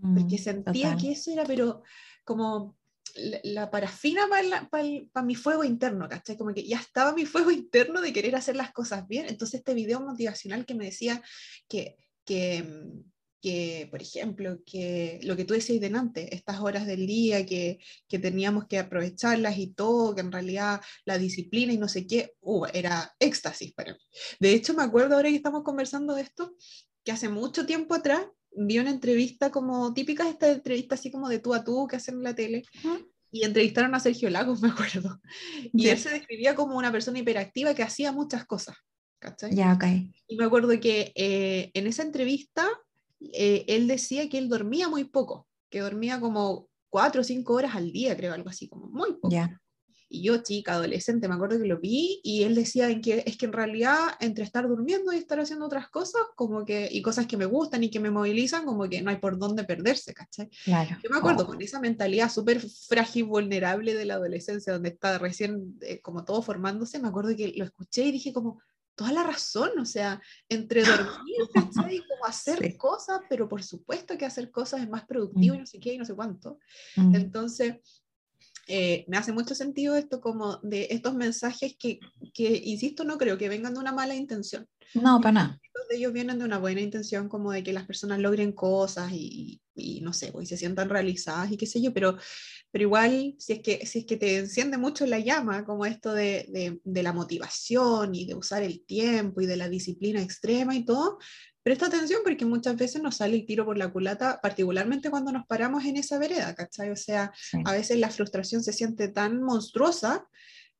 porque 0.00 0.36
mm, 0.36 0.42
sentía 0.42 0.96
que 0.96 1.12
eso 1.12 1.30
era, 1.30 1.44
pero 1.44 1.82
como 2.24 2.78
la, 3.14 3.70
parafina 3.70 4.22
para 4.70 5.26
mi 5.26 5.34
fuego 5.34 5.64
interno, 5.64 6.08
¿cachai? 6.08 6.36
Como 6.36 6.54
que 6.54 6.66
ya 6.66 6.78
estaba 6.78 7.12
mi 7.12 7.26
fuego 7.26 7.50
interno 7.50 8.00
de 8.00 8.12
querer 8.12 8.36
hacer 8.36 8.56
las 8.56 8.72
cosas 8.72 9.06
bien. 9.08 9.26
Entonces 9.28 9.60
este 9.60 9.74
video 9.74 10.00
motivacional 10.00 10.66
que 10.66 10.74
me 10.74 10.86
decía 10.86 11.22
que, 11.68 11.96
que, 12.24 12.64
que 13.40 13.88
por 13.90 14.02
ejemplo, 14.02 14.58
que 14.64 15.20
lo 15.22 15.36
que 15.36 15.44
tú 15.44 15.54
decías 15.54 15.80
delante, 15.80 16.34
estas 16.34 16.60
horas 16.60 16.86
del 16.86 17.06
día 17.06 17.44
que, 17.46 17.78
que, 18.08 18.18
teníamos 18.18 18.66
que 18.66 18.78
aprovecharlas 18.78 19.58
y 19.58 19.68
todo, 19.68 20.14
que 20.14 20.20
en 20.20 20.32
realidad 20.32 20.80
la 21.04 21.18
disciplina 21.18 21.72
y 21.72 21.78
no 21.78 21.88
sé 21.88 22.06
qué, 22.06 22.34
uh, 22.40 22.66
era 22.72 23.14
éxtasis 23.18 23.72
para 23.72 23.92
mí. 23.92 24.00
De 24.38 24.52
hecho, 24.52 24.74
me 24.74 24.82
acuerdo 24.82 25.16
ahora 25.16 25.30
que 25.30 25.36
estamos 25.36 25.62
conversando 25.62 26.14
de 26.14 26.22
esto, 26.22 26.54
que 27.02 27.12
hace 27.12 27.28
mucho 27.28 27.64
tiempo 27.64 27.94
atrás 27.94 28.26
vi 28.52 28.78
una 28.78 28.90
entrevista 28.90 29.50
como 29.50 29.92
típica, 29.94 30.28
esta 30.28 30.50
entrevista 30.50 30.94
así 30.94 31.10
como 31.10 31.28
de 31.28 31.38
tú 31.38 31.54
a 31.54 31.64
tú 31.64 31.86
que 31.86 31.96
hacen 31.96 32.16
en 32.16 32.22
la 32.22 32.34
tele, 32.34 32.64
y 33.32 33.44
entrevistaron 33.44 33.94
a 33.94 34.00
Sergio 34.00 34.30
Lagos, 34.30 34.60
me 34.62 34.68
acuerdo. 34.68 35.20
Y 35.72 35.88
él 35.88 35.98
se 35.98 36.10
describía 36.10 36.54
como 36.54 36.76
una 36.76 36.92
persona 36.92 37.18
hiperactiva 37.18 37.74
que 37.74 37.82
hacía 37.82 38.12
muchas 38.12 38.44
cosas. 38.44 38.76
¿cachai? 39.20 39.54
Ya, 39.54 39.74
ok. 39.74 39.84
Y 40.26 40.36
me 40.36 40.44
acuerdo 40.44 40.68
que 40.80 41.12
eh, 41.14 41.70
en 41.74 41.86
esa 41.86 42.02
entrevista 42.02 42.66
eh, 43.20 43.64
él 43.68 43.86
decía 43.86 44.28
que 44.28 44.38
él 44.38 44.48
dormía 44.48 44.88
muy 44.88 45.04
poco, 45.04 45.46
que 45.70 45.80
dormía 45.80 46.18
como 46.18 46.68
cuatro 46.88 47.20
o 47.20 47.24
cinco 47.24 47.54
horas 47.54 47.76
al 47.76 47.92
día, 47.92 48.16
creo, 48.16 48.32
algo 48.32 48.48
así, 48.48 48.68
como 48.68 48.86
muy 48.88 49.12
poco. 49.14 49.30
Ya. 49.30 49.60
Y 50.12 50.24
yo, 50.24 50.42
chica, 50.42 50.72
adolescente, 50.72 51.28
me 51.28 51.36
acuerdo 51.36 51.58
que 51.58 51.68
lo 51.68 51.78
vi 51.78 52.20
y 52.24 52.42
él 52.42 52.56
decía 52.56 52.90
en 52.90 53.00
que 53.00 53.22
es 53.24 53.36
que 53.36 53.46
en 53.46 53.52
realidad 53.52 53.96
entre 54.18 54.42
estar 54.42 54.66
durmiendo 54.66 55.12
y 55.12 55.16
estar 55.16 55.38
haciendo 55.38 55.66
otras 55.66 55.88
cosas, 55.88 56.22
como 56.34 56.64
que, 56.64 56.88
y 56.90 57.00
cosas 57.00 57.26
que 57.26 57.36
me 57.36 57.46
gustan 57.46 57.84
y 57.84 57.90
que 57.90 58.00
me 58.00 58.10
movilizan, 58.10 58.64
como 58.64 58.88
que 58.88 59.02
no 59.02 59.10
hay 59.10 59.18
por 59.18 59.38
dónde 59.38 59.62
perderse, 59.62 60.12
¿cachai? 60.12 60.50
Claro. 60.64 60.96
Yo 61.02 61.10
me 61.10 61.18
acuerdo 61.18 61.44
oh. 61.44 61.46
con 61.46 61.62
esa 61.62 61.78
mentalidad 61.78 62.28
súper 62.28 62.60
frágil, 62.60 63.24
vulnerable 63.24 63.94
de 63.94 64.04
la 64.04 64.14
adolescencia, 64.14 64.72
donde 64.72 64.88
está 64.88 65.18
recién 65.18 65.78
eh, 65.82 66.00
como 66.00 66.24
todo 66.24 66.42
formándose, 66.42 66.98
me 66.98 67.08
acuerdo 67.08 67.36
que 67.36 67.52
lo 67.56 67.64
escuché 67.64 68.04
y 68.04 68.12
dije 68.12 68.32
como, 68.32 68.60
toda 69.00 69.12
la 69.12 69.22
razón, 69.22 69.78
o 69.78 69.86
sea, 69.86 70.20
entre 70.46 70.82
dormir, 70.84 71.36
¿cachai? 71.54 71.96
Y 71.96 72.00
como 72.00 72.26
hacer 72.26 72.76
cosas, 72.76 73.20
pero 73.30 73.48
por 73.48 73.62
supuesto 73.62 74.18
que 74.18 74.26
hacer 74.26 74.50
cosas 74.50 74.82
es 74.82 74.90
más 74.90 75.06
productivo 75.06 75.54
y 75.54 75.56
mm. 75.56 75.60
no 75.60 75.66
sé 75.66 75.80
qué 75.80 75.94
y 75.94 75.98
no 75.98 76.04
sé 76.04 76.14
cuánto. 76.14 76.58
Mm. 76.96 77.14
Entonces, 77.14 77.76
eh, 78.70 79.04
me 79.08 79.16
hace 79.16 79.32
mucho 79.32 79.54
sentido 79.54 79.96
esto 79.96 80.20
como 80.20 80.58
de 80.58 80.86
estos 80.90 81.14
mensajes 81.14 81.76
que, 81.76 81.98
que, 82.32 82.62
insisto, 82.64 83.04
no 83.04 83.18
creo 83.18 83.36
que 83.36 83.48
vengan 83.48 83.74
de 83.74 83.80
una 83.80 83.92
mala 83.92 84.14
intención. 84.14 84.68
No, 84.94 85.20
para 85.20 85.32
nada. 85.32 85.60
De 85.88 85.96
ellos 85.96 86.12
vienen 86.12 86.38
de 86.38 86.44
una 86.44 86.58
buena 86.58 86.80
intención 86.80 87.28
como 87.28 87.50
de 87.50 87.64
que 87.64 87.72
las 87.72 87.84
personas 87.84 88.20
logren 88.20 88.52
cosas 88.52 89.10
y, 89.12 89.60
y 89.80 90.00
no 90.00 90.12
sé, 90.12 90.32
pues, 90.32 90.48
se 90.48 90.56
sientan 90.56 90.88
realizadas 90.88 91.50
y 91.50 91.56
qué 91.56 91.66
sé 91.66 91.80
yo, 91.80 91.92
pero, 91.92 92.16
pero 92.70 92.82
igual 92.82 93.34
si 93.38 93.54
es, 93.54 93.60
que, 93.60 93.86
si 93.86 94.00
es 94.00 94.04
que 94.06 94.16
te 94.16 94.38
enciende 94.38 94.78
mucho 94.78 95.06
la 95.06 95.18
llama, 95.18 95.64
como 95.64 95.86
esto 95.86 96.12
de, 96.12 96.46
de, 96.50 96.80
de 96.84 97.02
la 97.02 97.12
motivación 97.12 98.14
y 98.14 98.26
de 98.26 98.34
usar 98.34 98.62
el 98.62 98.84
tiempo 98.84 99.40
y 99.40 99.46
de 99.46 99.56
la 99.56 99.68
disciplina 99.68 100.22
extrema 100.22 100.74
y 100.74 100.84
todo, 100.84 101.18
Presta 101.62 101.86
atención 101.86 102.22
porque 102.24 102.46
muchas 102.46 102.76
veces 102.76 103.02
nos 103.02 103.18
sale 103.18 103.36
el 103.36 103.44
tiro 103.44 103.66
por 103.66 103.76
la 103.76 103.92
culata, 103.92 104.40
particularmente 104.42 105.10
cuando 105.10 105.30
nos 105.30 105.46
paramos 105.46 105.84
en 105.84 105.98
esa 105.98 106.18
vereda, 106.18 106.54
¿cachai? 106.54 106.88
O 106.90 106.96
sea, 106.96 107.32
a 107.66 107.72
veces 107.72 107.98
la 107.98 108.08
frustración 108.08 108.62
se 108.62 108.72
siente 108.72 109.08
tan 109.08 109.42
monstruosa 109.42 110.26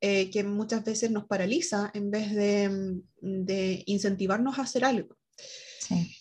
eh, 0.00 0.30
que 0.30 0.42
muchas 0.42 0.82
veces 0.82 1.10
nos 1.10 1.26
paraliza 1.26 1.90
en 1.92 2.10
vez 2.10 2.34
de, 2.34 3.02
de 3.20 3.82
incentivarnos 3.84 4.58
a 4.58 4.62
hacer 4.62 4.86
algo. 4.86 5.18
Sí. 5.80 6.16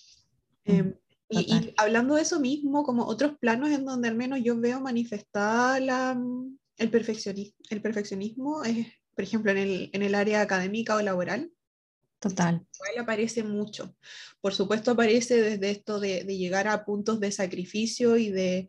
Em, 0.66 0.94
y, 1.30 1.74
hablando 1.78 2.16
de 2.16 2.24
eso 2.24 2.40
mismo, 2.40 2.84
como 2.84 3.06
otros 3.06 3.38
planos 3.40 3.70
en 3.70 3.86
donde 3.86 4.08
al 4.08 4.16
menos 4.16 4.40
yo 4.44 4.60
veo 4.60 4.82
manifestada 4.82 5.80
la, 5.80 6.20
el, 6.78 6.90
perfeccionismo, 6.90 7.56
el 7.70 7.82
perfeccionismo, 7.82 8.64
es, 8.64 8.88
por 9.16 9.24
ejemplo, 9.24 9.52
en 9.52 9.58
el, 9.58 9.90
en 9.94 10.02
el 10.02 10.16
área 10.16 10.42
académica 10.42 10.96
o 10.96 11.02
laboral, 11.02 11.52
Total. 12.20 12.66
Igual 12.76 13.04
aparece 13.04 13.44
mucho. 13.44 13.96
Por 14.42 14.54
supuesto 14.54 14.92
aparece 14.92 15.42
desde 15.42 15.72
esto 15.72 16.00
de, 16.00 16.24
llegar 16.26 16.68
a 16.68 16.84
puntos 16.84 17.20
de 17.20 17.32
sacrificio 17.32 18.18
y 18.18 18.30
de, 18.30 18.68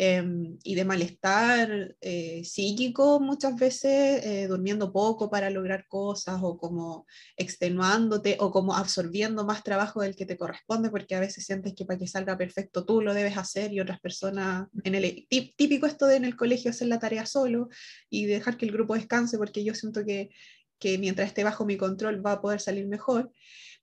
em, 0.00 0.56
y 0.62 0.76
de 0.76 0.84
malestar 0.84 1.96
eh, 2.00 2.42
psíquico 2.44 3.18
muchas 3.20 3.56
veces, 3.56 4.24
eh, 4.24 4.46
durmiendo 4.48 4.92
poco 4.92 5.28
para 5.28 5.50
lograr 5.50 5.86
cosas 5.88 6.38
o 6.42 6.56
como 6.56 7.04
extenuándote 7.36 8.36
o 8.38 8.52
como 8.52 8.74
absorbiendo 8.76 9.44
más 9.44 9.64
trabajo 9.64 10.02
del 10.02 10.14
que 10.14 10.24
te 10.24 10.38
corresponde 10.38 10.88
porque 10.90 11.16
a 11.16 11.20
veces 11.20 11.44
sientes 11.44 11.74
que 11.74 11.84
para 11.84 11.98
que 11.98 12.06
salga 12.06 12.38
perfecto 12.38 12.86
tú 12.86 13.02
lo 13.02 13.12
debes 13.12 13.36
hacer 13.36 13.72
y 13.72 13.80
otras 13.80 14.00
personas, 14.00 14.68
en 14.84 14.94
el 14.94 15.26
típico 15.56 15.86
esto 15.86 16.06
de 16.06 16.16
en 16.16 16.24
el 16.24 16.36
colegio 16.36 16.70
hacer 16.70 16.88
la 16.88 17.00
tarea 17.00 17.26
solo 17.26 17.68
y 18.08 18.26
dejar 18.26 18.56
que 18.56 18.66
el 18.66 18.72
grupo 18.72 18.94
descanse 18.94 19.36
porque 19.36 19.64
yo 19.64 19.74
siento 19.74 20.04
que 20.04 20.30
que 20.78 20.98
mientras 20.98 21.28
esté 21.28 21.44
bajo 21.44 21.64
mi 21.64 21.76
control 21.76 22.24
va 22.24 22.32
a 22.32 22.40
poder 22.40 22.60
salir 22.60 22.86
mejor. 22.86 23.32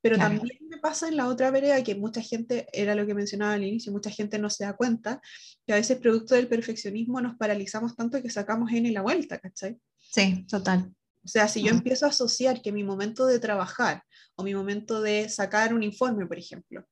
Pero 0.06 0.20
también 0.20 0.60
me 0.70 0.78
pasa 0.78 1.08
en 1.08 1.18
la 1.18 1.28
otra 1.28 1.50
vereda 1.50 1.84
que 1.84 1.96
mucha 1.96 2.22
gente, 2.22 2.68
era 2.72 2.94
lo 2.94 3.08
que 3.08 3.16
mencionaba 3.16 3.54
al 3.54 3.64
inicio, 3.64 3.92
mucha 3.92 4.12
gente 4.12 4.38
no 4.38 4.52
se 4.52 4.64
da 4.64 4.76
cuenta 4.76 5.20
que 5.66 5.74
a 5.74 5.78
veces 5.78 5.98
producto 5.98 6.36
del 6.36 6.48
perfeccionismo 6.48 7.22
nos 7.22 7.36
paralizamos 7.38 7.96
tanto 7.96 8.22
que 8.22 8.30
sacamos 8.30 8.72
en 8.72 8.94
la 8.94 9.02
vuelta, 9.02 9.40
¿cachai? 9.40 9.80
Sí, 9.98 10.46
total. 10.48 10.94
O 11.24 11.28
sea, 11.28 11.48
si 11.48 11.64
yo 11.64 11.72
empiezo 11.72 12.06
a 12.06 12.10
asociar 12.10 12.62
que 12.62 12.72
mi 12.72 12.84
momento 12.84 13.26
de 13.26 13.40
trabajar 13.40 14.04
o 14.36 14.44
mi 14.44 14.54
momento 14.54 15.02
de 15.02 15.28
sacar 15.28 15.74
un 15.74 15.82
informe, 15.82 16.28
por 16.28 16.38
ejemplo, 16.38 16.86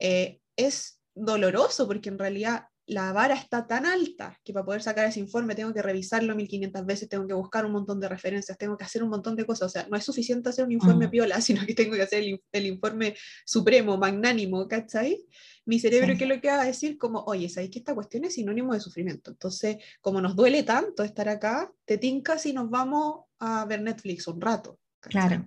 eh, 0.00 0.40
es 0.56 1.00
doloroso 1.14 1.86
porque 1.86 2.08
en 2.08 2.18
realidad 2.18 2.64
la 2.88 3.12
vara 3.12 3.34
está 3.34 3.66
tan 3.66 3.84
alta 3.84 4.40
que 4.42 4.52
para 4.54 4.64
poder 4.64 4.82
sacar 4.82 5.06
ese 5.06 5.20
informe 5.20 5.54
tengo 5.54 5.74
que 5.74 5.82
revisarlo 5.82 6.34
1500 6.34 6.86
veces, 6.86 7.08
tengo 7.08 7.26
que 7.26 7.34
buscar 7.34 7.66
un 7.66 7.72
montón 7.72 8.00
de 8.00 8.08
referencias, 8.08 8.56
tengo 8.56 8.78
que 8.78 8.84
hacer 8.84 9.02
un 9.02 9.10
montón 9.10 9.36
de 9.36 9.44
cosas. 9.44 9.66
O 9.66 9.68
sea, 9.68 9.86
no 9.90 9.96
es 9.96 10.04
suficiente 10.04 10.48
hacer 10.48 10.64
un 10.64 10.72
informe 10.72 11.06
mm. 11.06 11.10
piola, 11.10 11.40
sino 11.40 11.64
que 11.66 11.74
tengo 11.74 11.94
que 11.94 12.02
hacer 12.02 12.24
el, 12.52 12.66
informe 12.66 13.14
supremo, 13.44 13.98
magnánimo, 13.98 14.66
¿cachai? 14.66 15.22
Mi 15.66 15.78
cerebro, 15.78 16.14
¿qué 16.16 16.24
es 16.24 16.30
lo 16.30 16.40
que 16.40 16.48
va 16.48 16.62
a 16.62 16.64
decir? 16.64 16.96
Como, 16.96 17.20
oye, 17.24 17.48
¿sabes 17.50 17.68
que 17.70 17.80
esta 17.80 17.94
cuestión 17.94 18.24
es 18.24 18.34
sinónimo 18.34 18.72
de 18.72 18.80
sufrimiento? 18.80 19.30
Entonces, 19.30 19.76
como 20.00 20.22
nos 20.22 20.34
duele 20.34 20.62
tanto 20.62 21.02
estar 21.02 21.28
acá, 21.28 21.70
te 21.84 21.98
tincas 21.98 22.46
y 22.46 22.54
nos 22.54 22.70
vamos 22.70 23.26
a 23.38 23.66
ver 23.66 23.82
Netflix 23.82 24.26
un 24.28 24.40
rato. 24.40 24.78
Claro. 25.00 25.44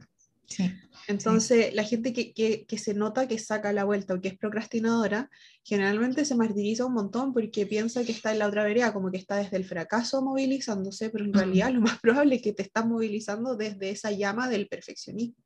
Entonces, 1.08 1.74
la 1.74 1.84
gente 1.84 2.14
que, 2.14 2.34
que, 2.34 2.78
se 2.78 2.94
nota 2.94 3.28
que 3.28 3.40
saca 3.40 3.74
la 3.74 3.84
vuelta 3.84 4.14
o 4.14 4.22
que 4.22 4.30
es 4.30 4.38
procrastinadora, 4.38 5.30
generalmente 5.64 6.26
se 6.26 6.36
martiriza 6.36 6.86
un 6.86 6.94
montón 6.94 7.34
porque 7.34 7.66
piensa 7.66 8.04
que 8.04 8.12
está 8.12 8.32
en 8.32 8.40
la 8.40 8.48
otra 8.48 8.64
vereda, 8.64 8.94
como 8.94 9.12
que 9.12 9.18
está 9.18 9.38
desde 9.38 9.58
el 9.58 9.66
fracaso 9.66 10.22
movilizándose, 10.22 11.10
pero 11.10 11.26
en 11.26 11.34
realidad 11.34 11.72
lo 11.72 11.82
más 11.82 12.00
probable 12.02 12.36
es 12.36 12.42
que 12.42 12.54
te 12.54 12.64
estás 12.64 12.86
movilizando 12.86 13.56
desde 13.56 13.90
esa 13.90 14.12
llama 14.12 14.50
del 14.50 14.68
perfeccionismo. 14.68 15.44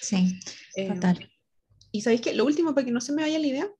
Sí, 0.00 0.38
eh, 0.76 0.88
total. 0.88 1.30
Y 1.90 2.02
sabéis 2.02 2.20
que 2.20 2.34
lo 2.34 2.44
último, 2.44 2.74
para 2.74 2.84
que 2.84 2.92
no 2.92 3.00
se 3.00 3.12
me 3.12 3.22
vaya 3.22 3.38
la 3.38 3.46
idea, 3.46 3.70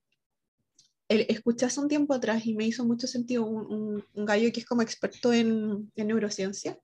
el, 1.09 1.27
escuché 1.29 1.67
hace 1.67 1.81
un 1.81 1.89
tiempo 1.89 2.15
atrás 2.15 2.47
y 2.47 2.55
me 2.55 2.67
hizo 2.67 2.85
mucho 2.85 3.07
sentido 3.07 3.45
un, 3.45 4.05
un, 4.13 4.27
gallo 4.27 4.53
que 4.53 4.61
es 4.61 4.67
como 4.67 4.83
experto 4.83 5.33
en, 5.33 5.91
en 5.95 6.07
neurociencia, 6.07 6.79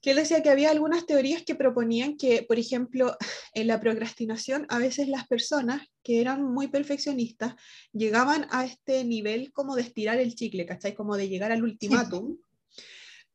que 0.00 0.10
él 0.10 0.16
decía 0.16 0.42
que 0.42 0.50
había 0.50 0.70
algunas 0.70 1.06
teorías 1.06 1.42
que 1.42 1.54
proponían 1.54 2.16
que, 2.16 2.42
por 2.42 2.58
ejemplo, 2.58 3.16
en 3.54 3.66
la 3.66 3.80
procrastinación 3.80 4.66
a 4.68 4.78
veces 4.78 5.08
las 5.08 5.26
personas 5.26 5.82
que 6.02 6.20
eran 6.20 6.42
muy 6.42 6.68
perfeccionistas 6.68 7.54
llegaban 7.92 8.46
a 8.50 8.64
este 8.64 9.04
nivel 9.04 9.52
como 9.52 9.74
de 9.74 9.82
estirar 9.82 10.18
el 10.18 10.34
chicle, 10.34 10.66
¿cachai? 10.66 10.94
Como 10.94 11.16
de 11.16 11.28
llegar 11.28 11.52
al 11.52 11.62
ultimátum, 11.62 12.38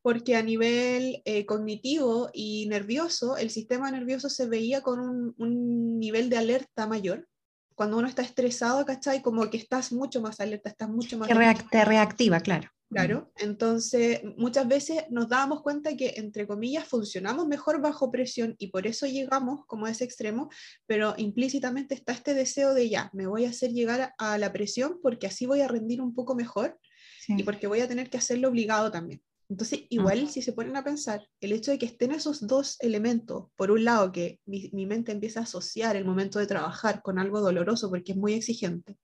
porque 0.02 0.36
a 0.36 0.44
nivel 0.44 1.22
eh, 1.26 1.46
cognitivo 1.46 2.30
y 2.34 2.68
nervioso, 2.68 3.38
el 3.38 3.50
sistema 3.50 3.90
nervioso 3.92 4.30
se 4.30 4.48
veía 4.48 4.82
con 4.82 5.00
un, 5.00 5.36
un 5.38 6.00
nivel 6.00 6.30
de 6.30 6.38
alerta 6.38 6.88
mayor 6.88 7.28
cuando 7.76 7.98
uno 7.98 8.08
está 8.08 8.22
estresado, 8.22 8.86
¿cachai? 8.86 9.22
Como 9.22 9.50
que 9.50 9.58
estás 9.58 9.92
mucho 9.92 10.22
más 10.22 10.40
alerta, 10.40 10.70
estás 10.70 10.90
mucho 10.90 11.18
más... 11.18 11.28
te 11.28 11.86
reactiva, 11.86 12.40
claro. 12.40 12.70
Claro, 12.94 13.32
entonces 13.38 14.22
muchas 14.38 14.68
veces 14.68 15.04
nos 15.10 15.28
dábamos 15.28 15.62
cuenta 15.62 15.96
que, 15.98 16.14
entre 16.18 16.46
comillas, 16.48 16.88
funcionamos 16.88 17.48
mejor 17.48 17.82
bajo 17.82 18.12
presión 18.12 18.56
y 18.60 18.68
por 18.68 18.86
eso 18.86 19.08
llegamos 19.08 19.66
como 19.66 19.88
a 19.88 19.92
ese 19.92 20.04
extremo, 20.04 20.50
pero 20.86 21.16
implícitamente 21.18 21.96
está 21.96 22.14
este 22.14 22.34
deseo 22.34 22.74
de 22.74 22.90
ya, 22.90 23.10
me 23.14 23.26
voy 23.26 23.46
a 23.46 23.50
hacer 23.50 23.72
llegar 23.72 24.14
a, 24.18 24.38
la 24.38 24.54
presión 24.54 25.00
porque 25.02 25.28
así 25.28 25.46
voy 25.46 25.62
a 25.62 25.68
rendir 25.68 26.02
un 26.02 26.14
poco 26.14 26.36
mejor 26.36 26.80
y 27.28 27.44
porque 27.44 27.68
voy 27.68 27.80
a 27.80 27.88
tener 27.88 28.10
que 28.10 28.18
hacerlo 28.18 28.50
obligado 28.50 28.92
también. 28.92 29.22
Entonces, 29.54 29.82
igual 29.90 30.30
si 30.30 30.42
se 30.42 30.52
ponen 30.52 30.76
a 30.78 30.84
pensar, 30.84 31.28
el 31.40 31.52
hecho 31.52 31.70
de 31.70 31.78
que 31.78 31.86
estén 31.86 32.12
esos 32.12 32.48
dos 32.48 32.76
elementos, 32.80 33.52
por 33.56 33.70
un 33.70 33.84
lado 33.84 34.12
que 34.12 34.40
mi, 34.48 34.72
mente 34.88 35.12
empieza 35.12 35.42
a 35.42 35.44
asociar 35.44 35.96
el 35.96 36.06
momento 36.06 36.40
de 36.40 36.48
trabajar 36.48 37.04
con 37.04 37.20
algo 37.20 37.40
doloroso 37.40 37.88
porque 37.92 38.14
es 38.14 38.18
muy 38.18 38.34
exigente, 38.34 38.98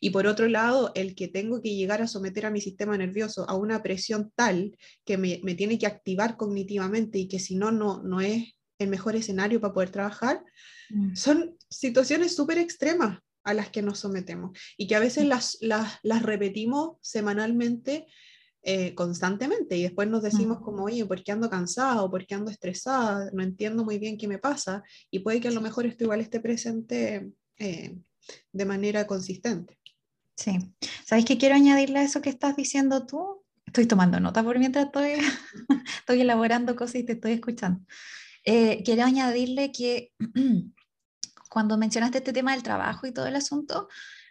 y 0.00 0.10
por 0.10 0.28
otro 0.28 0.46
lado 0.46 0.92
el 0.94 1.16
que 1.16 1.26
tengo 1.26 1.60
que 1.60 1.74
llegar 1.74 2.02
a 2.02 2.06
someter 2.06 2.46
a 2.46 2.52
mi 2.52 2.60
sistema 2.60 2.96
nervioso 2.96 3.50
a 3.50 3.56
una 3.56 3.82
presión 3.82 4.30
tal 4.36 4.78
que 5.04 5.18
me, 5.18 5.38
tiene 5.56 5.76
que 5.76 5.88
activar 5.88 6.36
cognitivamente 6.36 7.18
y 7.18 7.26
que 7.26 7.40
si 7.40 7.56
no, 7.56 7.72
no, 7.72 8.00
no 8.04 8.20
es 8.20 8.54
el 8.78 8.88
mejor 8.88 9.16
escenario 9.16 9.60
para 9.60 9.74
poder 9.74 9.90
trabajar, 9.90 10.40
mm. 10.90 11.16
son 11.16 11.56
situaciones 11.68 12.36
súper 12.36 12.58
extremas 12.58 13.18
a 13.42 13.54
las 13.54 13.70
que 13.70 13.82
nos 13.82 13.98
sometemos 13.98 14.56
y 14.76 14.86
que 14.86 14.94
a 14.94 15.00
veces 15.00 15.26
las, 15.26 15.58
las, 15.60 15.98
las 16.04 16.22
repetimos 16.22 16.96
semanalmente 17.00 18.06
eh, 18.68 18.96
constantemente 18.96 19.76
y 19.76 19.84
después 19.84 20.08
nos 20.08 20.24
decimos 20.24 20.58
como, 20.58 20.86
oye, 20.86 21.06
¿por 21.06 21.22
qué 21.22 21.30
ando 21.30 21.48
cansado? 21.48 22.10
¿Por 22.10 22.26
qué 22.26 22.34
ando 22.34 22.50
estresada? 22.50 23.30
No 23.32 23.44
entiendo 23.44 23.84
muy 23.84 24.00
bien 24.00 24.18
qué 24.18 24.26
me 24.26 24.40
pasa 24.40 24.82
y 25.08 25.20
puede 25.20 25.40
que 25.40 25.46
a 25.46 25.52
lo 25.52 25.60
mejor 25.60 25.86
esto 25.86 26.02
igual 26.02 26.20
esté 26.20 26.40
presente 26.40 27.30
eh, 27.58 27.96
de 28.50 28.64
manera 28.64 29.06
consistente. 29.06 29.78
Sí. 30.36 30.58
¿Sabes 31.04 31.24
qué 31.24 31.38
quiero 31.38 31.54
añadirle 31.54 32.00
a 32.00 32.02
eso 32.02 32.20
que 32.20 32.28
estás 32.28 32.56
diciendo 32.56 33.06
tú? 33.06 33.44
Estoy 33.64 33.86
tomando 33.86 34.18
nota 34.18 34.42
por 34.42 34.58
mientras 34.58 34.86
estoy, 34.86 35.12
estoy 36.00 36.22
elaborando 36.22 36.74
cosas 36.74 36.96
y 36.96 37.04
te 37.04 37.12
estoy 37.12 37.34
escuchando. 37.34 37.84
Eh, 38.44 38.82
quiero 38.84 39.04
añadirle 39.04 39.70
que 39.70 40.10
cuando 41.50 41.78
mencionaste 41.78 42.18
este 42.18 42.32
tema 42.32 42.50
del 42.50 42.64
trabajo 42.64 43.06
y 43.06 43.12
todo 43.12 43.28
el 43.28 43.36
asunto, 43.36 43.86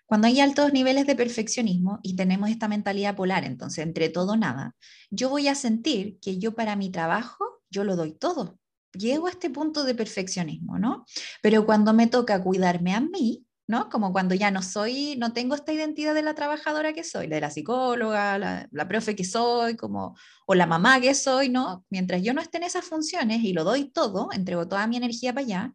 cuando 0.06 0.28
hay 0.28 0.40
altos 0.40 0.72
niveles 0.72 1.08
de 1.08 1.16
perfeccionismo 1.16 2.00
y 2.04 2.16
tenemos 2.16 2.50
esta 2.50 2.68
mentalidad 2.68 3.16
polar, 3.16 3.44
entonces 3.44 3.84
entre 3.84 4.10
todo 4.10 4.38
nada, 4.38 4.76
yo 5.10 5.30
voy 5.30 5.48
a 5.48 5.56
sentir 5.56 6.20
que 6.20 6.38
yo 6.38 6.54
para 6.54 6.76
mi 6.76 6.92
trabajo, 6.92 7.62
yo 7.70 7.84
lo 7.84 7.96
doy 7.96 8.14
todo. 8.14 8.60
Llego 8.94 9.28
a 9.28 9.32
este 9.32 9.50
punto 9.50 9.84
de 9.84 9.96
perfeccionismo, 9.96 10.80
¿no? 10.80 11.06
Pero 11.42 11.66
cuando 11.66 11.94
me 11.94 12.08
toca 12.08 12.42
cuidarme 12.42 12.94
a 12.94 13.02
mí, 13.02 13.46
¿no? 13.68 13.90
Como 13.90 14.14
cuando 14.14 14.36
ya 14.36 14.52
no 14.52 14.62
soy, 14.62 15.16
no 15.18 15.34
tengo 15.34 15.56
esta 15.56 15.74
identidad 15.74 16.14
de 16.14 16.22
la 16.22 16.36
trabajadora 16.36 16.94
que 16.94 17.04
soy, 17.04 17.28
de 17.28 17.42
la 17.42 17.50
psicóloga, 17.50 18.38
la, 18.38 18.70
la, 18.72 18.88
profe 18.88 19.16
que 19.16 19.26
soy, 19.26 19.76
como, 19.76 20.16
o 20.46 20.56
la 20.56 20.68
mamá 20.68 21.02
que 21.02 21.16
soy, 21.16 21.50
¿no? 21.50 21.84
Mientras 21.90 22.22
yo 22.22 22.34
no 22.34 22.42
esté 22.42 22.58
en 22.58 22.64
esas 22.64 22.86
funciones 22.86 23.44
y 23.44 23.54
lo 23.54 23.64
doy 23.64 23.86
todo, 23.90 24.30
entrego 24.32 24.68
toda 24.68 24.88
mi 24.88 24.98
energía 24.98 25.34
para 25.34 25.46
allá, 25.46 25.74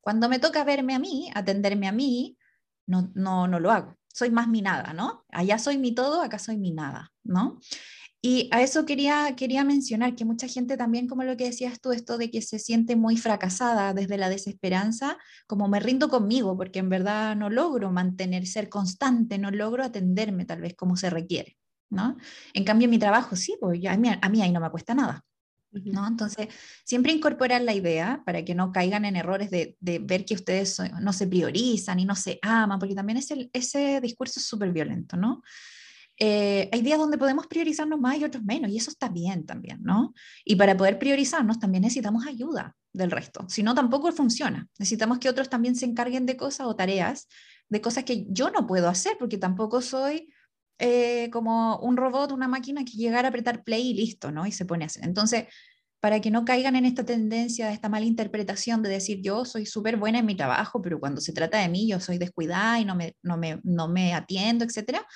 cuando 0.00 0.28
me 0.28 0.38
toca 0.38 0.64
verme 0.64 0.94
a 0.94 0.98
mí, 0.98 1.30
atenderme 1.34 1.88
a 1.88 1.92
mí, 1.92 2.36
no, 2.86 3.10
no, 3.14 3.48
no 3.48 3.60
lo 3.60 3.70
hago. 3.70 3.96
Soy 4.12 4.30
más 4.30 4.48
mi 4.48 4.62
nada, 4.62 4.94
¿no? 4.94 5.24
Allá 5.30 5.58
soy 5.58 5.78
mi 5.78 5.94
todo, 5.94 6.22
acá 6.22 6.38
soy 6.38 6.56
mi 6.56 6.72
nada, 6.72 7.12
¿no? 7.22 7.58
Y 8.22 8.48
a 8.50 8.62
eso 8.62 8.86
quería, 8.86 9.36
quería 9.36 9.62
mencionar 9.62 10.16
que 10.16 10.24
mucha 10.24 10.48
gente 10.48 10.76
también, 10.76 11.06
como 11.06 11.22
lo 11.22 11.36
que 11.36 11.44
decías 11.44 11.80
tú, 11.80 11.92
esto 11.92 12.18
de 12.18 12.30
que 12.30 12.42
se 12.42 12.58
siente 12.58 12.96
muy 12.96 13.16
fracasada 13.16 13.94
desde 13.94 14.18
la 14.18 14.28
desesperanza, 14.28 15.18
como 15.46 15.68
me 15.68 15.78
rindo 15.80 16.08
conmigo, 16.08 16.56
porque 16.56 16.80
en 16.80 16.88
verdad 16.88 17.36
no 17.36 17.50
logro 17.50 17.92
mantener, 17.92 18.46
ser 18.46 18.68
constante, 18.68 19.38
no 19.38 19.50
logro 19.50 19.84
atenderme 19.84 20.44
tal 20.44 20.60
vez 20.60 20.74
como 20.74 20.96
se 20.96 21.10
requiere, 21.10 21.56
¿no? 21.90 22.16
En 22.54 22.64
cambio, 22.64 22.88
mi 22.88 22.98
trabajo 22.98 23.36
sí, 23.36 23.56
pues 23.60 23.84
a 23.86 23.96
mí, 23.96 24.08
a 24.20 24.28
mí 24.28 24.42
ahí 24.42 24.50
no 24.50 24.60
me 24.60 24.70
cuesta 24.70 24.94
nada, 24.94 25.22
¿no? 25.84 26.06
Entonces, 26.06 26.48
siempre 26.84 27.12
incorporar 27.12 27.62
la 27.62 27.74
idea 27.74 28.22
para 28.24 28.44
que 28.44 28.54
no 28.54 28.72
caigan 28.72 29.04
en 29.04 29.16
errores 29.16 29.50
de, 29.50 29.76
ver 29.80 30.24
que 30.24 30.34
ustedes 30.34 30.78
no 31.00 31.12
se 31.12 31.26
priorizan 31.26 32.00
y 32.00 32.04
no 32.04 32.14
se 32.14 32.38
aman, 32.42 32.78
porque 32.78 32.94
también 32.94 33.18
ese, 33.18 33.50
ese 33.52 34.00
discurso 34.00 34.40
es 34.40 34.46
súper 34.46 34.72
violento, 34.72 35.16
¿no? 35.16 35.42
Eh, 36.18 36.70
hay 36.72 36.80
días 36.80 36.98
donde 36.98 37.18
podemos 37.18 37.46
priorizarnos 37.46 38.00
más 38.00 38.18
y 38.18 38.24
otros 38.24 38.42
menos, 38.42 38.70
y 38.70 38.78
eso 38.78 38.90
está 38.90 39.08
bien 39.08 39.44
también, 39.44 39.82
¿no? 39.82 40.14
Y 40.44 40.56
para 40.56 40.76
poder 40.76 40.98
priorizarnos 40.98 41.58
también 41.58 41.82
necesitamos 41.82 42.26
ayuda 42.26 42.74
del 42.92 43.10
resto, 43.10 43.46
si 43.48 43.62
no 43.62 43.74
tampoco 43.74 44.10
funciona. 44.12 44.66
Necesitamos 44.78 45.18
que 45.18 45.28
otros 45.28 45.50
también 45.50 45.76
se 45.76 45.84
encarguen 45.84 46.24
de 46.24 46.36
cosas 46.36 46.66
o 46.66 46.74
tareas, 46.74 47.28
de 47.68 47.80
cosas 47.80 48.04
que 48.04 48.24
yo 48.30 48.50
no 48.50 48.66
puedo 48.66 48.88
hacer, 48.88 49.16
porque 49.18 49.36
tampoco 49.36 49.82
soy 49.82 50.32
eh, 50.78 51.30
como 51.30 51.78
un 51.78 51.96
robot, 51.96 52.32
una 52.32 52.48
máquina 52.48 52.84
que 52.84 52.96
llegara 52.96 53.28
a 53.28 53.30
apretar 53.30 53.64
play 53.64 53.90
y 53.90 53.94
listo, 53.94 54.30
¿no? 54.30 54.46
Y 54.46 54.52
se 54.52 54.64
pone 54.64 54.84
a 54.84 54.86
hacer. 54.86 55.04
Entonces, 55.04 55.46
para 56.00 56.20
que 56.20 56.30
no 56.30 56.44
caigan 56.44 56.76
en 56.76 56.84
esta 56.84 57.04
tendencia, 57.04 57.72
esta 57.72 57.88
mala 57.88 58.04
interpretación 58.04 58.82
de 58.82 58.90
decir 58.90 59.20
yo 59.22 59.44
soy 59.44 59.66
súper 59.66 59.96
buena 59.96 60.18
en 60.18 60.26
mi 60.26 60.36
trabajo, 60.36 60.82
pero 60.82 61.00
cuando 61.00 61.20
se 61.20 61.32
trata 61.32 61.58
de 61.58 61.68
mí 61.68 61.88
yo 61.88 62.00
soy 62.00 62.18
descuidada 62.18 62.78
y 62.78 62.84
no 62.84 62.94
me, 62.94 63.16
no 63.22 63.36
me, 63.36 63.60
no 63.64 63.88
me 63.88 64.14
atiendo, 64.14 64.64
etcétera, 64.64 65.06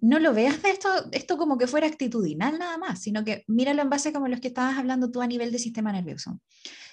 no 0.00 0.18
lo 0.18 0.34
veas 0.34 0.62
de 0.62 0.70
esto, 0.70 0.88
esto 1.12 1.38
como 1.38 1.56
que 1.56 1.66
fuera 1.66 1.86
actitudinal 1.86 2.58
nada 2.58 2.78
más, 2.78 3.02
sino 3.02 3.24
que 3.24 3.44
míralo 3.46 3.82
en 3.82 3.90
base 3.90 4.12
como 4.12 4.28
los 4.28 4.40
que 4.40 4.48
estabas 4.48 4.76
hablando 4.76 5.10
tú 5.10 5.22
a 5.22 5.26
nivel 5.26 5.52
de 5.52 5.58
sistema 5.58 5.92
nervioso. 5.92 6.40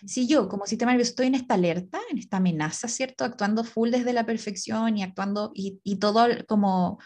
Si 0.05 0.27
yo 0.27 0.47
como 0.49 0.65
sistema 0.65 0.91
nervioso 0.91 1.11
estoy 1.11 1.27
en 1.27 1.35
esta 1.35 1.53
alerta, 1.53 1.99
en 2.09 2.17
esta 2.17 2.37
amenaza, 2.37 2.87
¿cierto? 2.87 3.23
Actuando 3.23 3.63
full 3.63 3.91
desde 3.91 4.13
la 4.13 4.25
perfección 4.25 4.97
y 4.97 5.03
actuando 5.03 5.51
y, 5.53 5.79
todo 5.97 6.27
como 6.47 6.99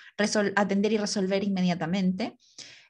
atender 0.55 0.93
y 0.93 0.97
resolver 0.97 1.43
inmediatamente, 1.43 2.37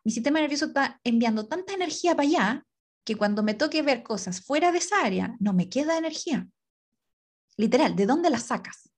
mi 0.03 0.11
sistema 0.11 0.39
nervioso 0.39 0.65
está 0.65 0.99
enviando 1.03 1.47
tanta 1.47 1.73
energía 1.73 2.15
para 2.15 2.27
allá 2.27 2.65
que 3.03 3.15
cuando 3.15 3.43
me 3.43 3.53
toque 3.53 3.81
ver 3.81 4.03
cosas 4.03 4.41
fuera 4.41 4.71
de 4.71 4.79
esa 4.79 5.01
área, 5.03 5.35
no 5.39 5.53
me 5.53 5.69
queda 5.69 5.97
energía. 5.97 6.47
Literal, 7.57 7.95
¿de 7.95 8.05
dónde 8.05 8.29
la 8.29 8.39
sacas? 8.39 8.91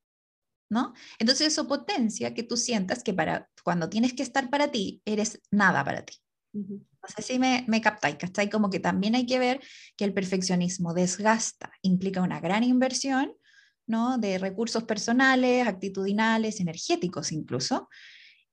¿no? 0.70 0.94
Entonces 1.20 1.48
eso 1.48 1.68
potencia 1.68 2.34
que 2.34 2.44
tú 2.44 2.58
sientas 2.58 3.04
que 3.04 3.14
para 3.14 3.50
cuando 3.64 3.90
tienes 3.90 4.14
que 4.14 4.24
estar 4.24 4.50
para 4.50 4.72
ti, 4.72 5.02
eres 5.06 5.42
nada 5.52 5.84
para 5.84 6.04
ti. 6.04 6.16
No 7.08 7.14
sé 7.16 7.22
si 7.22 7.40
me, 7.40 7.64
me 7.68 7.82
captáis, 7.82 8.18
¿cachai? 8.18 8.50
Como 8.50 8.70
que 8.70 8.80
también 8.80 9.16
hay 9.16 9.26
que 9.26 9.40
ver 9.40 9.62
que 9.96 10.06
el 10.06 10.14
perfeccionismo 10.14 10.94
desgasta, 10.94 11.72
implica 11.82 12.22
una 12.22 12.40
gran 12.40 12.64
inversión, 12.64 13.34
¿no? 13.86 14.18
De 14.18 14.38
recursos 14.38 14.84
personales, 14.84 15.68
actitudinales, 15.68 16.60
energéticos 16.60 17.32
incluso. 17.32 17.90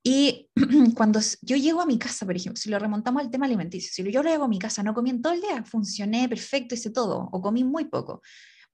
Y 0.02 0.50
cuando 0.94 1.20
yo 1.42 1.56
llego 1.56 1.80
a 1.80 1.86
mi 1.86 1.98
casa, 1.98 2.26
por 2.26 2.36
ejemplo, 2.36 2.60
si 2.60 2.68
lo 2.70 2.78
remontamos 2.78 3.22
al 3.22 3.30
tema 3.30 3.46
alimenticio, 3.46 3.90
si 3.92 4.12
yo 4.12 4.22
llego 4.22 4.44
a 4.44 4.48
mi 4.48 4.58
casa, 4.58 4.82
no 4.82 4.94
comí 4.94 5.10
en 5.10 5.22
todo 5.22 5.32
el 5.32 5.40
día, 5.40 5.64
funcioné 5.64 6.28
perfecto, 6.28 6.74
hice 6.74 6.90
todo, 6.90 7.28
o 7.32 7.40
comí 7.40 7.64
muy 7.64 7.86
poco. 7.86 8.22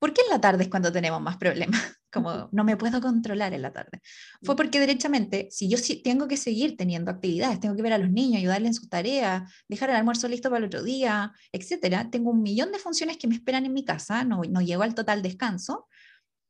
¿Por 0.01 0.15
qué 0.15 0.23
en 0.23 0.31
la 0.31 0.41
tarde 0.41 0.65
es 0.65 0.71
cuando 0.71 0.91
tenemos 0.91 1.21
más 1.21 1.37
problemas? 1.37 1.79
Como 2.11 2.49
no 2.53 2.65
me 2.65 2.77
puedo 2.77 3.01
controlar 3.03 3.53
en 3.53 3.63
la 3.63 3.73
tarde. 3.73 4.01
Fue 4.43 4.57
porque 4.57 4.81
derechamente, 4.81 5.49
si 5.51 5.69
yo 5.69 5.77
tengo 6.03 6.27
que 6.27 6.39
seguir 6.39 6.77
teniendo 6.77 7.11
actividades, 7.11 7.61
tengo 7.61 7.77
que 7.77 7.83
ver 7.83 7.93
a 7.93 7.99
los 7.99 8.11
niños, 8.11 8.39
ayudarles 8.39 8.69
en 8.69 8.75
sus 8.75 8.89
tareas, 8.89 9.43
dejar 9.69 9.91
el 9.91 9.97
almuerzo 9.97 10.27
listo 10.27 10.49
para 10.49 10.59
el 10.59 10.65
otro 10.65 10.83
día, 10.83 11.33
etcétera, 11.53 12.11
tengo 12.11 12.31
un 12.31 12.43
millón 12.43 12.73
de 12.73 12.79
funciones 12.79 13.19
que 13.19 13.29
me 13.29 13.35
esperan 13.35 13.67
en 13.67 13.75
mi 13.75 13.85
casa, 13.85 14.25
no, 14.25 14.41
no 14.49 14.63
llego 14.63 14.83
al 14.83 14.95
total 14.95 15.23
descanso. 15.23 15.87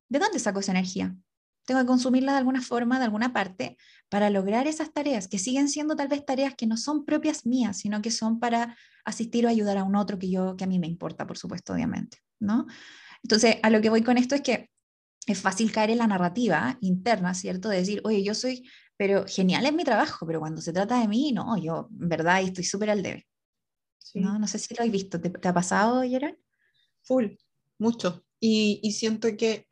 ¿De 0.08 0.20
dónde 0.20 0.38
saco 0.38 0.60
esa 0.60 0.70
energía? 0.70 1.14
Tengo 1.66 1.80
que 1.80 1.86
consumirla 1.86 2.32
de 2.32 2.38
alguna 2.38 2.62
forma, 2.62 2.98
de 2.98 3.04
alguna 3.04 3.32
parte, 3.32 3.76
para 4.08 4.30
lograr 4.30 4.68
esas 4.68 4.92
tareas, 4.92 5.28
que 5.28 5.38
siguen 5.38 5.68
siendo 5.68 5.96
tal 5.96 6.08
vez 6.08 6.24
tareas 6.24 6.54
que 6.54 6.66
no 6.66 6.76
son 6.76 7.04
propias 7.04 7.44
mías, 7.44 7.78
sino 7.78 8.00
que 8.00 8.12
son 8.12 8.38
para 8.38 8.76
asistir 9.04 9.44
o 9.44 9.48
ayudar 9.48 9.76
a 9.76 9.84
un 9.84 9.96
otro 9.96 10.18
que, 10.18 10.30
yo, 10.30 10.56
que 10.56 10.64
a 10.64 10.68
mí 10.68 10.78
me 10.78 10.86
importa, 10.86 11.26
por 11.26 11.36
supuesto, 11.36 11.74
obviamente. 11.74 12.18
¿no? 12.40 12.66
Entonces, 13.22 13.56
a 13.62 13.70
lo 13.70 13.80
que 13.80 13.90
voy 13.90 14.02
con 14.02 14.18
esto 14.18 14.34
es 14.34 14.42
que 14.42 14.70
es 15.26 15.40
fácil 15.40 15.72
caer 15.72 15.90
en 15.90 15.98
la 15.98 16.06
narrativa 16.06 16.78
interna, 16.80 17.34
¿cierto? 17.34 17.68
De 17.68 17.78
decir, 17.78 18.00
oye, 18.04 18.22
yo 18.22 18.34
soy, 18.34 18.68
pero 18.96 19.24
genial 19.26 19.66
en 19.66 19.76
mi 19.76 19.84
trabajo, 19.84 20.26
pero 20.26 20.40
cuando 20.40 20.60
se 20.60 20.72
trata 20.72 21.00
de 21.00 21.08
mí, 21.08 21.32
no, 21.32 21.56
yo 21.56 21.88
en 22.00 22.08
verdad 22.08 22.42
estoy 22.42 22.64
súper 22.64 22.90
al 22.90 23.02
debe. 23.02 23.26
¿No? 24.12 24.40
no 24.40 24.48
sé 24.48 24.58
si 24.58 24.74
lo 24.74 24.82
has 24.82 24.90
visto, 24.90 25.20
¿te, 25.20 25.48
ha 25.48 25.54
pasado, 25.54 26.02
Gerard? 26.02 26.34
Full, 27.02 27.26
mucho. 27.78 28.24
Y, 28.40 28.80
y 28.82 28.92
siento 28.92 29.28
que 29.36 29.68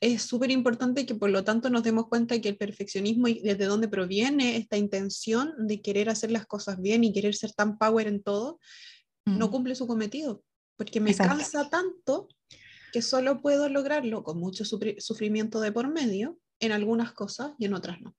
es 0.00 0.22
súper 0.22 0.50
importante 0.50 1.04
que 1.04 1.14
por 1.14 1.28
lo 1.28 1.44
tanto 1.44 1.68
nos 1.68 1.82
demos 1.82 2.08
cuenta 2.08 2.40
que 2.40 2.48
el 2.48 2.56
perfeccionismo 2.56 3.28
y 3.28 3.40
desde 3.40 3.66
dónde 3.66 3.88
proviene 3.88 4.56
esta 4.56 4.78
intención 4.78 5.52
de 5.66 5.82
querer 5.82 6.08
hacer 6.08 6.30
las 6.30 6.46
cosas 6.46 6.80
bien 6.80 7.04
y 7.04 7.12
querer 7.12 7.34
ser 7.34 7.52
tan 7.52 7.76
power 7.76 8.06
en 8.06 8.22
todo, 8.22 8.58
no 9.26 9.48
mm. 9.48 9.50
cumple 9.50 9.74
su 9.74 9.86
cometido 9.86 10.42
porque 10.76 11.00
me 11.00 11.14
cansa 11.14 11.68
tanto 11.68 12.28
que 12.92 13.02
solo 13.02 13.40
puedo 13.40 13.68
lograrlo 13.68 14.22
con 14.22 14.38
mucho 14.38 14.64
sufrimiento 14.64 15.60
de 15.60 15.72
por 15.72 15.88
medio 15.88 16.38
en 16.60 16.72
algunas 16.72 17.12
cosas 17.12 17.52
y 17.58 17.66
en 17.66 17.74
otras 17.74 18.00
no. 18.00 18.14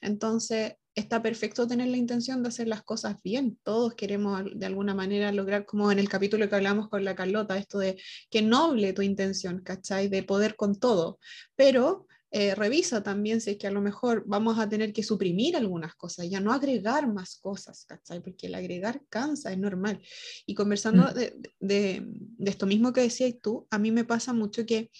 Entonces, 0.00 0.74
está 0.94 1.22
perfecto 1.22 1.66
tener 1.66 1.88
la 1.88 1.96
intención 1.96 2.42
de 2.42 2.48
hacer 2.48 2.68
las 2.68 2.82
cosas 2.82 3.16
bien. 3.22 3.58
Todos 3.62 3.94
queremos 3.94 4.42
de 4.54 4.66
alguna 4.66 4.94
manera 4.94 5.30
lograr, 5.32 5.64
como 5.66 5.92
en 5.92 5.98
el 5.98 6.08
capítulo 6.08 6.48
que 6.48 6.56
hablamos 6.56 6.88
con 6.88 7.04
la 7.04 7.14
Carlota, 7.14 7.56
esto 7.56 7.78
de 7.78 8.00
que 8.30 8.42
noble 8.42 8.92
tu 8.92 9.02
intención, 9.02 9.60
¿cachai? 9.62 10.08
De 10.08 10.22
poder 10.22 10.56
con 10.56 10.74
todo. 10.78 11.18
Pero 11.54 12.06
eh, 12.30 12.54
revisa 12.54 13.02
también 13.02 13.40
si 13.40 13.52
es 13.52 13.56
que 13.56 13.66
a 13.66 13.70
lo 13.70 13.80
mejor 13.80 14.22
vamos 14.26 14.58
a 14.58 14.68
tener 14.68 14.92
que 14.92 15.02
suprimir 15.02 15.56
algunas 15.56 15.94
cosas, 15.94 16.28
ya 16.28 16.40
no 16.40 16.52
agregar 16.52 17.12
más 17.12 17.38
cosas, 17.38 17.84
¿cachai? 17.86 18.20
Porque 18.20 18.48
el 18.48 18.54
agregar 18.54 19.02
cansa, 19.08 19.50
es 19.50 19.58
normal. 19.58 20.02
Y 20.44 20.54
conversando 20.54 21.04
mm. 21.04 21.14
de, 21.14 21.52
de, 21.60 22.02
de, 22.06 22.50
esto 22.50 22.66
mismo 22.66 22.92
que 22.92 23.00
decías 23.00 23.34
tú, 23.42 23.66
a 23.70 23.78
mí 23.78 23.90
me 23.92 24.04
pasa 24.04 24.32
mucho 24.32 24.66
que 24.66 24.90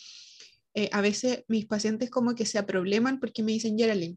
eh, 0.74 0.88
a 0.92 1.00
veces 1.00 1.44
mis 1.48 1.66
pacientes 1.66 2.08
como 2.08 2.34
que 2.34 2.46
se 2.46 2.62
probleman 2.62 3.20
porque 3.20 3.42
me 3.42 3.52
dicen, 3.52 3.76
Geraldine, 3.76 4.16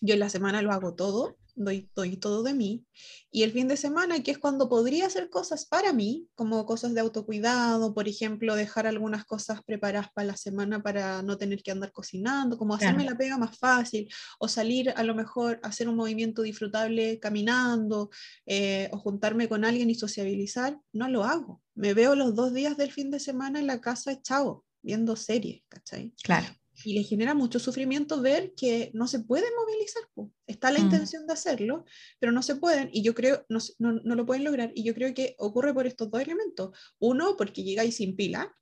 yo 0.00 0.14
en 0.14 0.20
la 0.20 0.28
semana 0.28 0.62
lo 0.62 0.72
hago 0.72 0.94
todo, 0.94 1.36
doy, 1.64 1.90
doy 1.94 2.16
todo 2.16 2.42
de 2.42 2.54
mí, 2.54 2.86
y 3.30 3.42
el 3.42 3.52
fin 3.52 3.68
de 3.68 3.76
semana, 3.76 4.22
que 4.22 4.32
es 4.32 4.38
cuando 4.38 4.68
podría 4.68 5.06
hacer 5.06 5.30
cosas 5.30 5.66
para 5.66 5.92
mí, 5.92 6.28
como 6.34 6.66
cosas 6.66 6.94
de 6.94 7.00
autocuidado, 7.00 7.94
por 7.94 8.08
ejemplo, 8.08 8.54
dejar 8.56 8.86
algunas 8.86 9.24
cosas 9.24 9.62
preparadas 9.62 10.10
para 10.12 10.26
la 10.28 10.36
semana 10.36 10.82
para 10.82 11.22
no 11.22 11.36
tener 11.36 11.62
que 11.62 11.70
andar 11.70 11.92
cocinando, 11.92 12.58
como 12.58 12.74
hacerme 12.74 13.04
la 13.04 13.16
pega 13.16 13.38
más 13.38 13.56
fácil, 13.58 14.08
o 14.38 14.48
salir 14.48 14.92
a 14.96 15.02
lo 15.02 15.14
mejor 15.14 15.60
a 15.62 15.68
hacer 15.68 15.88
un 15.88 15.96
movimiento 15.96 16.42
disfrutable 16.42 17.18
caminando, 17.20 18.10
eh, 18.46 18.88
o 18.92 18.98
juntarme 18.98 19.48
con 19.48 19.64
alguien 19.64 19.90
y 19.90 19.94
sociabilizar, 19.94 20.78
no 20.92 21.08
lo 21.08 21.24
hago. 21.24 21.62
Me 21.74 21.94
veo 21.94 22.14
los 22.14 22.34
dos 22.34 22.52
días 22.52 22.76
del 22.76 22.92
fin 22.92 23.10
de 23.10 23.20
semana 23.20 23.60
en 23.60 23.66
la 23.66 23.80
casa 23.80 24.12
echado, 24.12 24.64
viendo 24.82 25.16
series, 25.16 25.62
¿cachai? 25.68 26.12
Claro 26.22 26.59
y 26.84 26.94
le 26.94 27.02
genera 27.02 27.34
mucho 27.34 27.58
sufrimiento 27.58 28.20
ver 28.20 28.54
que 28.54 28.90
no 28.94 29.06
se 29.06 29.20
pueden 29.20 29.50
movilizar. 29.58 30.02
Está 30.46 30.70
la 30.70 30.78
mm. 30.78 30.84
intención 30.84 31.26
de 31.26 31.32
hacerlo, 31.32 31.84
pero 32.18 32.32
no 32.32 32.42
se 32.42 32.56
pueden 32.56 32.90
y 32.92 33.02
yo 33.02 33.14
creo, 33.14 33.44
no, 33.48 33.58
no, 33.78 33.92
no, 33.92 34.14
lo 34.14 34.26
pueden 34.26 34.44
lograr 34.44 34.72
y 34.74 34.84
yo 34.84 34.94
creo 34.94 35.12
que 35.14 35.34
ocurre 35.38 35.74
por 35.74 35.86
estos 35.86 36.10
dos 36.10 36.20
elementos. 36.20 36.76
Uno, 36.98 37.36
porque 37.36 37.62
llegáis 37.62 37.96
sin 37.96 38.16
pila. 38.16 38.54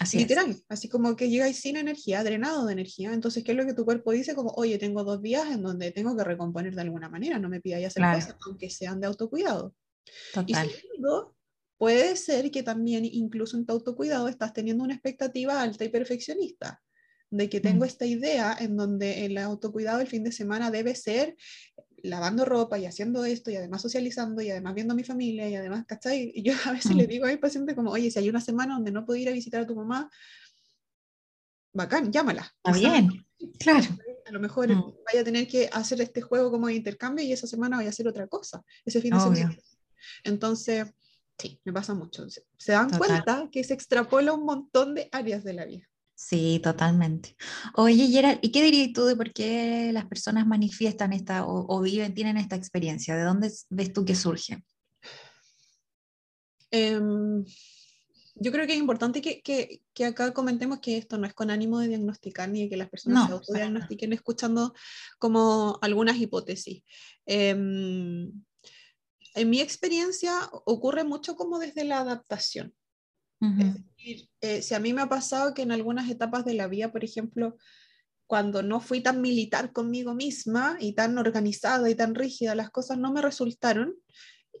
Así 0.00 0.16
literal, 0.16 0.56
así 0.70 0.88
como 0.88 1.14
que 1.16 1.28
llegáis 1.28 1.60
sin 1.60 1.76
energía, 1.76 2.24
drenado 2.24 2.64
de 2.64 2.72
energía. 2.72 3.12
Entonces, 3.12 3.44
¿qué 3.44 3.52
es 3.52 3.58
lo 3.58 3.66
que 3.66 3.74
tu 3.74 3.84
cuerpo 3.84 4.12
dice? 4.12 4.34
Como, 4.34 4.50
oye, 4.56 4.78
tengo 4.78 5.04
dos 5.04 5.20
días 5.20 5.50
en 5.50 5.62
donde 5.62 5.90
tengo 5.90 6.16
que 6.16 6.24
recomponer 6.24 6.74
de 6.74 6.80
alguna 6.80 7.10
manera, 7.10 7.38
no 7.38 7.50
me 7.50 7.60
pidáis 7.60 7.88
hacer 7.88 8.02
cosas, 8.02 8.36
aunque 8.46 8.70
sean 8.70 9.00
de 9.00 9.06
autocuidado. 9.06 9.74
Total. 10.32 10.66
Y 10.66 10.70
segundo, 10.70 11.36
puede 11.76 12.16
ser 12.16 12.50
que 12.50 12.62
también 12.62 13.04
incluso 13.04 13.58
en 13.58 13.66
tu 13.66 13.74
autocuidado 13.74 14.28
estás 14.28 14.54
teniendo 14.54 14.82
una 14.82 14.94
expectativa 14.94 15.60
alta 15.60 15.84
y 15.84 15.90
perfeccionista 15.90 16.82
de 17.32 17.48
que 17.48 17.60
tengo 17.60 17.86
esta 17.86 18.04
idea 18.04 18.54
en 18.60 18.76
donde 18.76 19.24
el 19.24 19.38
autocuidado 19.38 20.00
el 20.00 20.06
fin 20.06 20.22
de 20.22 20.32
semana 20.32 20.70
debe 20.70 20.94
ser 20.94 21.34
lavando 22.02 22.44
ropa 22.44 22.78
y 22.78 22.84
haciendo 22.84 23.24
esto 23.24 23.50
y 23.50 23.56
además 23.56 23.80
socializando 23.80 24.42
y 24.42 24.50
además 24.50 24.74
viendo 24.74 24.92
a 24.92 24.96
mi 24.96 25.02
familia 25.02 25.48
y 25.48 25.54
además, 25.54 25.86
¿cachai? 25.86 26.30
Y 26.34 26.42
yo 26.42 26.52
a 26.66 26.72
veces 26.72 26.94
le 26.94 27.06
digo 27.06 27.24
a 27.24 27.28
mi 27.28 27.38
paciente 27.38 27.74
como, 27.74 27.90
oye, 27.90 28.10
si 28.10 28.18
hay 28.18 28.28
una 28.28 28.42
semana 28.42 28.74
donde 28.74 28.92
no 28.92 29.06
puedo 29.06 29.18
ir 29.18 29.30
a 29.30 29.32
visitar 29.32 29.62
a 29.62 29.66
tu 29.66 29.74
mamá, 29.74 30.10
bacán, 31.72 32.12
llámala. 32.12 32.54
Está 32.62 32.78
bien, 32.78 33.26
claro. 33.58 33.86
A 34.26 34.30
lo 34.30 34.38
mejor 34.38 34.68
mm. 34.68 34.94
vaya 35.06 35.22
a 35.22 35.24
tener 35.24 35.48
que 35.48 35.70
hacer 35.72 36.02
este 36.02 36.20
juego 36.20 36.50
como 36.50 36.66
de 36.66 36.74
intercambio 36.74 37.24
y 37.24 37.32
esa 37.32 37.46
semana 37.46 37.78
vaya 37.78 37.88
a 37.88 37.90
hacer 37.90 38.06
otra 38.06 38.26
cosa, 38.26 38.62
ese 38.84 39.00
fin 39.00 39.14
de 39.14 39.20
semana. 39.20 39.56
Entonces, 40.22 40.86
sí, 41.38 41.58
me 41.64 41.72
pasa 41.72 41.94
mucho. 41.94 42.26
Se 42.58 42.72
dan 42.72 42.90
cuenta 42.90 43.48
que 43.50 43.64
se 43.64 43.72
extrapola 43.72 44.34
un 44.34 44.44
montón 44.44 44.94
de 44.94 45.08
áreas 45.12 45.44
de 45.44 45.54
la 45.54 45.64
vida. 45.64 45.88
Sí, 46.14 46.60
totalmente. 46.62 47.36
Oye, 47.74 48.06
Gerald, 48.08 48.38
¿y 48.42 48.52
qué 48.52 48.62
dirías 48.62 48.92
tú 48.92 49.04
de 49.04 49.16
por 49.16 49.32
qué 49.32 49.90
las 49.92 50.06
personas 50.06 50.46
manifiestan 50.46 51.12
esta 51.12 51.44
o, 51.46 51.80
viven, 51.80 52.14
tienen 52.14 52.36
esta 52.36 52.56
experiencia? 52.56 53.16
¿De 53.16 53.24
dónde 53.24 53.50
ves 53.70 53.92
tú 53.92 54.04
que 54.04 54.14
surge? 54.14 54.62
Em, 56.70 57.44
yo 58.34 58.52
creo 58.52 58.66
que 58.66 58.72
es 58.72 58.78
importante 58.78 59.20
que, 59.20 59.42
que, 59.42 59.82
que, 59.92 60.04
acá 60.06 60.32
comentemos 60.32 60.80
que 60.80 60.96
esto 60.96 61.18
no 61.18 61.26
es 61.26 61.34
con 61.34 61.50
ánimo 61.50 61.80
de 61.80 61.88
diagnosticar 61.88 62.48
ni 62.48 62.62
de 62.62 62.70
que 62.70 62.76
las 62.76 62.88
personas 62.88 63.26
se 63.26 63.32
autodiagnostiquen 63.32 64.12
escuchando 64.12 64.74
como 65.18 65.78
algunas 65.82 66.16
hipótesis. 66.16 66.82
Em, 67.26 68.32
en 69.34 69.50
mi 69.50 69.60
experiencia 69.60 70.48
ocurre 70.66 71.04
mucho 71.04 71.36
como 71.36 71.58
desde 71.58 71.84
la 71.84 72.00
adaptación. 72.00 72.74
Es 73.42 73.74
decir, 73.96 74.28
eh, 74.40 74.62
si 74.62 74.74
a 74.74 74.78
mí 74.78 74.92
me 74.92 75.02
ha 75.02 75.08
pasado 75.08 75.52
que 75.52 75.62
en 75.62 75.72
algunas 75.72 76.08
etapas 76.08 76.44
de 76.44 76.54
la 76.54 76.68
vida, 76.68 76.92
por 76.92 77.02
ejemplo, 77.02 77.56
cuando 78.28 78.62
no 78.62 78.80
fui 78.80 79.00
tan 79.00 79.20
militar 79.20 79.72
conmigo 79.72 80.14
misma 80.14 80.76
y 80.80 80.94
tan 80.94 81.18
organizada 81.18 81.90
y 81.90 81.94
tan 81.96 82.14
rígida, 82.14 82.54
las 82.54 82.70
cosas 82.70 82.98
no 82.98 83.12
me 83.12 83.20
resultaron, 83.20 83.96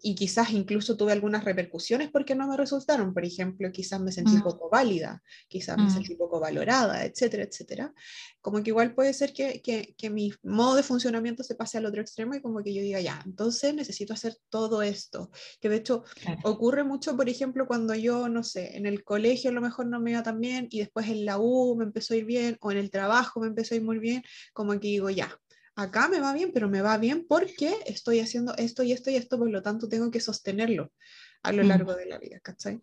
y 0.02 0.16
quizás 0.16 0.50
incluso 0.50 0.96
tuve 0.96 1.12
algunas 1.12 1.44
repercusiones 1.44 2.10
porque 2.10 2.34
no 2.34 2.48
me 2.48 2.56
resultaron. 2.56 3.14
Por 3.14 3.24
ejemplo, 3.24 3.70
quizás 3.70 4.00
me 4.00 4.10
sentí 4.10 4.32
mm. 4.32 4.42
poco 4.42 4.68
válida, 4.68 5.22
quizás 5.48 5.78
me 5.78 5.84
mm. 5.84 5.90
sentí 5.90 6.14
poco 6.16 6.40
valorada, 6.40 7.04
etcétera, 7.04 7.44
etcétera. 7.44 7.94
Como 8.40 8.62
que 8.62 8.70
igual 8.70 8.94
puede 8.94 9.14
ser 9.14 9.32
que, 9.32 9.62
que, 9.62 9.94
que, 9.96 10.10
mi 10.10 10.32
modo 10.42 10.74
de 10.74 10.82
funcionamiento 10.82 11.44
se 11.44 11.54
pase 11.54 11.78
al 11.78 11.86
otro 11.86 12.00
extremo 12.00 12.34
y 12.34 12.42
como 12.42 12.62
que 12.62 12.74
yo 12.74 12.82
diga, 12.82 13.00
ya, 13.00 13.22
entonces 13.24 13.72
necesito 13.74 14.12
hacer 14.12 14.36
todo 14.48 14.82
esto. 14.82 15.30
Que 15.60 15.68
de 15.68 15.76
hecho 15.76 16.02
ocurre 16.42 16.82
mucho, 16.82 17.16
por 17.16 17.28
ejemplo, 17.28 17.68
cuando 17.68 17.94
yo, 17.94 18.28
no 18.28 18.42
sé, 18.42 18.76
en 18.76 18.86
el 18.86 19.04
colegio 19.04 19.50
a 19.50 19.54
lo 19.54 19.60
mejor 19.60 19.86
no 19.86 20.00
me 20.00 20.10
iba 20.10 20.24
tan 20.24 20.40
bien 20.40 20.66
y 20.70 20.80
después 20.80 21.08
en 21.08 21.24
la 21.24 21.38
U 21.38 21.76
me 21.76 21.84
empezó 21.84 22.14
a 22.14 22.16
ir 22.16 22.24
bien 22.24 22.58
o 22.60 22.72
en 22.72 22.78
el 22.78 22.90
trabajo 22.90 23.40
me 23.40 23.46
empezó 23.46 23.74
a 23.74 23.76
ir 23.76 23.84
muy 23.84 24.00
bien, 24.00 24.24
como 24.52 24.72
que 24.72 24.88
digo, 24.88 25.10
ya, 25.10 25.38
acá 25.74 26.08
me 26.08 26.20
va 26.20 26.32
bien, 26.32 26.52
pero 26.52 26.68
me 26.68 26.82
va 26.82 26.98
bien 26.98 27.26
porque 27.26 27.74
estoy 27.86 28.20
haciendo 28.20 28.54
esto 28.56 28.82
y 28.82 28.92
esto 28.92 29.10
y 29.10 29.16
esto, 29.16 29.38
por 29.38 29.50
lo 29.50 29.62
tanto 29.62 29.88
tengo 29.88 30.10
que 30.10 30.20
sostenerlo 30.20 30.92
a 31.42 31.52
lo 31.52 31.64
mm. 31.64 31.68
largo 31.68 31.94
de 31.94 32.06
la 32.06 32.18
vida, 32.18 32.40
¿cachai? 32.40 32.80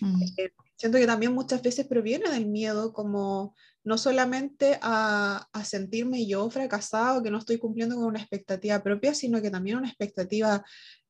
Mm. 0.00 0.22
Eh, 0.36 0.52
siento 0.76 0.98
que 0.98 1.06
también 1.06 1.32
muchas 1.32 1.62
veces 1.62 1.86
proviene 1.86 2.30
del 2.30 2.46
miedo 2.46 2.92
como 2.92 3.54
no 3.82 3.96
solamente 3.96 4.78
a, 4.82 5.48
a, 5.52 5.64
sentirme 5.64 6.26
yo 6.26 6.50
fracasado, 6.50 7.22
que 7.22 7.30
no 7.30 7.38
estoy 7.38 7.58
cumpliendo 7.58 7.96
con 7.96 8.04
una 8.04 8.20
expectativa 8.20 8.82
propia, 8.82 9.14
sino 9.14 9.40
que 9.40 9.50
también 9.50 9.78
una 9.78 9.88
expectativa 9.88 10.64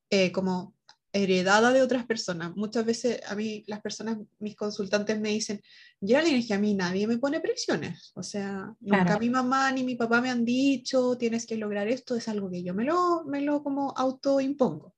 eh, 0.09 0.33
como 0.33 0.75
heredada 1.13 1.73
de 1.73 1.83
otras 1.83 2.07
personas. 2.07 2.55
Muchas 2.57 2.85
veces 2.85 3.21
a 3.29 3.35
mí 3.35 3.65
las 3.67 3.81
personas, 3.81 4.19
mis 4.39 4.57
consultantes 4.57 5.21
me 5.21 5.31
dicen, 5.31 5.61
ya 6.01 6.23
le 6.23 6.31
dije 6.31 6.55
a 6.55 6.59
mí 6.59 6.75
nadie 6.75 7.07
me 7.07 7.19
pone 7.19 7.41
presiones. 7.41 8.13
O 8.15 8.23
sea, 8.23 8.75
nunca 8.81 9.19
mi 9.19 9.31
mamá 9.31 9.73
ni 9.73 9.85
mi 9.85 9.97
papá 9.97 10.21
me 10.21 10.31
han 10.31 10.45
dicho, 10.45 11.17
tienes 11.17 11.47
que 11.47 11.57
lograr 11.57 11.89
esto, 11.89 12.17
es 12.17 12.29
algo 12.29 12.51
que 12.51 12.63
yo 12.63 12.75
me 12.75 12.85
lo, 12.85 13.25
me 13.25 13.41
lo 13.41 13.63
como 13.63 13.93
autoimpongo. 13.97 14.95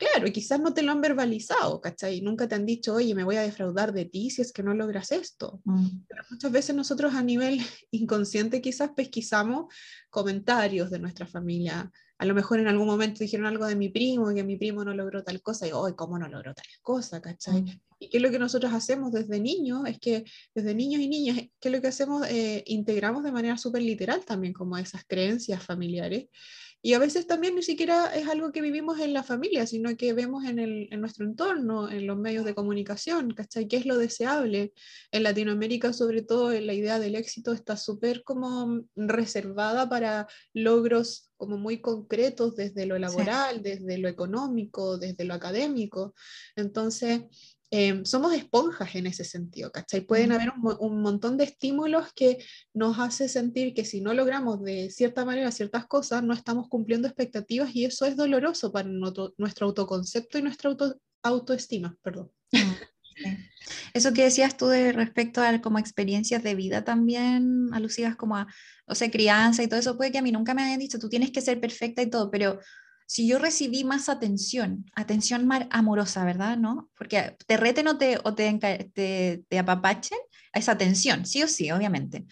Claro, 0.00 0.26
y 0.26 0.32
quizás 0.32 0.58
no 0.58 0.72
te 0.72 0.80
lo 0.80 0.92
han 0.92 1.02
verbalizado, 1.02 1.78
¿cachai? 1.82 2.22
Nunca 2.22 2.48
te 2.48 2.54
han 2.54 2.64
dicho, 2.64 2.94
oye, 2.94 3.14
me 3.14 3.22
voy 3.22 3.36
a 3.36 3.42
defraudar 3.42 3.92
de 3.92 4.06
ti 4.06 4.30
si 4.30 4.40
es 4.40 4.50
que 4.50 4.62
no 4.62 4.72
logras 4.72 5.12
esto. 5.12 5.60
Mm. 5.66 5.88
Pero 6.08 6.24
muchas 6.30 6.50
veces 6.50 6.74
nosotros 6.74 7.14
a 7.14 7.22
nivel 7.22 7.58
inconsciente 7.90 8.62
quizás 8.62 8.92
pesquisamos 8.96 9.66
comentarios 10.08 10.90
de 10.90 11.00
nuestra 11.00 11.26
familia, 11.26 11.92
a 12.20 12.26
lo 12.26 12.34
mejor 12.34 12.60
en 12.60 12.68
algún 12.68 12.86
momento 12.86 13.20
dijeron 13.20 13.46
algo 13.46 13.64
de 13.64 13.76
mi 13.76 13.88
primo, 13.88 14.28
que 14.34 14.44
mi 14.44 14.58
primo 14.58 14.84
no 14.84 14.92
logró 14.92 15.24
tal 15.24 15.40
cosa, 15.40 15.66
y 15.66 15.72
hoy, 15.72 15.94
¿cómo 15.96 16.18
no 16.18 16.28
logró 16.28 16.52
tal 16.52 16.66
cosa? 16.82 17.18
¿cachai? 17.22 17.62
Mm. 17.62 17.80
Y 17.98 18.10
qué 18.10 18.18
es 18.18 18.22
lo 18.22 18.30
que 18.30 18.38
nosotros 18.38 18.74
hacemos 18.74 19.10
desde 19.10 19.40
niños, 19.40 19.84
es 19.86 19.98
que 19.98 20.24
desde 20.54 20.74
niños 20.74 21.00
y 21.00 21.08
niñas, 21.08 21.38
¿qué 21.58 21.68
es 21.68 21.72
lo 21.72 21.80
que 21.80 21.88
hacemos? 21.88 22.26
Eh, 22.28 22.62
integramos 22.66 23.24
de 23.24 23.32
manera 23.32 23.56
súper 23.56 23.80
literal 23.80 24.22
también 24.26 24.52
como 24.52 24.76
esas 24.76 25.02
creencias 25.06 25.64
familiares. 25.64 26.26
Y 26.82 26.92
a 26.92 26.98
veces 26.98 27.26
también 27.26 27.54
ni 27.54 27.62
siquiera 27.62 28.14
es 28.14 28.28
algo 28.28 28.52
que 28.52 28.60
vivimos 28.60 29.00
en 29.00 29.14
la 29.14 29.22
familia, 29.22 29.66
sino 29.66 29.96
que 29.96 30.12
vemos 30.12 30.44
en, 30.44 30.58
el, 30.58 30.88
en 30.90 31.00
nuestro 31.00 31.24
entorno, 31.24 31.90
en 31.90 32.06
los 32.06 32.18
medios 32.18 32.44
de 32.44 32.54
comunicación, 32.54 33.30
¿cachai? 33.32 33.66
¿Qué 33.66 33.78
es 33.78 33.86
lo 33.86 33.96
deseable? 33.96 34.74
En 35.10 35.22
Latinoamérica, 35.22 35.94
sobre 35.94 36.20
todo, 36.20 36.52
la 36.52 36.74
idea 36.74 36.98
del 36.98 37.14
éxito 37.14 37.52
está 37.52 37.78
súper 37.78 38.24
como 38.24 38.82
reservada 38.94 39.88
para 39.88 40.26
logros 40.52 41.29
como 41.40 41.58
muy 41.58 41.80
concretos 41.80 42.54
desde 42.54 42.86
lo 42.86 42.96
laboral, 43.00 43.62
desde 43.62 43.98
lo 43.98 44.08
económico, 44.08 44.96
desde 44.96 45.24
lo 45.24 45.34
académico. 45.34 46.14
Entonces, 46.54 47.22
Em, 47.72 48.04
somos 48.04 48.32
esponjas 48.34 48.96
en 48.96 49.06
ese 49.06 49.22
sentido, 49.22 49.70
¿cachai? 49.70 50.00
Pueden 50.00 50.32
haber 50.32 50.52
un, 50.80 51.02
montón 51.02 51.36
de 51.36 51.44
estímulos 51.44 52.12
que 52.12 52.44
nos 52.74 52.98
hace 52.98 53.28
sentir 53.28 53.74
que 53.74 53.84
si 53.84 54.00
no 54.00 54.12
logramos 54.12 54.60
de 54.64 54.90
cierta 54.90 55.24
manera 55.24 55.52
ciertas 55.52 55.86
cosas, 55.86 56.24
no 56.24 56.34
estamos 56.34 56.68
cumpliendo 56.68 57.06
expectativas 57.06 57.74
y 57.76 57.84
eso 57.84 58.06
es 58.06 58.16
doloroso 58.16 58.72
para 58.72 58.88
nuestro, 58.88 59.32
autoconcepto 59.60 60.38
y 60.38 60.42
nuestra 60.42 60.76
autoestima, 61.22 61.96
perdón. 62.02 62.32
Eso 63.94 64.12
que 64.12 64.24
decías 64.24 64.56
tú 64.56 64.66
de 64.66 64.92
respecto 64.92 65.42
a 65.42 65.60
como 65.60 65.78
experiencias 65.78 66.42
de 66.42 66.54
vida 66.54 66.84
también 66.84 67.68
alusivas 67.72 68.16
como 68.16 68.36
a, 68.36 68.46
o 68.86 68.94
sea, 68.94 69.10
crianza 69.10 69.62
y 69.62 69.68
todo 69.68 69.80
eso, 69.80 69.96
puede 69.96 70.12
que 70.12 70.18
a 70.18 70.22
mí 70.22 70.32
nunca 70.32 70.54
me 70.54 70.62
hayan 70.62 70.78
dicho, 70.78 70.98
tú 70.98 71.08
tienes 71.08 71.30
que 71.30 71.40
ser 71.40 71.60
perfecta 71.60 72.02
y 72.02 72.10
todo, 72.10 72.30
pero 72.30 72.58
si 73.10 73.26
yo 73.26 73.40
recibí 73.40 73.82
más 73.82 74.08
atención, 74.08 74.86
atención 74.94 75.44
más 75.44 75.66
amorosa, 75.70 76.24
¿verdad? 76.24 76.56
¿No? 76.56 76.90
Porque 76.96 77.36
te 77.44 77.56
reten 77.56 77.88
o 77.88 77.98
te, 77.98 78.18
o 78.22 78.34
te, 78.36 79.42
te, 79.48 79.58
apapachen, 79.58 80.18
esa 80.52 80.72
atención, 80.72 81.26
sí 81.26 81.42
o 81.42 81.48
sí, 81.48 81.72
obviamente. 81.72 82.26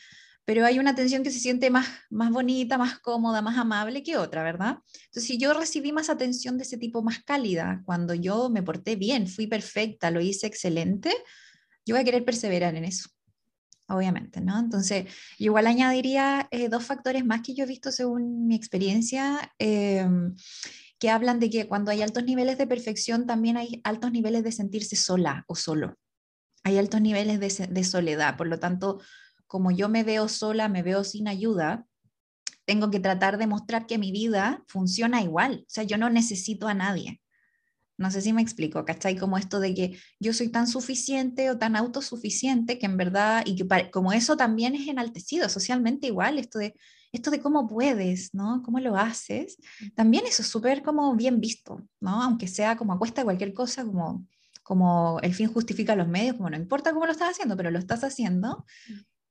Pero 0.48 0.64
hay 0.64 0.78
una 0.78 0.92
atención 0.92 1.22
que 1.22 1.30
se 1.30 1.40
siente 1.40 1.68
más, 1.68 1.86
más 2.08 2.30
bonita, 2.30 2.78
más 2.78 3.00
cómoda, 3.00 3.42
más 3.42 3.58
amable 3.58 4.02
que 4.02 4.16
otra, 4.16 4.42
¿verdad? 4.42 4.78
Entonces, 5.04 5.24
si 5.24 5.36
yo 5.36 5.52
recibí 5.52 5.92
más 5.92 6.08
atención 6.08 6.56
de 6.56 6.62
ese 6.62 6.78
tipo 6.78 7.02
más 7.02 7.22
cálida, 7.22 7.82
cuando 7.84 8.14
yo 8.14 8.48
me 8.48 8.62
porté 8.62 8.96
bien, 8.96 9.26
fui 9.26 9.46
perfecta, 9.46 10.10
lo 10.10 10.22
hice 10.22 10.46
excelente, 10.46 11.12
yo 11.84 11.94
voy 11.94 12.00
a 12.00 12.04
querer 12.04 12.24
perseverar 12.24 12.74
en 12.76 12.86
eso, 12.86 13.10
obviamente, 13.88 14.40
¿no? 14.40 14.58
Entonces, 14.58 15.12
igual 15.36 15.66
añadiría 15.66 16.48
eh, 16.50 16.70
dos 16.70 16.82
factores 16.82 17.26
más 17.26 17.42
que 17.42 17.52
yo 17.52 17.64
he 17.64 17.68
visto 17.68 17.92
según 17.92 18.46
mi 18.46 18.56
experiencia. 18.56 19.52
Em, 19.58 20.34
que 20.98 21.10
hablan 21.10 21.40
de 21.40 21.50
que 21.50 21.68
cuando 21.68 21.90
hay 21.90 22.00
altos 22.00 22.24
niveles 22.24 22.56
de 22.56 22.66
perfección 22.66 23.26
también 23.26 23.58
hay 23.58 23.82
altos 23.84 24.12
niveles 24.12 24.44
de 24.44 24.52
sentirse 24.52 24.96
sola 24.96 25.44
o 25.46 25.54
solo. 25.54 25.98
Hay 26.64 26.78
altos 26.78 27.02
niveles 27.02 27.38
de, 27.38 27.66
de 27.66 27.84
soledad, 27.84 28.38
por 28.38 28.46
lo 28.46 28.58
tanto, 28.58 28.98
como 29.48 29.72
yo 29.72 29.88
me 29.88 30.04
veo 30.04 30.28
sola, 30.28 30.68
me 30.68 30.82
veo 30.82 31.02
sin 31.02 31.26
ayuda, 31.26 31.86
tengo 32.66 32.90
que 32.90 33.00
tratar 33.00 33.38
de 33.38 33.46
mostrar 33.46 33.86
que 33.86 33.98
mi 33.98 34.12
vida 34.12 34.62
funciona 34.68 35.22
igual. 35.22 35.64
O 35.66 35.70
sea, 35.70 35.84
yo 35.84 35.96
no 35.96 36.10
necesito 36.10 36.68
a 36.68 36.74
nadie. 36.74 37.20
No 37.96 38.12
sé 38.12 38.20
si 38.20 38.32
me 38.32 38.42
explico, 38.42 38.84
¿cachai? 38.84 39.16
Como 39.16 39.38
esto 39.38 39.58
de 39.58 39.74
que 39.74 39.98
yo 40.20 40.32
soy 40.32 40.50
tan 40.50 40.68
suficiente 40.68 41.50
o 41.50 41.58
tan 41.58 41.74
autosuficiente 41.74 42.78
que 42.78 42.86
en 42.86 42.96
verdad, 42.96 43.42
y 43.44 43.56
que 43.56 43.90
como 43.90 44.12
eso 44.12 44.36
también 44.36 44.76
es 44.76 44.86
enaltecido 44.86 45.48
socialmente 45.48 46.06
igual, 46.06 46.38
esto 46.38 46.60
de, 46.60 46.76
esto 47.10 47.30
de 47.30 47.40
cómo 47.40 47.66
puedes, 47.66 48.34
¿no? 48.34 48.62
¿Cómo 48.62 48.78
lo 48.78 48.96
haces? 48.96 49.56
También 49.96 50.26
eso 50.26 50.42
es 50.42 50.48
súper 50.48 50.82
como 50.82 51.16
bien 51.16 51.40
visto, 51.40 51.82
¿no? 52.00 52.22
Aunque 52.22 52.46
sea 52.46 52.76
como 52.76 52.92
a 52.92 52.98
cuesta 52.98 53.22
de 53.22 53.24
cualquier 53.24 53.54
cosa, 53.54 53.84
como, 53.84 54.26
como 54.62 55.18
el 55.22 55.34
fin 55.34 55.52
justifica 55.52 55.96
los 55.96 56.06
medios, 56.06 56.36
como 56.36 56.50
no 56.50 56.56
importa 56.56 56.92
cómo 56.92 57.06
lo 57.06 57.12
estás 57.12 57.30
haciendo, 57.30 57.56
pero 57.56 57.70
lo 57.70 57.78
estás 57.78 58.04
haciendo. 58.04 58.64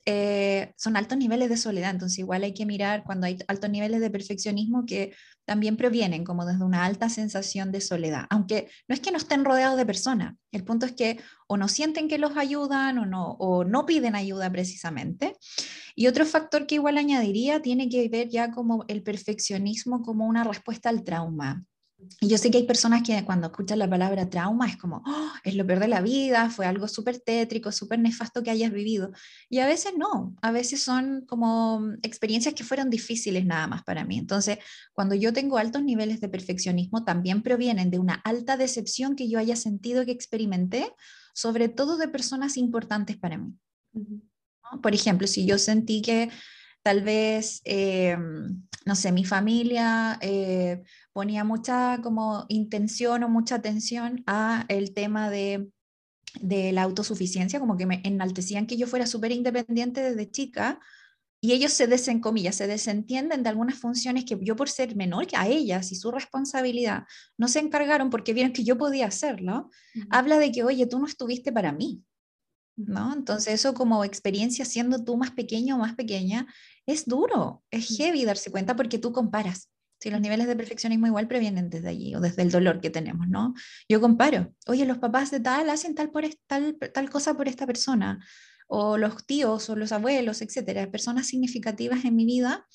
Eh, 0.09 0.71
son 0.77 0.95
altos 0.95 1.17
niveles 1.17 1.49
de 1.49 1.57
soledad, 1.57 1.91
entonces 1.91 2.19
igual 2.19 2.45
hay 2.45 2.53
que 2.53 2.65
mirar 2.65 3.03
cuando 3.03 3.27
hay 3.27 3.39
altos 3.49 3.69
niveles 3.69 3.99
de 3.99 4.09
perfeccionismo 4.09 4.85
que 4.85 5.13
también 5.43 5.75
provienen 5.75 6.23
como 6.23 6.45
desde 6.45 6.63
una 6.63 6.85
alta 6.85 7.09
sensación 7.09 7.73
de 7.73 7.81
soledad, 7.81 8.25
aunque 8.29 8.69
no 8.87 8.95
es 8.95 9.01
que 9.01 9.11
no 9.11 9.17
estén 9.17 9.43
rodeados 9.43 9.75
de 9.75 9.85
personas, 9.85 10.35
el 10.53 10.63
punto 10.63 10.85
es 10.85 10.93
que 10.93 11.19
o 11.47 11.57
no 11.57 11.67
sienten 11.67 12.07
que 12.07 12.19
los 12.19 12.37
ayudan 12.37 12.99
o 12.99 13.05
no, 13.05 13.31
o 13.31 13.65
no 13.65 13.85
piden 13.85 14.15
ayuda 14.15 14.49
precisamente. 14.49 15.35
Y 15.93 16.07
otro 16.07 16.25
factor 16.25 16.67
que 16.67 16.75
igual 16.75 16.97
añadiría 16.97 17.61
tiene 17.61 17.89
que 17.89 18.07
ver 18.07 18.29
ya 18.29 18.51
como 18.51 18.85
el 18.87 19.03
perfeccionismo 19.03 20.03
como 20.03 20.25
una 20.25 20.45
respuesta 20.45 20.87
al 20.87 21.03
trauma. 21.03 21.65
Y 22.19 22.27
yo 22.27 22.37
sé 22.37 22.51
que 22.51 22.59
hay 22.59 22.65
personas 22.65 23.01
que 23.01 23.23
cuando 23.25 23.47
escuchan 23.47 23.79
la 23.79 23.89
palabra 23.89 24.29
trauma 24.29 24.67
es 24.67 24.77
como, 24.77 25.01
oh, 25.05 25.31
es 25.43 25.55
lo 25.55 25.65
peor 25.65 25.79
de 25.79 25.87
la 25.87 26.01
vida, 26.01 26.49
fue 26.49 26.65
algo 26.65 26.87
súper 26.87 27.19
tétrico, 27.19 27.71
súper 27.71 27.99
nefasto 27.99 28.43
que 28.43 28.51
hayas 28.51 28.71
vivido. 28.71 29.11
Y 29.49 29.59
a 29.59 29.65
veces 29.65 29.93
no, 29.97 30.35
a 30.41 30.51
veces 30.51 30.83
son 30.83 31.25
como 31.27 31.81
experiencias 32.03 32.53
que 32.53 32.63
fueron 32.63 32.89
difíciles 32.89 33.45
nada 33.45 33.65
más 33.67 33.83
para 33.83 34.05
mí. 34.05 34.17
Entonces, 34.17 34.59
cuando 34.93 35.15
yo 35.15 35.33
tengo 35.33 35.57
altos 35.57 35.83
niveles 35.83 36.21
de 36.21 36.29
perfeccionismo, 36.29 37.03
también 37.03 37.41
provienen 37.41 37.89
de 37.89 37.99
una 37.99 38.15
alta 38.23 38.57
decepción 38.57 39.15
que 39.15 39.27
yo 39.27 39.39
haya 39.39 39.55
sentido 39.55 40.05
que 40.05 40.11
experimenté, 40.11 40.93
sobre 41.33 41.67
todo 41.67 41.97
de 41.97 42.07
personas 42.07 42.57
importantes 42.57 43.17
para 43.17 43.37
mí. 43.37 43.53
Por 44.83 44.93
ejemplo, 44.93 45.27
si 45.27 45.45
yo 45.45 45.57
sentí 45.57 46.01
que 46.01 46.29
tal 46.87 47.01
vez, 47.01 47.59
eh, 47.65 48.15
no 48.85 48.95
sé, 48.95 49.11
mi 49.11 49.25
familia 49.25 50.17
eh, 50.21 50.83
ponía 51.11 51.43
mucha 51.43 51.99
como 52.01 52.45
intención 52.47 53.23
o 53.23 53.27
mucha 53.27 53.55
atención 53.55 54.23
a 54.25 54.63
el 54.69 54.93
tema 54.93 55.29
de, 55.29 55.69
de 56.39 56.71
la 56.71 56.83
autosuficiencia, 56.83 57.59
como 57.59 57.75
que 57.75 57.85
me 57.85 57.99
enaltecían 58.05 58.67
que 58.67 58.77
yo 58.77 58.87
fuera 58.87 59.05
súper 59.05 59.33
independiente 59.33 60.01
desde 60.01 60.31
chica, 60.31 60.79
y 61.41 61.51
ellos 61.51 61.73
se 61.73 61.87
desen, 61.87 62.21
se 62.53 62.67
desentienden 62.67 63.43
de 63.43 63.49
algunas 63.49 63.75
funciones 63.75 64.23
que 64.23 64.39
yo 64.39 64.55
por 64.55 64.69
ser 64.69 64.95
menor 64.95 65.27
que 65.27 65.35
a 65.35 65.45
ellas 65.45 65.91
y 65.91 65.95
su 65.95 66.09
responsabilidad 66.09 67.03
no 67.37 67.49
se 67.49 67.59
encargaron 67.59 68.09
porque 68.09 68.33
vieron 68.33 68.53
que 68.53 68.63
yo 68.63 68.77
podía 68.77 69.07
hacerlo, 69.07 69.69
habla 70.09 70.39
de 70.39 70.53
que, 70.53 70.63
oye, 70.63 70.87
tú 70.87 70.99
no 70.99 71.05
estuviste 71.05 71.51
para 71.51 71.73
mí, 71.73 72.01
¿no? 72.77 73.13
Entonces 73.13 73.55
eso 73.55 73.73
como 73.73 74.05
experiencia 74.05 74.63
siendo 74.63 75.03
tú 75.03 75.17
más 75.17 75.31
pequeño 75.31 75.75
o 75.75 75.79
más 75.79 75.95
pequeña 75.95 76.47
es 76.87 77.05
duro, 77.05 77.63
es 77.69 77.95
heavy 77.97 78.25
darse 78.25 78.49
cuenta 78.49 78.75
porque 78.75 78.97
tú 78.97 79.11
comparas. 79.11 79.69
Si 79.99 80.09
los 80.09 80.21
niveles 80.21 80.47
de 80.47 80.55
perfeccionismo 80.55 81.07
igual 81.07 81.27
previenen 81.27 81.69
desde 81.69 81.89
allí 81.89 82.15
o 82.15 82.19
desde 82.21 82.43
el 82.43 82.51
dolor 82.51 82.81
que 82.81 82.89
tenemos, 82.89 83.27
¿no? 83.27 83.53
Yo 83.89 83.99
comparo, 83.99 84.53
oye, 84.67 84.85
los 84.85 84.99
papás 84.99 85.31
de 85.31 85.39
tal 85.39 85.69
hacen 85.69 85.95
tal, 85.95 86.11
por 86.11 86.23
tal, 86.45 86.77
tal 86.93 87.09
cosa 87.09 87.35
por 87.35 87.47
esta 87.47 87.65
persona, 87.65 88.23
o 88.67 88.97
los 88.97 89.25
tíos 89.25 89.69
o 89.69 89.75
los 89.75 89.91
abuelos, 89.91 90.41
etcétera, 90.41 90.91
personas 90.91 91.27
significativas 91.27 92.05
en 92.05 92.15
mi 92.15 92.25
vida, 92.25 92.67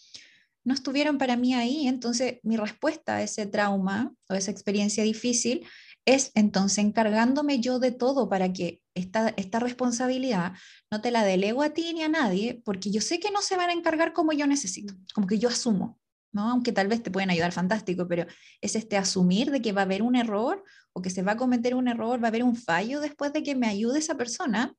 no 0.65 0.75
estuvieron 0.75 1.19
para 1.19 1.37
mí 1.37 1.55
ahí. 1.55 1.87
Entonces, 1.87 2.39
mi 2.43 2.57
respuesta 2.57 3.17
a 3.17 3.23
ese 3.23 3.47
trauma 3.47 4.13
o 4.29 4.35
esa 4.35 4.51
experiencia 4.51 5.05
difícil 5.05 5.67
es 6.05 6.33
entonces 6.35 6.79
encargándome 6.79 7.61
yo 7.61 7.79
de 7.79 7.93
todo 7.93 8.29
para 8.29 8.53
que 8.53 8.83
esta, 8.95 9.29
esta 9.37 9.61
responsabilidad 9.61 10.53
no 10.91 11.01
te 11.01 11.11
la 11.11 11.25
delego 11.25 11.63
a 11.63 11.71
ti 11.71 11.93
ni 11.95 12.03
a 12.03 12.09
nadie, 12.09 12.61
porque 12.65 12.91
yo 12.91 13.01
sé 13.01 13.21
que 13.21 13.31
no 13.31 13.41
se 13.41 13.57
van 13.57 13.71
a 13.71 13.73
encargar 13.73 14.13
como 14.13 14.33
yo 14.33 14.47
necesito, 14.47 14.95
como 15.15 15.27
que 15.27 15.39
yo 15.39 15.49
asumo, 15.49 16.01
¿no? 16.33 16.51
Aunque 16.51 16.73
tal 16.73 16.89
vez 16.89 17.03
te 17.03 17.11
pueden 17.11 17.31
ayudar 17.31 17.53
fantástico, 17.53 18.07
pero 18.09 18.27
es 18.61 18.75
este 18.75 18.97
asumir 18.97 19.51
de 19.51 19.63
que 19.63 19.73
va 19.73 19.83
a 19.83 19.85
haber 19.85 20.03
un 20.03 20.17
error 20.17 20.65
o 20.93 21.03
que 21.03 21.11
se 21.11 21.23
va 21.23 21.33
a 21.33 21.37
cometer 21.37 21.75
un 21.75 21.89
error, 21.89 22.23
va 22.23 22.27
a 22.27 22.29
haber 22.29 22.43
un 22.43 22.57
fallo 22.57 23.01
después 23.01 23.33
de 23.33 23.43
que 23.43 23.55
me 23.55 23.69
ayude 23.69 24.01
esa 24.01 24.17
persona, 24.17 24.75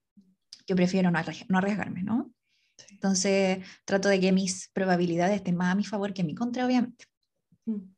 yo 0.67 0.75
prefiero 0.75 1.09
no, 1.09 1.19
arriesgarme, 1.57 2.03
¿no? 2.03 2.31
Entonces 2.89 3.65
trato 3.85 4.09
de 4.09 4.19
que 4.19 4.31
mis 4.31 4.69
probabilidades 4.73 5.37
estén 5.37 5.55
más 5.55 5.71
a 5.71 5.75
mi 5.75 5.83
favor 5.83 6.13
que 6.13 6.21
a 6.21 6.25
mi 6.25 6.35
contra, 6.35 6.65
obviamente. 6.65 7.05
Mm. 7.65 7.93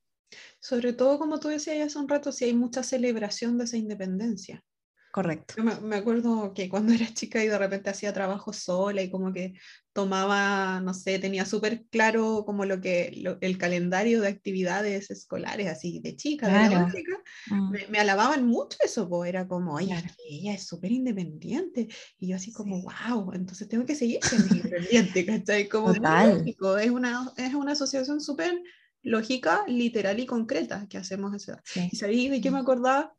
Sobre 0.65 0.93
todo, 0.93 1.19
como 1.19 1.39
tú 1.39 1.49
decías 1.49 1.85
hace 1.85 1.99
un 1.99 2.09
rato, 2.09 2.31
si 2.31 2.45
hay 2.45 2.55
mucha 2.55 2.81
celebración 2.81 3.55
de 3.59 3.65
esa 3.65 3.77
independencia. 3.77 4.63
Correcto. 5.11 5.53
me, 5.63 5.95
acuerdo 5.95 6.55
que 6.55 6.67
cuando 6.69 6.91
era 6.93 7.13
chica 7.13 7.43
y 7.43 7.47
de 7.47 7.57
repente 7.59 7.91
hacía 7.91 8.11
trabajo 8.13 8.51
sola 8.51 9.03
y 9.03 9.11
como 9.11 9.31
que 9.31 9.53
tomaba, 9.93 10.81
no 10.81 10.95
sé, 10.95 11.19
tenía 11.19 11.45
súper 11.45 11.85
claro 11.91 12.43
como 12.47 12.65
lo 12.65 12.81
que 12.81 13.23
el 13.41 13.57
calendario 13.59 14.21
de 14.21 14.27
actividades 14.27 15.11
escolares 15.11 15.67
así 15.67 15.99
de 15.99 16.15
chica, 16.15 16.47
de 16.47 16.91
chica 16.91 17.23
mm. 17.51 17.71
me, 17.91 17.99
alababan 17.99 18.47
mucho 18.47 18.79
eso, 18.83 19.07
pues 19.07 19.29
era 19.29 19.47
como, 19.47 19.75
oye, 19.75 19.95
ella 20.27 20.55
es 20.55 20.65
súper 20.65 20.91
independiente 20.91 21.89
y 22.17 22.27
yo 22.27 22.37
así 22.37 22.51
como, 22.51 22.81
wow, 22.81 23.33
entonces 23.33 23.69
tengo 23.69 23.85
que 23.85 23.93
seguir 23.93 24.17
siendo 24.23 24.47
independiente, 24.55 25.25
¿cachai? 25.27 25.69
Como 25.69 25.91
es 25.91 26.89
una, 26.89 27.31
es 27.37 27.53
una 27.53 27.73
asociación 27.73 28.19
súper 28.19 28.59
lógica, 29.05 29.63
literal 29.67 30.19
y 30.19 30.25
concreta 30.25 30.87
que 30.89 30.97
hacemos 30.97 31.33
eso. 31.33 31.55
¿Y 31.91 31.95
sabéis 31.95 32.31
de 32.31 32.41
qué 32.41 32.51
me 32.51 32.59
acordaba? 32.59 33.15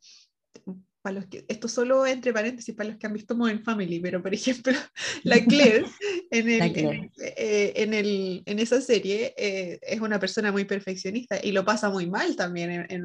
Los 1.11 1.25
que, 1.25 1.45
esto 1.47 1.67
solo 1.67 2.05
entre 2.05 2.33
paréntesis 2.33 2.75
para 2.75 2.89
los 2.89 2.97
que 2.97 3.07
han 3.07 3.13
visto 3.13 3.35
Modern 3.35 3.63
Family, 3.63 3.99
pero 3.99 4.21
por 4.21 4.33
ejemplo, 4.33 4.73
la 5.23 5.43
Claire, 5.43 5.85
en, 6.31 6.49
el, 6.49 7.11
eh, 7.19 7.73
En, 7.75 7.93
el, 7.93 8.43
en, 8.45 8.59
esa 8.59 8.81
serie 8.81 9.33
eh, 9.37 9.79
es 9.81 10.01
una 10.01 10.19
persona 10.19 10.51
muy 10.51 10.65
perfeccionista 10.65 11.39
y 11.41 11.51
lo 11.51 11.65
pasa 11.65 11.89
muy 11.89 12.07
mal 12.07 12.35
también. 12.35 12.71
Eh, 12.71 13.01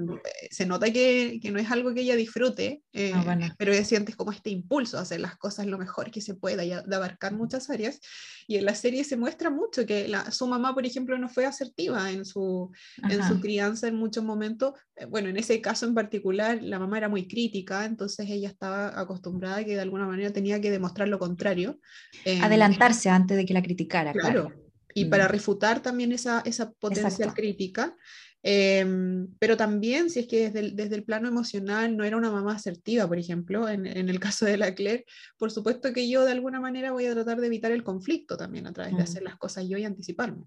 se 0.51 0.67
nota 0.67 0.91
que, 0.93 1.39
que, 1.43 1.51
no 1.51 1.59
es 1.59 1.71
algo 1.71 1.95
que 1.95 2.01
ella 2.01 2.17
disfrute, 2.17 2.83
ah, 3.15 3.55
pero 3.59 3.73
ella 3.73 3.85
siente 3.85 4.15
como 4.15 4.33
este 4.33 4.51
impulso 4.51 4.99
a 4.99 5.03
hacer 5.03 5.21
las 5.21 5.37
cosas 5.37 5.67
lo 5.67 5.79
mejor 5.79 6.11
que 6.11 6.21
se 6.21 6.35
pueda 6.35 6.65
y 6.65 6.71
de 6.71 6.97
abarcar 6.97 7.33
muchas 7.33 7.71
áreas. 7.71 8.01
Y 8.47 8.57
en 8.57 8.65
la 8.65 8.75
serie 8.75 9.05
se 9.05 9.17
muestra 9.17 9.51
mucho 9.51 9.87
que 9.87 10.09
la, 10.09 10.31
su 10.31 10.47
mamá, 10.47 10.75
por 10.75 10.85
ejemplo, 10.85 11.17
no 11.19 11.29
fue 11.29 11.47
asertiva 11.47 12.11
en 12.11 12.25
su, 12.25 12.71
en 13.09 13.23
su 13.23 13.41
crianza 13.41 13.89
en 13.89 13.97
muchos 13.97 14.25
momentos. 14.25 14.75
Bueno, 15.09 15.29
en 15.29 15.37
ese 15.37 15.61
caso 15.61 15.87
en 15.87 15.95
particular, 15.95 16.63
la 16.63 16.79
mamá 16.79 16.99
era 16.99 17.09
muy 17.09 17.27
crítica 17.27 17.85
entonces 17.93 18.29
ella 18.29 18.49
estaba 18.49 18.99
acostumbrada 18.99 19.65
que 19.65 19.75
de 19.75 19.81
alguna 19.81 20.07
manera 20.07 20.33
tenía 20.33 20.61
que 20.61 20.71
demostrar 20.71 21.09
lo 21.09 21.19
contrario. 21.19 21.79
Em, 22.25 22.43
Adelantarse 22.43 23.09
antes 23.09 23.37
de 23.37 23.45
que 23.45 23.55
la 23.55 23.63
criticara. 23.63 24.13
Claro. 24.13 24.53
Y 24.95 25.07
para 25.07 25.27
mm. 25.27 25.29
refutar 25.29 25.81
también 25.81 26.13
esa, 26.13 26.43
esa 26.45 26.73
potencial 26.73 27.33
crítica. 27.33 27.97
Em, 28.43 29.29
pero 29.39 29.57
también, 29.57 30.11
si 30.11 30.19
es 30.19 30.27
que 30.27 30.51
desde 30.51 30.59
el, 30.59 30.77
desde 30.77 30.97
el, 30.97 31.05
plano 31.05 31.29
emocional 31.29 31.97
no 31.97 32.03
era 32.03 32.17
una 32.17 32.31
mamá 32.31 32.57
asertiva, 32.57 33.07
por 33.07 33.19
ejemplo, 33.19 33.69
en, 33.69 33.87
en, 33.87 34.09
el 34.09 34.19
caso 34.19 34.45
de 34.45 34.57
la 34.57 34.75
Claire, 34.75 35.05
por 35.39 35.53
supuesto 35.53 35.93
que 35.93 36.09
yo 36.09 36.25
de 36.25 36.33
alguna 36.33 36.59
manera 36.59 36.91
voy 36.91 37.07
a 37.07 37.13
tratar 37.13 37.41
de 37.41 37.47
evitar 37.47 37.71
el 37.71 37.85
conflicto 37.85 38.37
también 38.37 38.67
a 38.67 38.73
través 38.73 38.95
de 38.95 38.99
mm. 38.99 39.05
hacer 39.05 39.23
las 39.23 39.37
cosas 39.37 39.69
yo 39.69 39.79
y 39.79 39.85
anticiparme. 39.85 40.45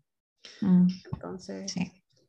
Mm. 0.60 0.88
Entonces, 1.14 1.74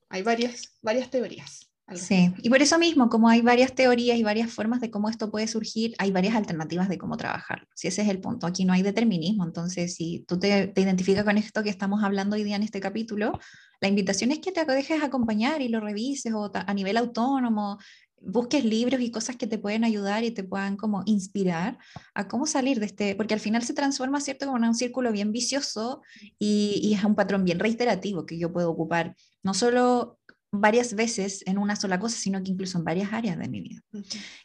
hay 0.08 0.22
varias, 0.22 0.78
varias 0.82 1.10
teorías. 1.10 1.65
Sí, 1.95 2.32
y 2.43 2.51
por 2.51 2.61
eso 2.62 2.80
mismo, 2.80 3.09
como 3.09 3.28
hay 3.28 3.43
varias 3.43 3.72
teorías 3.72 4.18
y 4.18 4.24
varias 4.24 4.53
formas 4.53 4.80
de 4.80 4.91
cómo 4.91 5.09
esto 5.09 5.30
puede 5.30 5.47
surgir, 5.47 5.95
hay 5.99 6.11
varias 6.11 6.34
alternativas 6.34 6.89
de 6.89 6.99
cómo 6.99 7.16
trabajar. 7.16 7.68
Si 7.76 7.87
ese 7.87 8.03
es 8.03 8.09
el 8.09 8.20
punto, 8.20 8.49
aquí 8.49 8.64
no 8.64 8.72
hay 8.72 8.82
determinismo, 8.82 9.45
entonces 9.45 9.95
si 9.95 10.24
tú 10.26 10.37
te, 10.37 10.66
te 10.66 10.80
identificas 10.80 11.24
con 11.24 11.39
esto 11.39 11.62
que 11.62 11.70
estamos 11.70 12.03
hablando 12.03 12.34
hoy 12.34 12.43
día 12.43 12.57
en 12.57 12.64
este 12.64 12.80
capítulo, 12.80 13.39
la 13.80 13.87
invitación 13.87 14.32
es 14.32 14.41
que 14.41 14.51
te 14.51 14.64
dejes 14.64 15.01
acompañar 15.01 15.62
y 15.62 15.68
lo 15.68 15.78
revises 15.78 16.32
o 16.34 16.51
a 16.53 16.74
nivel 16.74 16.97
autónomo, 16.97 17.78
busques 18.20 18.64
libros 18.64 19.01
y 19.01 19.12
cosas 19.12 19.37
que 19.37 19.47
te 19.47 19.59
pueden 19.59 19.84
ayudar 19.84 20.24
y 20.24 20.32
te 20.32 20.43
puedan 20.43 20.76
como 20.76 21.03
inspirar 21.07 21.78
a 22.14 22.26
cómo 22.26 22.47
salir 22.47 22.80
de 22.80 22.87
este, 22.87 23.14
porque 23.14 23.34
al 23.34 23.41
final 23.41 23.62
se 23.62 23.74
transforma, 23.74 24.20
¿cierto?, 24.20 24.47
como 24.47 24.59
en 24.59 24.64
un 24.64 24.74
círculo 24.74 25.12
bien 25.12 25.30
vicioso 25.30 26.03
y, 26.37 26.80
y 26.82 26.95
es 26.95 27.05
un 27.05 27.14
patrón 27.14 27.45
bien 27.45 27.61
reiterativo 27.61 28.26
que 28.26 28.39
yo 28.39 28.53
puedo 28.53 28.70
ocupar, 28.70 29.14
no 29.45 29.55
solo 29.55 30.18
varias 30.53 30.94
veces 30.94 31.42
en 31.47 31.59
una 31.59 31.76
sola 31.76 31.99
cosa, 31.99 32.16
sino 32.16 32.42
que 32.42 32.51
incluso 32.51 32.78
en 32.78 32.84
varias 32.84 33.12
áreas 33.12 33.38
de 33.38 33.49
mi 33.49 33.61
vida. 33.61 33.80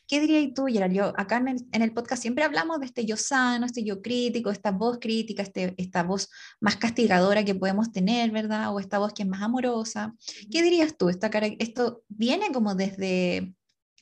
¿Qué 0.08 0.20
dirías 0.20 0.54
tú, 0.54 0.66
Gerald? 0.66 0.94
Yo, 0.94 1.14
acá 1.18 1.38
en 1.38 1.48
el, 1.50 1.68
en 1.72 1.82
el, 1.82 1.94
podcast 1.94 2.22
siempre 2.22 2.44
hablamos 2.44 2.80
de 2.80 2.88
este 2.88 3.06
yo 3.06 3.18
sano, 3.18 3.66
este 3.66 3.84
yo 3.84 4.02
crítico, 4.02 4.50
esta 4.52 4.72
voz 4.72 5.00
crítica, 5.00 5.44
este, 5.44 5.74
esta 5.78 6.04
voz 6.04 6.30
más 6.60 6.76
castigadora 6.78 7.46
que 7.46 7.56
podemos 7.56 7.92
tener, 7.92 8.32
¿verdad? 8.32 8.74
O 8.74 8.80
esta 8.80 9.00
voz 9.00 9.14
que 9.14 9.24
es 9.24 9.30
más 9.30 9.42
amorosa. 9.42 10.14
¿Qué 10.52 10.62
dirías 10.62 10.98
tú? 10.98 11.10
Esta, 11.10 11.28
¿Esto 11.60 12.04
viene 12.08 12.52
como 12.52 12.76
desde, 12.76 13.54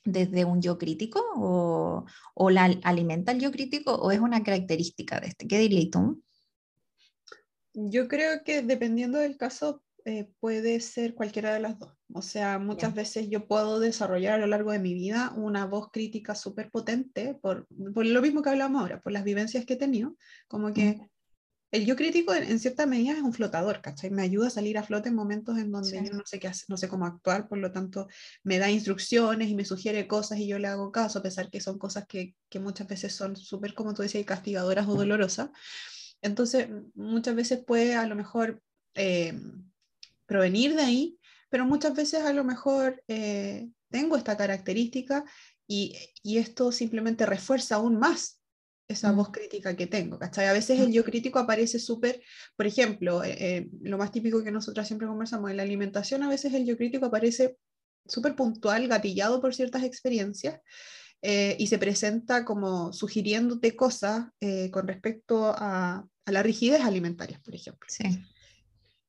desde 0.04 0.46
un 0.46 0.62
yo 0.62 0.78
crítico 0.78 1.22
o, 1.36 2.06
o 2.34 2.50
la 2.50 2.66
alimenta 2.84 3.32
el 3.32 3.40
yo 3.40 3.52
crítico 3.52 3.94
o 3.94 4.12
es 4.12 4.20
una 4.20 4.44
característica 4.44 5.20
de 5.20 5.28
este? 5.28 5.48
¿Qué 5.48 5.60
dirías 5.60 5.90
tú? 5.92 6.22
Yo 7.74 8.08
creo 8.08 8.44
que 8.44 8.62
dependiendo 8.62 9.20
del 9.20 9.38
caso 9.38 9.84
eh, 10.06 10.30
puede 10.40 10.80
ser 10.80 11.14
cualquiera 11.14 11.54
de 11.54 11.60
las 11.60 11.78
dos. 11.78 11.94
O 12.14 12.22
sea, 12.22 12.58
muchas 12.58 12.94
veces 12.94 13.30
yo 13.30 13.48
puedo 13.48 13.80
desarrollar 13.80 14.34
a 14.34 14.38
lo 14.38 14.48
largo 14.48 14.72
de 14.72 14.80
mi 14.80 14.94
vida 14.94 15.32
una 15.36 15.66
voz 15.66 15.92
crítica 15.92 16.36
súper 16.36 16.72
potente 16.72 17.36
por, 17.36 17.68
por, 17.94 18.06
lo 18.06 18.22
mismo 18.22 18.42
que 18.42 18.50
hablamos 18.50 18.82
ahora, 18.82 19.02
por 19.02 19.12
las 19.12 19.24
vivencias 19.24 19.66
que 19.66 19.74
he 19.74 19.78
tenido, 19.78 20.16
como 20.48 20.74
que 20.74 21.00
el 21.72 21.86
yo 21.86 21.96
crítico 21.96 22.34
en, 22.34 22.60
cierta 22.60 22.88
medida 22.88 23.14
es 23.14 23.22
un 23.22 23.34
flotador, 23.34 23.82
¿cachai? 23.82 24.10
Me 24.10 24.24
ayuda 24.24 24.48
a 24.48 24.52
salir 24.52 24.78
a 24.80 24.84
flote 24.84 25.10
en 25.10 25.16
momentos 25.16 25.58
en 25.60 25.72
donde 25.72 26.04
yo 26.04 26.14
no 26.14 26.24
sé 26.26 26.40
qué 26.40 26.48
hacer, 26.48 26.66
no 26.68 26.78
sé 26.78 26.88
cómo 26.88 27.06
actuar, 27.06 27.48
por 27.48 27.60
lo 27.60 27.72
tanto 27.72 28.08
me 28.44 28.58
da 28.58 28.72
instrucciones 28.72 29.50
y 29.50 29.56
me 29.56 29.66
sugiere 29.66 30.08
cosas 30.08 30.40
y 30.40 30.48
yo 30.48 30.58
le 30.58 30.68
hago 30.68 30.92
caso, 30.92 31.20
a 31.20 31.24
pesar 31.24 31.52
que 31.52 31.62
son 31.62 31.78
cosas 31.78 32.08
que, 32.08 32.36
que 32.50 32.60
muchas 32.60 32.88
veces 32.88 33.14
son 33.14 33.36
súper, 33.36 33.76
como 33.76 33.94
tú 33.94 34.02
decías, 34.02 34.26
castigadoras 34.26 34.88
o 34.88 34.96
dolorosas. 34.96 35.50
Entonces, 36.24 36.70
muchas 36.96 37.36
veces 37.36 37.64
puede 37.66 37.96
a 37.96 38.08
lo 38.08 38.16
mejor... 38.16 38.62
Eh, 38.96 39.40
provenir 40.30 40.76
de 40.76 40.84
ahí, 40.84 41.20
pero 41.50 41.66
muchas 41.66 41.96
veces 41.96 42.22
a 42.24 42.32
lo 42.32 42.44
mejor 42.44 43.04
eh, 43.08 43.68
tengo 43.90 44.16
esta 44.16 44.38
característica 44.38 45.26
y, 45.68 45.98
y, 46.22 46.38
esto 46.38 46.72
simplemente 46.72 47.26
refuerza 47.26 47.76
aún 47.76 47.98
más 47.98 48.40
esa 48.88 49.12
mm. 49.12 49.16
voz 49.16 49.32
crítica 49.32 49.76
que 49.76 49.88
tengo, 49.88 50.18
¿cachai? 50.20 50.46
A 50.46 50.54
veces 50.54 50.80
el 50.80 50.92
yo 50.92 51.04
crítico 51.04 51.40
aparece 51.40 51.80
súper, 51.80 52.22
por 52.56 52.68
ejemplo, 52.68 53.24
eh, 53.24 53.38
eh, 53.40 53.70
lo 53.82 53.98
más 53.98 54.12
típico 54.12 54.44
que 54.44 54.52
nosotras 54.52 54.88
siempre 54.88 55.08
conversamos 55.08 55.50
en 55.50 55.58
la 55.58 55.64
alimentación, 55.64 56.22
a 56.24 56.30
veces 56.30 56.54
el 56.54 56.66
yo 56.66 56.78
crítico 56.78 57.08
aparece 57.08 57.58
súper 58.06 58.36
puntual, 58.36 58.88
gatillado 58.88 59.42
por 59.42 59.54
ciertas 59.54 59.84
experiencias, 59.84 60.62
y 61.22 61.68
se 61.68 61.78
presenta 61.78 62.46
como 62.46 62.94
sugiriéndote 62.94 63.76
cosas 63.76 64.28
con 64.72 64.88
respecto 64.88 65.48
a, 65.48 66.08
a, 66.26 66.32
la 66.32 66.42
rigidez 66.42 66.80
alimentaria, 66.80 67.42
por 67.44 67.54
ejemplo. 67.54 67.86
Sí. 67.90 68.06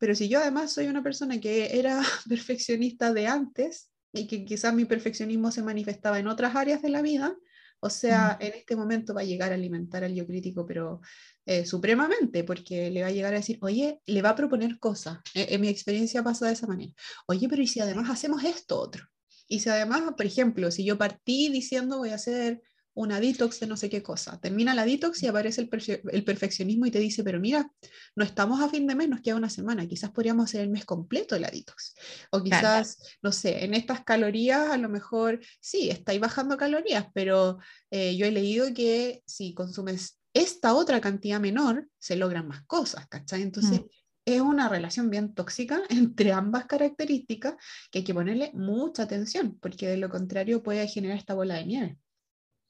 Pero 0.00 0.14
si 0.16 0.28
yo 0.28 0.40
además 0.40 0.72
soy 0.72 0.88
una 0.88 1.02
persona 1.02 1.38
que 1.38 1.78
era 1.78 2.02
perfeccionista 2.28 3.12
de 3.12 3.28
antes 3.28 3.90
y 4.12 4.26
que 4.26 4.44
quizás 4.44 4.74
mi 4.74 4.86
perfeccionismo 4.86 5.52
se 5.52 5.62
manifestaba 5.62 6.18
en 6.18 6.26
otras 6.26 6.56
áreas 6.56 6.82
de 6.82 6.88
la 6.88 7.02
vida, 7.02 7.36
o 7.82 7.88
sea, 7.88 8.36
en 8.40 8.52
este 8.54 8.76
momento 8.76 9.14
va 9.14 9.22
a 9.22 9.24
llegar 9.24 9.52
a 9.52 9.54
alimentar 9.54 10.04
al 10.04 10.14
yo 10.14 10.26
crítico, 10.26 10.66
pero 10.66 11.00
eh, 11.46 11.64
supremamente, 11.64 12.44
porque 12.44 12.90
le 12.90 13.02
va 13.02 13.08
a 13.08 13.12
llegar 13.12 13.32
a 13.32 13.38
decir, 13.38 13.58
oye, 13.62 14.00
le 14.04 14.20
va 14.20 14.30
a 14.30 14.36
proponer 14.36 14.78
cosas. 14.78 15.18
E, 15.34 15.54
en 15.54 15.60
mi 15.62 15.68
experiencia 15.68 16.22
pasa 16.22 16.46
de 16.46 16.52
esa 16.52 16.66
manera. 16.66 16.92
Oye, 17.26 17.48
pero 17.48 17.62
¿y 17.62 17.66
si 17.66 17.80
además 17.80 18.10
hacemos 18.10 18.44
esto 18.44 18.78
otro? 18.78 19.06
Y 19.48 19.60
si 19.60 19.70
además, 19.70 20.02
por 20.14 20.26
ejemplo, 20.26 20.70
si 20.70 20.84
yo 20.84 20.98
partí 20.98 21.48
diciendo 21.48 21.98
voy 21.98 22.10
a 22.10 22.16
hacer 22.16 22.62
una 22.94 23.20
detox 23.20 23.60
de 23.60 23.66
no 23.66 23.76
sé 23.76 23.88
qué 23.88 24.02
cosa. 24.02 24.38
Termina 24.40 24.74
la 24.74 24.84
detox 24.84 25.22
y 25.22 25.26
aparece 25.26 25.60
el, 25.60 26.24
perfeccionismo 26.24 26.86
y 26.86 26.90
te 26.90 26.98
dice, 26.98 27.22
pero 27.22 27.40
mira, 27.40 27.70
no 28.16 28.24
estamos 28.24 28.60
a 28.60 28.68
fin 28.68 28.86
de 28.86 28.94
mes, 28.94 29.08
nos 29.08 29.20
queda 29.20 29.36
una 29.36 29.50
semana, 29.50 29.86
quizás 29.86 30.10
podríamos 30.10 30.44
hacer 30.44 30.62
el 30.62 30.70
mes 30.70 30.84
completo 30.84 31.34
de 31.34 31.40
la 31.40 31.50
detox. 31.50 31.94
O 32.30 32.42
quizás, 32.42 32.98
no 33.22 33.32
sé, 33.32 33.64
en 33.64 33.74
estas 33.74 34.04
calorías 34.04 34.70
a 34.70 34.76
lo 34.76 34.88
mejor 34.88 35.40
sí, 35.60 35.90
estáis 35.90 36.20
bajando 36.20 36.56
calorías, 36.56 37.06
pero 37.14 37.58
eh, 37.90 38.16
yo 38.16 38.26
he 38.26 38.32
leído 38.32 38.72
que 38.74 39.22
si 39.26 39.54
consumes 39.54 40.18
esta 40.32 40.74
otra 40.74 41.00
cantidad 41.00 41.40
menor, 41.40 41.88
se 41.98 42.16
logran 42.16 42.48
más 42.48 42.64
cosas, 42.66 43.06
¿cachai? 43.08 43.42
Entonces... 43.42 43.80
Mm. 43.80 43.86
Es 44.26 44.42
una 44.42 44.68
relación 44.68 45.08
bien 45.08 45.34
tóxica 45.34 45.80
entre 45.88 46.30
ambas 46.32 46.66
características 46.66 47.54
que 47.90 48.00
hay 48.00 48.04
que 48.04 48.14
ponerle 48.14 48.52
mucha 48.52 49.04
atención, 49.04 49.58
porque 49.58 49.88
de 49.88 49.96
lo 49.96 50.10
contrario 50.10 50.62
puede 50.62 50.86
generar 50.86 51.16
esta 51.16 51.32
bola 51.32 51.54
de 51.54 51.64
nieve. 51.64 51.98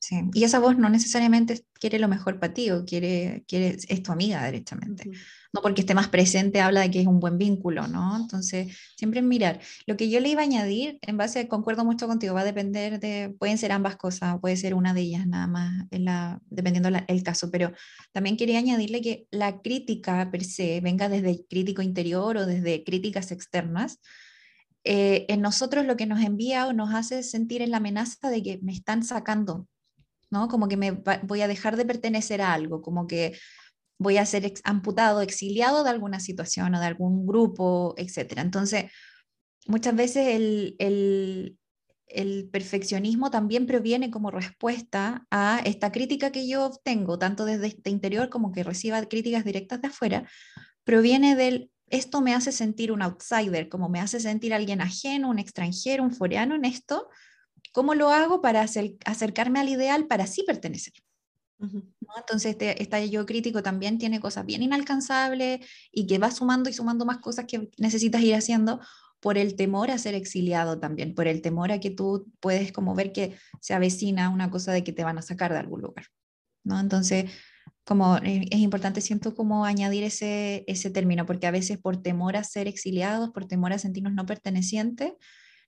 Sí. 0.00 0.16
Y 0.32 0.44
esa 0.44 0.58
voz 0.60 0.78
no 0.78 0.88
necesariamente 0.88 1.62
quiere 1.74 1.98
lo 1.98 2.08
mejor 2.08 2.40
para 2.40 2.54
ti 2.54 2.70
o 2.70 2.86
quiere, 2.86 3.44
quiere, 3.46 3.76
es 3.86 4.02
tu 4.02 4.12
amiga 4.12 4.42
derechamente. 4.42 5.10
No 5.52 5.60
porque 5.60 5.82
esté 5.82 5.94
más 5.94 6.08
presente 6.08 6.62
habla 6.62 6.80
de 6.80 6.90
que 6.90 7.02
es 7.02 7.06
un 7.06 7.20
buen 7.20 7.36
vínculo, 7.36 7.86
¿no? 7.86 8.16
Entonces, 8.16 8.74
siempre 8.96 9.20
mirar. 9.20 9.60
Lo 9.86 9.98
que 9.98 10.08
yo 10.08 10.18
le 10.20 10.30
iba 10.30 10.40
a 10.40 10.44
añadir, 10.44 10.98
en 11.02 11.18
base, 11.18 11.48
concuerdo 11.48 11.84
mucho 11.84 12.06
contigo, 12.06 12.32
va 12.32 12.40
a 12.40 12.44
depender 12.44 12.98
de, 12.98 13.34
pueden 13.38 13.58
ser 13.58 13.72
ambas 13.72 13.96
cosas, 13.96 14.38
puede 14.40 14.56
ser 14.56 14.72
una 14.72 14.94
de 14.94 15.02
ellas 15.02 15.26
nada 15.26 15.46
más, 15.46 15.86
en 15.90 16.06
la, 16.06 16.40
dependiendo 16.48 16.88
el 17.06 17.22
caso, 17.22 17.50
pero 17.50 17.70
también 18.12 18.38
quería 18.38 18.58
añadirle 18.58 19.02
que 19.02 19.26
la 19.30 19.60
crítica 19.60 20.30
per 20.30 20.44
se, 20.44 20.80
venga 20.80 21.10
desde 21.10 21.28
el 21.28 21.46
crítico 21.46 21.82
interior 21.82 22.38
o 22.38 22.46
desde 22.46 22.84
críticas 22.84 23.32
externas, 23.32 24.00
eh, 24.84 25.26
en 25.28 25.42
nosotros 25.42 25.84
lo 25.84 25.96
que 25.96 26.06
nos 26.06 26.22
envía 26.22 26.66
o 26.66 26.72
nos 26.72 26.94
hace 26.94 27.22
sentir 27.22 27.60
en 27.60 27.70
la 27.70 27.76
amenaza 27.76 28.30
de 28.30 28.42
que 28.42 28.58
me 28.62 28.72
están 28.72 29.02
sacando 29.02 29.68
¿no? 30.30 30.48
Como 30.48 30.68
que 30.68 30.76
me 30.76 31.02
voy 31.22 31.42
a 31.42 31.48
dejar 31.48 31.76
de 31.76 31.84
pertenecer 31.84 32.40
a 32.42 32.52
algo, 32.52 32.82
como 32.82 33.06
que 33.06 33.38
voy 33.98 34.16
a 34.16 34.26
ser 34.26 34.52
amputado, 34.64 35.20
exiliado 35.20 35.84
de 35.84 35.90
alguna 35.90 36.20
situación 36.20 36.74
o 36.74 36.80
de 36.80 36.86
algún 36.86 37.26
grupo, 37.26 37.94
etc. 37.98 38.38
Entonces, 38.38 38.90
muchas 39.66 39.94
veces 39.94 40.28
el, 40.28 40.76
el, 40.78 41.58
el 42.06 42.48
perfeccionismo 42.50 43.30
también 43.30 43.66
proviene 43.66 44.10
como 44.10 44.30
respuesta 44.30 45.26
a 45.30 45.60
esta 45.64 45.92
crítica 45.92 46.32
que 46.32 46.48
yo 46.48 46.70
tengo, 46.82 47.18
tanto 47.18 47.44
desde 47.44 47.66
este 47.66 47.90
interior 47.90 48.30
como 48.30 48.52
que 48.52 48.64
reciba 48.64 49.04
críticas 49.04 49.44
directas 49.44 49.82
de 49.82 49.88
afuera, 49.88 50.28
proviene 50.84 51.36
del 51.36 51.70
esto 51.90 52.20
me 52.20 52.34
hace 52.34 52.52
sentir 52.52 52.92
un 52.92 53.02
outsider, 53.02 53.68
como 53.68 53.88
me 53.88 54.00
hace 54.00 54.20
sentir 54.20 54.54
alguien 54.54 54.80
ajeno, 54.80 55.28
un 55.28 55.40
extranjero, 55.40 56.04
un 56.04 56.12
foreano 56.12 56.54
en 56.54 56.64
esto, 56.64 57.08
¿Cómo 57.72 57.94
lo 57.94 58.10
hago 58.10 58.40
para 58.40 58.62
acercarme 58.62 59.60
al 59.60 59.68
ideal 59.68 60.06
para 60.06 60.26
sí 60.26 60.42
pertenecer? 60.46 60.94
Entonces, 62.16 62.52
este, 62.52 62.82
este, 62.82 63.10
yo 63.10 63.26
crítico 63.26 63.62
también 63.62 63.98
tiene 63.98 64.18
cosas 64.18 64.46
bien 64.46 64.62
inalcanzables 64.62 65.60
y 65.92 66.06
que 66.06 66.18
va 66.18 66.30
sumando 66.30 66.70
y 66.70 66.72
sumando 66.72 67.04
más 67.04 67.18
cosas 67.18 67.44
que 67.46 67.70
necesitas 67.76 68.22
ir 68.22 68.34
haciendo 68.34 68.80
por 69.20 69.36
el 69.36 69.54
temor 69.54 69.90
a 69.90 69.98
ser 69.98 70.14
exiliado 70.14 70.80
también, 70.80 71.14
por 71.14 71.28
el 71.28 71.42
temor 71.42 71.70
a 71.70 71.78
que 71.78 71.90
tú 71.90 72.32
puedes 72.40 72.72
como 72.72 72.94
ver 72.94 73.12
que 73.12 73.36
se 73.60 73.74
avecina 73.74 74.30
una 74.30 74.50
cosa 74.50 74.72
de 74.72 74.82
que 74.82 74.92
te 74.92 75.04
van 75.04 75.18
a 75.18 75.22
sacar 75.22 75.52
de 75.52 75.58
algún 75.58 75.82
lugar. 75.82 76.06
¿no? 76.64 76.80
Entonces, 76.80 77.30
como 77.84 78.16
eh, 78.18 78.46
es 78.50 78.60
importante, 78.60 79.02
siento 79.02 79.34
como 79.34 79.66
añadir 79.66 80.04
ese, 80.04 80.64
ese 80.66 80.90
término, 80.90 81.26
porque 81.26 81.46
a 81.46 81.50
veces 81.50 81.76
por 81.78 81.98
temor 81.98 82.36
a 82.36 82.44
ser 82.44 82.68
exiliados, 82.68 83.30
por 83.30 83.46
temor 83.46 83.72
a 83.74 83.78
sentirnos 83.78 84.14
no 84.14 84.24
pertenecientes, 84.24 85.12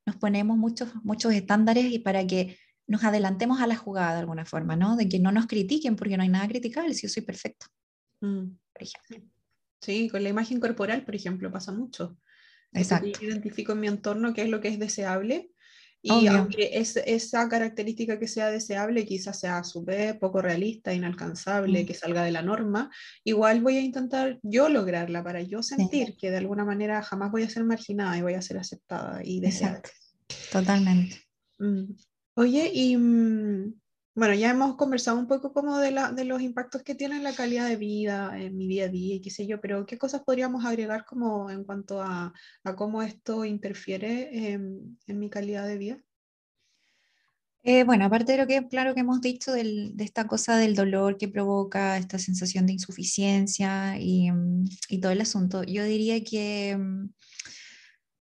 nos 0.06 0.16
ponemos 0.16 0.56
muchos, 0.56 0.94
muchos 1.04 1.32
estándares 1.32 1.86
y 1.86 1.98
para 1.98 2.26
que 2.26 2.58
nos 2.86 3.04
adelantemos 3.04 3.60
a 3.60 3.66
la 3.66 3.76
jugada 3.76 4.14
de 4.14 4.20
alguna 4.20 4.44
forma, 4.44 4.76
¿no? 4.76 4.96
De 4.96 5.08
que 5.08 5.18
no 5.18 5.32
nos 5.32 5.46
critiquen 5.46 5.96
porque 5.96 6.16
no 6.16 6.22
hay 6.22 6.28
nada 6.28 6.48
criticable 6.48 6.94
si 6.94 7.06
yo 7.06 7.08
soy 7.08 7.22
perfecto, 7.22 7.66
mm. 8.20 8.46
por 8.72 8.82
ejemplo. 8.82 9.30
Sí, 9.80 10.08
con 10.08 10.22
la 10.22 10.28
imagen 10.28 10.60
corporal, 10.60 11.04
por 11.04 11.14
ejemplo, 11.14 11.50
pasa 11.50 11.72
mucho. 11.72 12.16
Exacto. 12.72 13.20
Yo 13.20 13.28
identifico 13.28 13.72
en 13.72 13.80
mi 13.80 13.88
entorno 13.88 14.32
qué 14.32 14.42
es 14.42 14.48
lo 14.48 14.60
que 14.60 14.68
es 14.68 14.78
deseable 14.78 15.50
y 16.02 16.26
aunque 16.26 16.70
es, 16.72 16.96
esa 16.96 17.48
característica 17.48 18.18
que 18.18 18.26
sea 18.26 18.50
deseable 18.50 19.06
quizás 19.06 19.38
sea 19.38 19.62
súper 19.62 20.18
poco 20.18 20.42
realista, 20.42 20.92
inalcanzable, 20.92 21.84
mm. 21.84 21.86
que 21.86 21.94
salga 21.94 22.24
de 22.24 22.32
la 22.32 22.42
norma, 22.42 22.90
igual 23.22 23.60
voy 23.60 23.76
a 23.76 23.80
intentar 23.80 24.40
yo 24.42 24.68
lograrla 24.68 25.22
para 25.22 25.42
yo 25.42 25.62
sentir 25.62 26.16
que 26.16 26.30
de 26.30 26.38
alguna 26.38 26.64
manera 26.64 27.02
jamás 27.02 27.30
voy 27.30 27.44
a 27.44 27.50
ser 27.50 27.64
marginada 27.64 28.18
y 28.18 28.22
voy 28.22 28.34
a 28.34 28.42
ser 28.42 28.58
aceptada 28.58 29.20
y 29.24 29.40
deseada. 29.40 29.80
Totalmente. 30.50 31.22
Mm. 31.58 31.94
Oye, 32.34 32.70
y 32.72 32.96
mm, 32.96 33.74
bueno, 34.14 34.34
ya 34.34 34.50
hemos 34.50 34.76
conversado 34.76 35.18
un 35.18 35.26
poco 35.26 35.52
como 35.52 35.78
de, 35.78 35.90
la, 35.90 36.12
de 36.12 36.24
los 36.24 36.42
impactos 36.42 36.82
que 36.82 36.94
tiene 36.94 37.20
la 37.20 37.34
calidad 37.34 37.68
de 37.68 37.76
vida 37.76 38.38
en 38.38 38.56
mi 38.56 38.68
día 38.68 38.84
a 38.84 38.88
día 38.88 39.14
y 39.14 39.20
qué 39.20 39.30
sé 39.30 39.46
yo, 39.46 39.60
pero 39.60 39.86
¿qué 39.86 39.96
cosas 39.96 40.22
podríamos 40.22 40.64
agregar 40.64 41.06
como 41.06 41.50
en 41.50 41.64
cuanto 41.64 42.02
a, 42.02 42.32
a 42.64 42.76
cómo 42.76 43.02
esto 43.02 43.44
interfiere 43.44 44.50
en, 44.52 44.98
en 45.06 45.18
mi 45.18 45.30
calidad 45.30 45.66
de 45.66 45.78
vida? 45.78 46.04
Eh, 47.64 47.84
bueno, 47.84 48.04
aparte 48.04 48.32
de 48.32 48.38
lo 48.38 48.46
que, 48.46 48.66
claro, 48.66 48.92
que 48.92 49.00
hemos 49.00 49.20
dicho 49.20 49.52
del, 49.52 49.96
de 49.96 50.02
esta 50.04 50.26
cosa 50.26 50.56
del 50.56 50.74
dolor 50.74 51.16
que 51.16 51.28
provoca 51.28 51.96
esta 51.96 52.18
sensación 52.18 52.66
de 52.66 52.72
insuficiencia 52.72 53.98
y, 54.00 54.30
mm, 54.32 54.64
y 54.88 55.00
todo 55.00 55.12
el 55.12 55.20
asunto, 55.20 55.62
yo 55.62 55.84
diría 55.84 56.22
que 56.24 56.76
mm, 56.76 57.10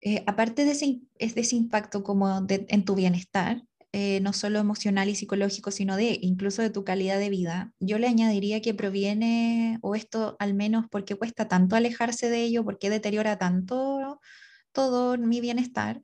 eh, 0.02 0.22
aparte 0.26 0.66
de 0.66 0.72
ese, 0.72 1.00
de 1.18 1.40
ese 1.40 1.56
impacto 1.56 2.02
como 2.02 2.42
de, 2.42 2.66
en 2.68 2.84
tu 2.84 2.94
bienestar, 2.94 3.62
eh, 3.96 4.18
no 4.22 4.32
solo 4.32 4.58
emocional 4.58 5.08
y 5.08 5.14
psicológico, 5.14 5.70
sino 5.70 5.94
de 5.94 6.18
incluso 6.20 6.62
de 6.62 6.70
tu 6.70 6.82
calidad 6.82 7.16
de 7.20 7.30
vida, 7.30 7.72
yo 7.78 7.96
le 8.00 8.08
añadiría 8.08 8.60
que 8.60 8.74
proviene, 8.74 9.78
o 9.82 9.94
esto 9.94 10.34
al 10.40 10.52
menos 10.52 10.86
porque 10.90 11.14
cuesta 11.14 11.46
tanto 11.46 11.76
alejarse 11.76 12.28
de 12.28 12.42
ello, 12.42 12.64
porque 12.64 12.90
deteriora 12.90 13.38
tanto 13.38 14.20
todo 14.72 15.16
mi 15.16 15.40
bienestar, 15.40 16.02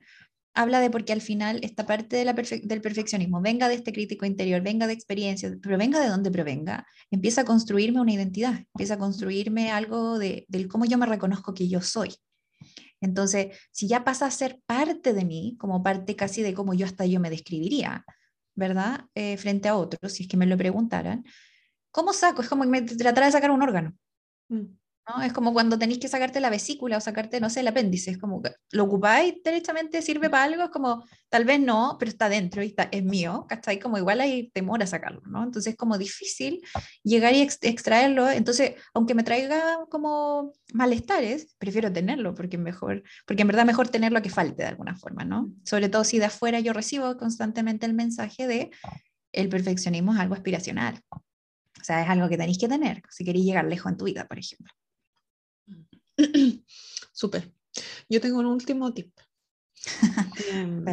habla 0.53 0.79
de 0.79 0.89
porque 0.89 1.11
al 1.11 1.19
final 1.19 1.59
esta 1.63 1.85
parte 1.85 2.23
del 2.63 2.81
perfeccionismo 2.81 3.41
venga 3.41 3.67
de 3.67 3.75
este 3.75 3.91
crítico 3.91 4.25
interior, 4.25 4.61
venga 4.61 4.87
de 4.87 4.93
experiencias, 4.93 5.57
pero 5.61 5.77
venga 5.77 5.99
de 5.99 6.07
donde 6.07 6.31
provenga, 6.31 6.87
empieza 7.09 7.41
a 7.41 7.45
construirme 7.45 7.99
una 7.99 8.13
identidad, 8.13 8.63
empieza 8.73 8.93
a 8.93 8.99
construirme 8.99 9.69
algo 9.69 10.17
de, 10.17 10.45
del 10.47 10.69
cómo 10.69 10.85
yo 10.85 10.97
me 10.97 11.07
reconozco 11.07 11.53
que 11.53 11.67
yo 11.67 11.81
soy. 11.81 12.15
Entonces, 13.01 13.57
si 13.71 13.87
ya 13.87 14.03
pasa 14.03 14.27
a 14.27 14.31
ser 14.31 14.61
parte 14.65 15.13
de 15.13 15.25
mí, 15.25 15.57
como 15.59 15.83
parte 15.83 16.15
casi 16.15 16.43
de 16.43 16.53
cómo 16.53 16.73
yo 16.73 16.85
hasta 16.85 17.05
yo 17.05 17.19
me 17.19 17.29
describiría, 17.29 18.05
¿verdad? 18.55 19.05
Eh, 19.15 19.37
frente 19.37 19.67
a 19.67 19.75
otros, 19.75 20.13
si 20.13 20.23
es 20.23 20.29
que 20.29 20.37
me 20.37 20.45
lo 20.45 20.57
preguntaran, 20.57 21.25
¿cómo 21.91 22.13
saco? 22.13 22.41
Es 22.41 22.49
como 22.49 22.63
tratar 22.97 23.25
de 23.25 23.31
sacar 23.31 23.51
un 23.51 23.61
órgano. 23.61 23.93
Mm. 24.49 24.77
Es 25.23 25.33
como 25.33 25.51
cuando 25.51 25.77
tenéis 25.77 25.99
que 25.99 26.07
sacarte 26.07 26.39
la 26.39 26.49
vesícula 26.49 26.97
o 26.97 27.01
sacarte, 27.01 27.39
no 27.39 27.49
sé, 27.49 27.61
el 27.61 27.67
apéndice, 27.67 28.11
es 28.11 28.17
como, 28.17 28.41
¿lo 28.71 28.83
ocupáis 28.83 29.35
derechamente? 29.43 30.01
¿Sirve 30.01 30.29
para 30.29 30.43
algo? 30.43 30.63
Es 30.63 30.69
como, 30.69 31.03
tal 31.29 31.43
vez 31.43 31.59
no, 31.59 31.97
pero 31.99 32.09
está 32.09 32.29
dentro 32.29 32.63
y 32.63 32.67
está, 32.67 32.83
es 32.83 33.03
mío, 33.03 33.45
¿cachai? 33.49 33.79
Como 33.79 33.97
igual 33.97 34.21
hay 34.21 34.49
temor 34.51 34.81
a 34.81 34.87
sacarlo, 34.87 35.21
¿no? 35.25 35.43
Entonces 35.43 35.71
es 35.73 35.77
como 35.77 35.97
difícil 35.97 36.61
llegar 37.03 37.33
y 37.33 37.41
extraerlo, 37.41 38.29
entonces, 38.29 38.75
aunque 38.93 39.15
me 39.15 39.23
traiga 39.23 39.79
como 39.89 40.53
malestares, 40.73 41.55
prefiero 41.57 41.91
tenerlo, 41.91 42.33
porque 42.33 42.57
mejor, 42.57 43.03
porque 43.25 43.41
en 43.41 43.47
verdad 43.47 43.65
mejor 43.65 43.89
tenerlo 43.89 44.21
que 44.21 44.29
falte 44.29 44.63
de 44.63 44.69
alguna 44.69 44.95
forma, 44.95 45.25
¿no? 45.25 45.51
Sobre 45.65 45.89
todo 45.89 46.03
si 46.03 46.19
de 46.19 46.25
afuera 46.25 46.59
yo 46.59 46.73
recibo 46.73 47.17
constantemente 47.17 47.85
el 47.85 47.93
mensaje 47.93 48.47
de 48.47 48.71
el 49.33 49.49
perfeccionismo 49.49 50.13
es 50.13 50.19
algo 50.19 50.35
aspiracional. 50.35 51.01
O 51.11 51.83
sea, 51.83 52.03
es 52.03 52.09
algo 52.09 52.29
que 52.29 52.37
tenéis 52.37 52.59
que 52.59 52.67
tener 52.67 53.01
si 53.09 53.25
queréis 53.25 53.45
llegar 53.45 53.65
lejos 53.65 53.91
en 53.91 53.97
tu 53.97 54.05
vida, 54.05 54.27
por 54.27 54.37
ejemplo. 54.37 54.71
Súper. 57.13 57.51
Yo 58.09 58.21
tengo 58.21 58.39
un 58.39 58.47
último 58.47 58.93
tip. 58.93 59.11
Em, 60.51 60.83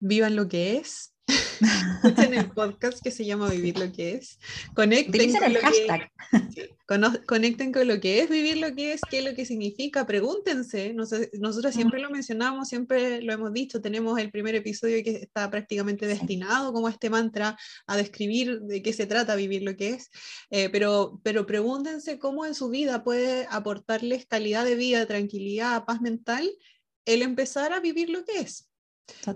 vivan 0.00 0.36
lo 0.36 0.48
que 0.48 0.76
es. 0.78 1.15
Escuchen 1.60 2.34
el 2.34 2.50
podcast 2.50 3.02
que 3.02 3.10
se 3.10 3.24
llama 3.24 3.48
Vivir 3.48 3.78
lo 3.78 3.90
que 3.92 4.14
es. 4.14 4.38
Conecten 4.74 5.32
con 5.32 5.52
lo 5.52 5.60
que, 5.60 7.24
conecten 7.26 7.72
con 7.72 7.88
lo 7.88 8.00
que 8.00 8.20
es 8.20 8.28
vivir 8.28 8.58
lo 8.58 8.74
que 8.74 8.92
es, 8.92 9.00
qué 9.08 9.18
es 9.18 9.24
lo 9.24 9.34
que 9.34 9.44
significa. 9.44 10.06
Pregúntense. 10.06 10.94
nosotros 10.94 11.74
siempre 11.74 12.00
lo 12.00 12.10
mencionamos, 12.10 12.68
siempre 12.68 13.22
lo 13.22 13.32
hemos 13.32 13.52
dicho. 13.52 13.80
Tenemos 13.80 14.18
el 14.18 14.30
primer 14.30 14.54
episodio 14.54 15.02
que 15.02 15.16
está 15.16 15.50
prácticamente 15.50 16.06
destinado 16.06 16.72
como 16.72 16.88
este 16.88 17.10
mantra 17.10 17.56
a 17.86 17.96
describir 17.96 18.60
de 18.60 18.82
qué 18.82 18.92
se 18.92 19.06
trata 19.06 19.34
vivir 19.34 19.62
lo 19.62 19.76
que 19.76 19.90
es. 19.90 20.10
Eh, 20.50 20.68
pero, 20.70 21.20
pero 21.22 21.46
pregúntense 21.46 22.18
cómo 22.18 22.44
en 22.44 22.54
su 22.54 22.68
vida 22.68 23.04
puede 23.04 23.46
aportarles 23.50 24.26
calidad 24.26 24.64
de 24.64 24.74
vida, 24.74 25.06
tranquilidad, 25.06 25.84
paz 25.84 26.00
mental 26.00 26.50
el 27.06 27.22
empezar 27.22 27.72
a 27.72 27.80
vivir 27.80 28.10
lo 28.10 28.24
que 28.24 28.40
es. 28.40 28.68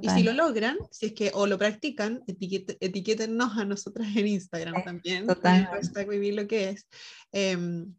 Y 0.00 0.08
si 0.10 0.22
lo 0.22 0.32
logran, 0.32 0.76
si 0.90 1.06
es 1.06 1.12
que 1.12 1.30
o 1.34 1.46
lo 1.46 1.58
practican, 1.58 2.22
etiquétennos 2.26 3.56
a 3.56 3.64
nosotras 3.64 4.08
en 4.16 4.26
Instagram 4.26 4.82
también. 4.84 5.26
Total. 5.26 5.66
Hashtag 5.66 6.08
vivir 6.08 6.34
lo 6.34 6.46
que 6.46 6.70
es. 6.70 6.86
Em, 7.32 7.94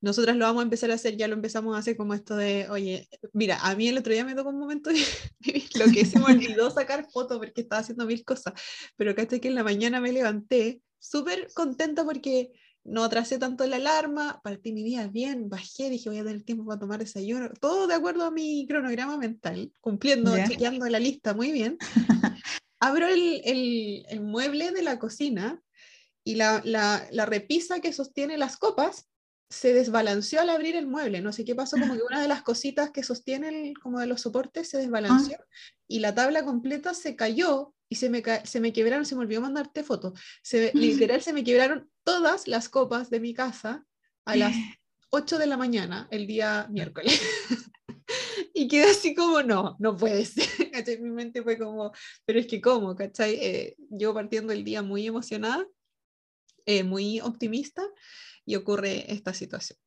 nosotras 0.00 0.36
lo 0.36 0.46
vamos 0.46 0.60
a 0.60 0.64
empezar 0.64 0.90
a 0.90 0.94
hacer, 0.94 1.16
ya 1.16 1.28
lo 1.28 1.34
empezamos 1.34 1.76
a 1.76 1.78
hacer 1.78 1.96
como 1.96 2.14
esto 2.14 2.36
de, 2.36 2.68
oye, 2.70 3.08
mira, 3.32 3.58
a 3.60 3.74
mí 3.74 3.88
el 3.88 3.98
otro 3.98 4.12
día 4.12 4.24
me 4.24 4.34
tocó 4.34 4.48
un 4.48 4.58
momento 4.58 4.90
de 4.90 5.00
lo 5.74 5.92
que 5.92 6.06
se 6.06 6.18
me 6.18 6.24
olvidó 6.32 6.70
sacar 6.70 7.06
fotos 7.10 7.38
porque 7.38 7.60
estaba 7.60 7.80
haciendo 7.80 8.06
mil 8.06 8.24
cosas, 8.24 8.54
pero 8.96 9.10
acá 9.10 9.22
estoy 9.22 9.40
que 9.40 9.48
en 9.48 9.54
la 9.54 9.64
mañana 9.64 10.00
me 10.00 10.12
levanté 10.12 10.80
súper 10.98 11.48
contenta 11.54 12.04
porque 12.04 12.52
no 12.84 13.04
atrasé 13.04 13.38
tanto 13.38 13.66
la 13.66 13.76
alarma, 13.76 14.40
partí 14.42 14.72
mi 14.72 14.82
día 14.82 15.06
bien, 15.06 15.48
bajé, 15.48 15.90
dije 15.90 16.08
voy 16.08 16.18
a 16.18 16.24
tener 16.24 16.42
tiempo 16.42 16.64
para 16.64 16.80
tomar 16.80 16.98
desayuno, 16.98 17.50
todo 17.60 17.86
de 17.86 17.94
acuerdo 17.94 18.24
a 18.24 18.30
mi 18.30 18.66
cronograma 18.66 19.18
mental, 19.18 19.72
cumpliendo, 19.80 20.34
chequeando 20.46 20.86
la 20.88 20.98
lista 20.98 21.34
muy 21.34 21.52
bien. 21.52 21.76
Abro 22.80 23.08
el, 23.08 23.42
el, 23.44 24.06
el, 24.08 24.20
mueble 24.22 24.70
de 24.70 24.82
la 24.82 24.98
cocina 24.98 25.60
y 26.24 26.36
la, 26.36 26.62
la, 26.64 27.06
la, 27.10 27.26
repisa 27.26 27.80
que 27.80 27.92
sostiene 27.92 28.38
las 28.38 28.56
copas 28.56 29.09
se 29.50 29.74
desbalanceó 29.74 30.40
al 30.40 30.48
abrir 30.48 30.76
el 30.76 30.86
mueble, 30.86 31.20
no 31.20 31.32
sé 31.32 31.44
qué 31.44 31.56
pasó, 31.56 31.76
como 31.76 31.94
que 31.94 32.02
una 32.02 32.22
de 32.22 32.28
las 32.28 32.42
cositas 32.42 32.92
que 32.92 33.02
sostiene 33.02 33.74
como 33.82 33.98
de 33.98 34.06
los 34.06 34.20
soportes 34.20 34.70
se 34.70 34.78
desbalanceó 34.78 35.38
ah. 35.40 35.46
y 35.88 35.98
la 35.98 36.14
tabla 36.14 36.44
completa 36.44 36.94
se 36.94 37.16
cayó 37.16 37.74
y 37.88 37.96
se 37.96 38.08
me, 38.08 38.22
se 38.44 38.60
me 38.60 38.72
quebraron, 38.72 39.04
se 39.04 39.16
me 39.16 39.22
olvidó 39.22 39.40
mandarte 39.40 39.82
foto, 39.82 40.14
se, 40.42 40.70
literal 40.74 41.20
se 41.20 41.32
me 41.32 41.42
quebraron 41.42 41.90
todas 42.04 42.46
las 42.46 42.68
copas 42.68 43.10
de 43.10 43.18
mi 43.18 43.34
casa 43.34 43.84
a 44.24 44.36
las 44.36 44.54
8 45.10 45.38
de 45.38 45.46
la 45.48 45.56
mañana 45.56 46.06
el 46.12 46.28
día 46.28 46.68
miércoles. 46.70 47.20
y 48.54 48.68
quedé 48.68 48.90
así 48.90 49.16
como, 49.16 49.42
no, 49.42 49.76
no 49.80 49.96
puede 49.96 50.24
ser. 50.24 50.46
Mi 51.00 51.10
mente 51.10 51.42
fue 51.42 51.58
como, 51.58 51.92
pero 52.24 52.38
es 52.38 52.46
que 52.46 52.60
cómo, 52.60 52.94
¿cachai? 52.94 53.34
Eh, 53.34 53.76
yo 53.90 54.14
partiendo 54.14 54.52
el 54.52 54.62
día 54.62 54.82
muy 54.82 55.06
emocionada, 55.06 55.66
eh, 56.66 56.84
muy 56.84 57.20
optimista, 57.20 57.82
y 58.44 58.56
ocurre 58.56 59.12
esta 59.12 59.34
situación. 59.34 59.78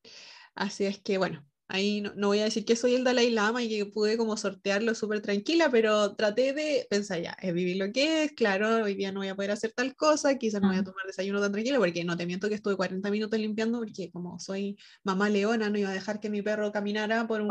Así 0.55 0.85
es 0.85 0.99
que, 0.99 1.17
bueno, 1.17 1.45
Ahí 1.69 2.01
no, 2.01 2.27
voy 2.27 2.39
a 2.39 2.43
decir 2.43 2.65
que 2.65 2.75
soy 2.75 2.93
el 2.93 3.03
Dalai 3.03 3.31
Lama 3.31 3.63
y 3.63 3.69
que 3.69 3.85
pude 3.85 4.17
como 4.17 4.35
sortearlo 4.37 4.93
súper 4.93 5.21
tranquila, 5.21 5.69
pero 5.71 6.13
traté 6.15 6.53
de 6.53 6.85
pensar 6.89 7.21
ya, 7.21 7.35
es 7.41 7.53
vivir 7.53 7.77
lo 7.77 7.91
que 7.91 8.25
es, 8.25 8.33
claro, 8.33 8.83
hoy 8.83 8.95
día 8.95 9.11
no 9.11 9.21
voy 9.21 9.29
a 9.29 9.35
poder 9.35 9.51
hacer 9.51 9.71
tal 9.71 9.95
cosa, 9.95 10.37
quizás 10.37 10.61
no 10.61 10.67
voy 10.67 10.77
a 10.77 10.83
tomar 10.83 11.07
desayuno 11.07 11.41
tan 11.41 11.51
tranquila, 11.51 11.79
porque 11.79 12.03
no 12.03 12.17
te 12.17 12.25
miento 12.25 12.49
que 12.49 12.55
estuve 12.55 12.75
40 12.75 13.09
minutos 13.09 13.39
limpiando, 13.39 13.79
porque 13.79 14.11
como 14.11 14.39
soy 14.39 14.77
mamá 15.03 15.29
leona, 15.29 15.69
no 15.69 15.79
iba 15.79 15.89
a 15.89 15.93
dejar 15.93 16.19
que 16.19 16.29
mi 16.29 16.41
perro 16.41 16.71
caminara 16.71 17.25
por 17.27 17.41
un 17.41 17.49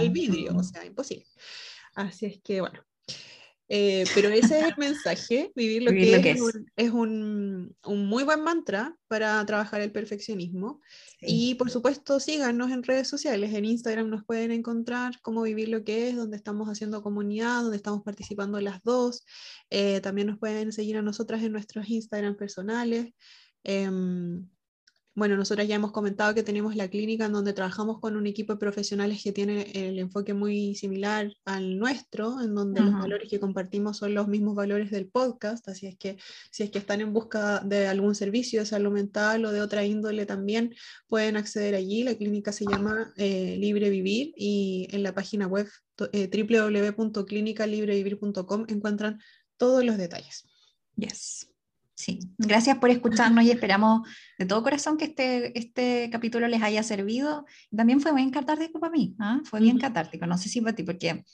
el 0.00 0.10
vidrio, 0.10 0.54
o 0.54 0.62
sea, 0.62 0.84
imposible. 0.84 1.24
Así 1.94 2.26
es 2.26 2.42
que 2.42 2.60
bueno, 2.60 2.84
eh, 3.68 4.04
pero 4.14 4.28
ese 4.28 4.60
es 4.60 4.64
el 4.66 4.74
mensaje, 4.76 5.52
vivir 5.56 5.82
lo 5.82 5.90
que, 5.90 6.30
es, 6.30 6.40
es, 6.76 6.90
un, 6.90 7.74
un, 7.84 8.06
muy 8.06 8.22
buen 8.22 8.42
mantra 8.42 8.96
para 9.08 9.44
trabajar 9.44 9.80
el 9.80 9.90
perfeccionismo. 9.90 10.80
Y 11.20 11.56
por 11.56 11.70
supuesto, 11.70 12.20
síganos 12.20 12.70
en 12.70 12.84
redes 12.84 13.08
sociales. 13.08 13.52
En 13.54 13.64
Instagram 13.64 14.08
nos 14.08 14.24
pueden 14.24 14.52
encontrar 14.52 15.14
cómo 15.22 15.42
vivir 15.42 15.68
lo 15.68 15.82
que 15.82 16.08
es, 16.08 16.16
donde 16.16 16.36
estamos 16.36 16.68
haciendo 16.68 17.02
comunidad, 17.02 17.62
donde 17.62 17.76
estamos 17.76 18.02
participando 18.04 18.60
las 18.60 18.82
dos. 18.84 19.24
Eh, 19.70 20.00
también 20.00 20.28
nos 20.28 20.38
pueden 20.38 20.72
seguir 20.72 20.96
a 20.96 21.02
nosotras 21.02 21.42
en 21.42 21.52
nuestros 21.52 21.88
Instagram 21.88 22.36
personales. 22.36 23.12
Em, 23.64 24.48
bueno, 25.16 25.34
nosotros 25.34 25.66
ya 25.66 25.76
hemos 25.76 25.92
comentado 25.92 26.34
que 26.34 26.42
tenemos 26.42 26.76
la 26.76 26.88
clínica 26.88 27.24
en 27.24 27.32
donde 27.32 27.54
trabajamos 27.54 28.00
con 28.00 28.16
un 28.16 28.26
equipo 28.26 28.52
de 28.52 28.58
profesionales 28.58 29.22
que 29.22 29.32
tiene 29.32 29.70
el 29.72 29.98
enfoque 29.98 30.34
muy 30.34 30.74
similar 30.74 31.32
al 31.46 31.78
nuestro, 31.78 32.42
en 32.42 32.54
donde 32.54 32.82
los 32.82 32.92
valores 32.92 33.30
que 33.30 33.40
compartimos 33.40 33.96
son 33.96 34.12
los 34.12 34.28
mismos 34.28 34.54
valores 34.54 34.90
del 34.90 35.08
podcast, 35.08 35.66
así 35.68 35.86
es 35.86 35.96
que 35.96 36.18
si 36.50 36.64
es 36.64 36.70
que 36.70 36.78
están 36.78 37.00
en 37.00 37.14
busca 37.14 37.60
de 37.60 37.86
algún 37.86 38.14
servicio 38.14 38.60
de 38.60 38.66
salud 38.66 38.92
mental 38.92 39.46
o 39.46 39.52
de 39.52 39.62
otra 39.62 39.86
índole 39.86 40.26
también 40.26 40.74
pueden 41.08 41.38
acceder 41.38 41.74
allí. 41.74 42.02
La 42.02 42.14
clínica 42.14 42.52
se 42.52 42.66
llama 42.66 43.14
eh, 43.16 43.56
Libre 43.58 43.88
Vivir 43.88 44.34
y 44.36 44.86
en 44.90 45.02
la 45.02 45.14
página 45.14 45.46
web 45.46 45.66
eh, 46.12 46.28
www.clinicalibrevivir.com 46.30 48.66
encuentran 48.68 49.18
todos 49.56 49.82
los 49.82 49.96
detalles. 49.96 50.44
Yes. 50.96 51.55
Sí, 51.96 52.20
gracias 52.36 52.76
por 52.76 52.90
escucharnos 52.90 53.42
y 53.44 53.50
esperamos 53.50 54.06
de 54.38 54.44
todo 54.44 54.62
corazón 54.62 54.98
que 54.98 55.06
este, 55.06 55.58
este 55.58 56.10
capítulo 56.12 56.46
les 56.46 56.62
haya 56.62 56.82
servido. 56.82 57.46
También 57.74 58.02
fue 58.02 58.14
bien 58.14 58.30
catártico 58.30 58.78
para 58.78 58.92
mí, 58.92 59.16
¿ah? 59.18 59.40
fue 59.44 59.60
bien 59.60 59.78
catártico, 59.78 60.26
no 60.26 60.36
sé 60.36 60.50
si 60.50 60.60
para 60.60 60.76
ti, 60.76 60.82
porque 60.82 61.24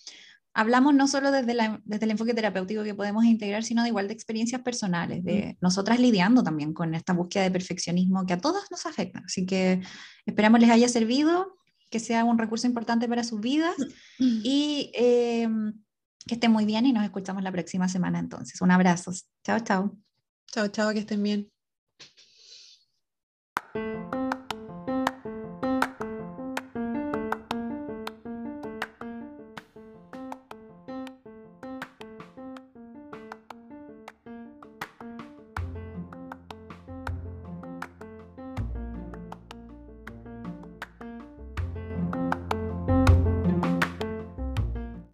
hablamos 0.54 0.94
no 0.94 1.08
solo 1.08 1.32
desde, 1.32 1.54
la, 1.54 1.80
desde 1.84 2.04
el 2.04 2.12
enfoque 2.12 2.32
terapéutico 2.32 2.84
que 2.84 2.94
podemos 2.94 3.24
integrar, 3.24 3.64
sino 3.64 3.82
de 3.82 3.88
igual 3.88 4.06
de 4.06 4.14
experiencias 4.14 4.62
personales, 4.62 5.24
de 5.24 5.56
nosotras 5.60 5.98
lidiando 5.98 6.44
también 6.44 6.72
con 6.72 6.94
esta 6.94 7.12
búsqueda 7.12 7.42
de 7.42 7.50
perfeccionismo 7.50 8.24
que 8.24 8.34
a 8.34 8.38
todos 8.40 8.70
nos 8.70 8.86
afecta. 8.86 9.20
Así 9.26 9.44
que 9.44 9.82
esperamos 10.26 10.60
les 10.60 10.70
haya 10.70 10.88
servido, 10.88 11.56
que 11.90 11.98
sea 11.98 12.24
un 12.24 12.38
recurso 12.38 12.68
importante 12.68 13.08
para 13.08 13.24
sus 13.24 13.40
vidas 13.40 13.74
y 14.18 14.92
em, 14.94 15.72
que 16.24 16.34
estén 16.34 16.52
muy 16.52 16.66
bien 16.66 16.86
y 16.86 16.92
nos 16.92 17.02
escuchamos 17.02 17.42
la 17.42 17.50
próxima 17.50 17.88
semana 17.88 18.20
entonces. 18.20 18.60
Un 18.60 18.70
abrazo. 18.70 19.12
Chao, 19.44 19.58
chao. 19.58 19.98
Chao, 20.53 20.68
chao, 20.68 20.92
que 20.92 20.98
estén 21.00 21.22
bien. 21.22 21.50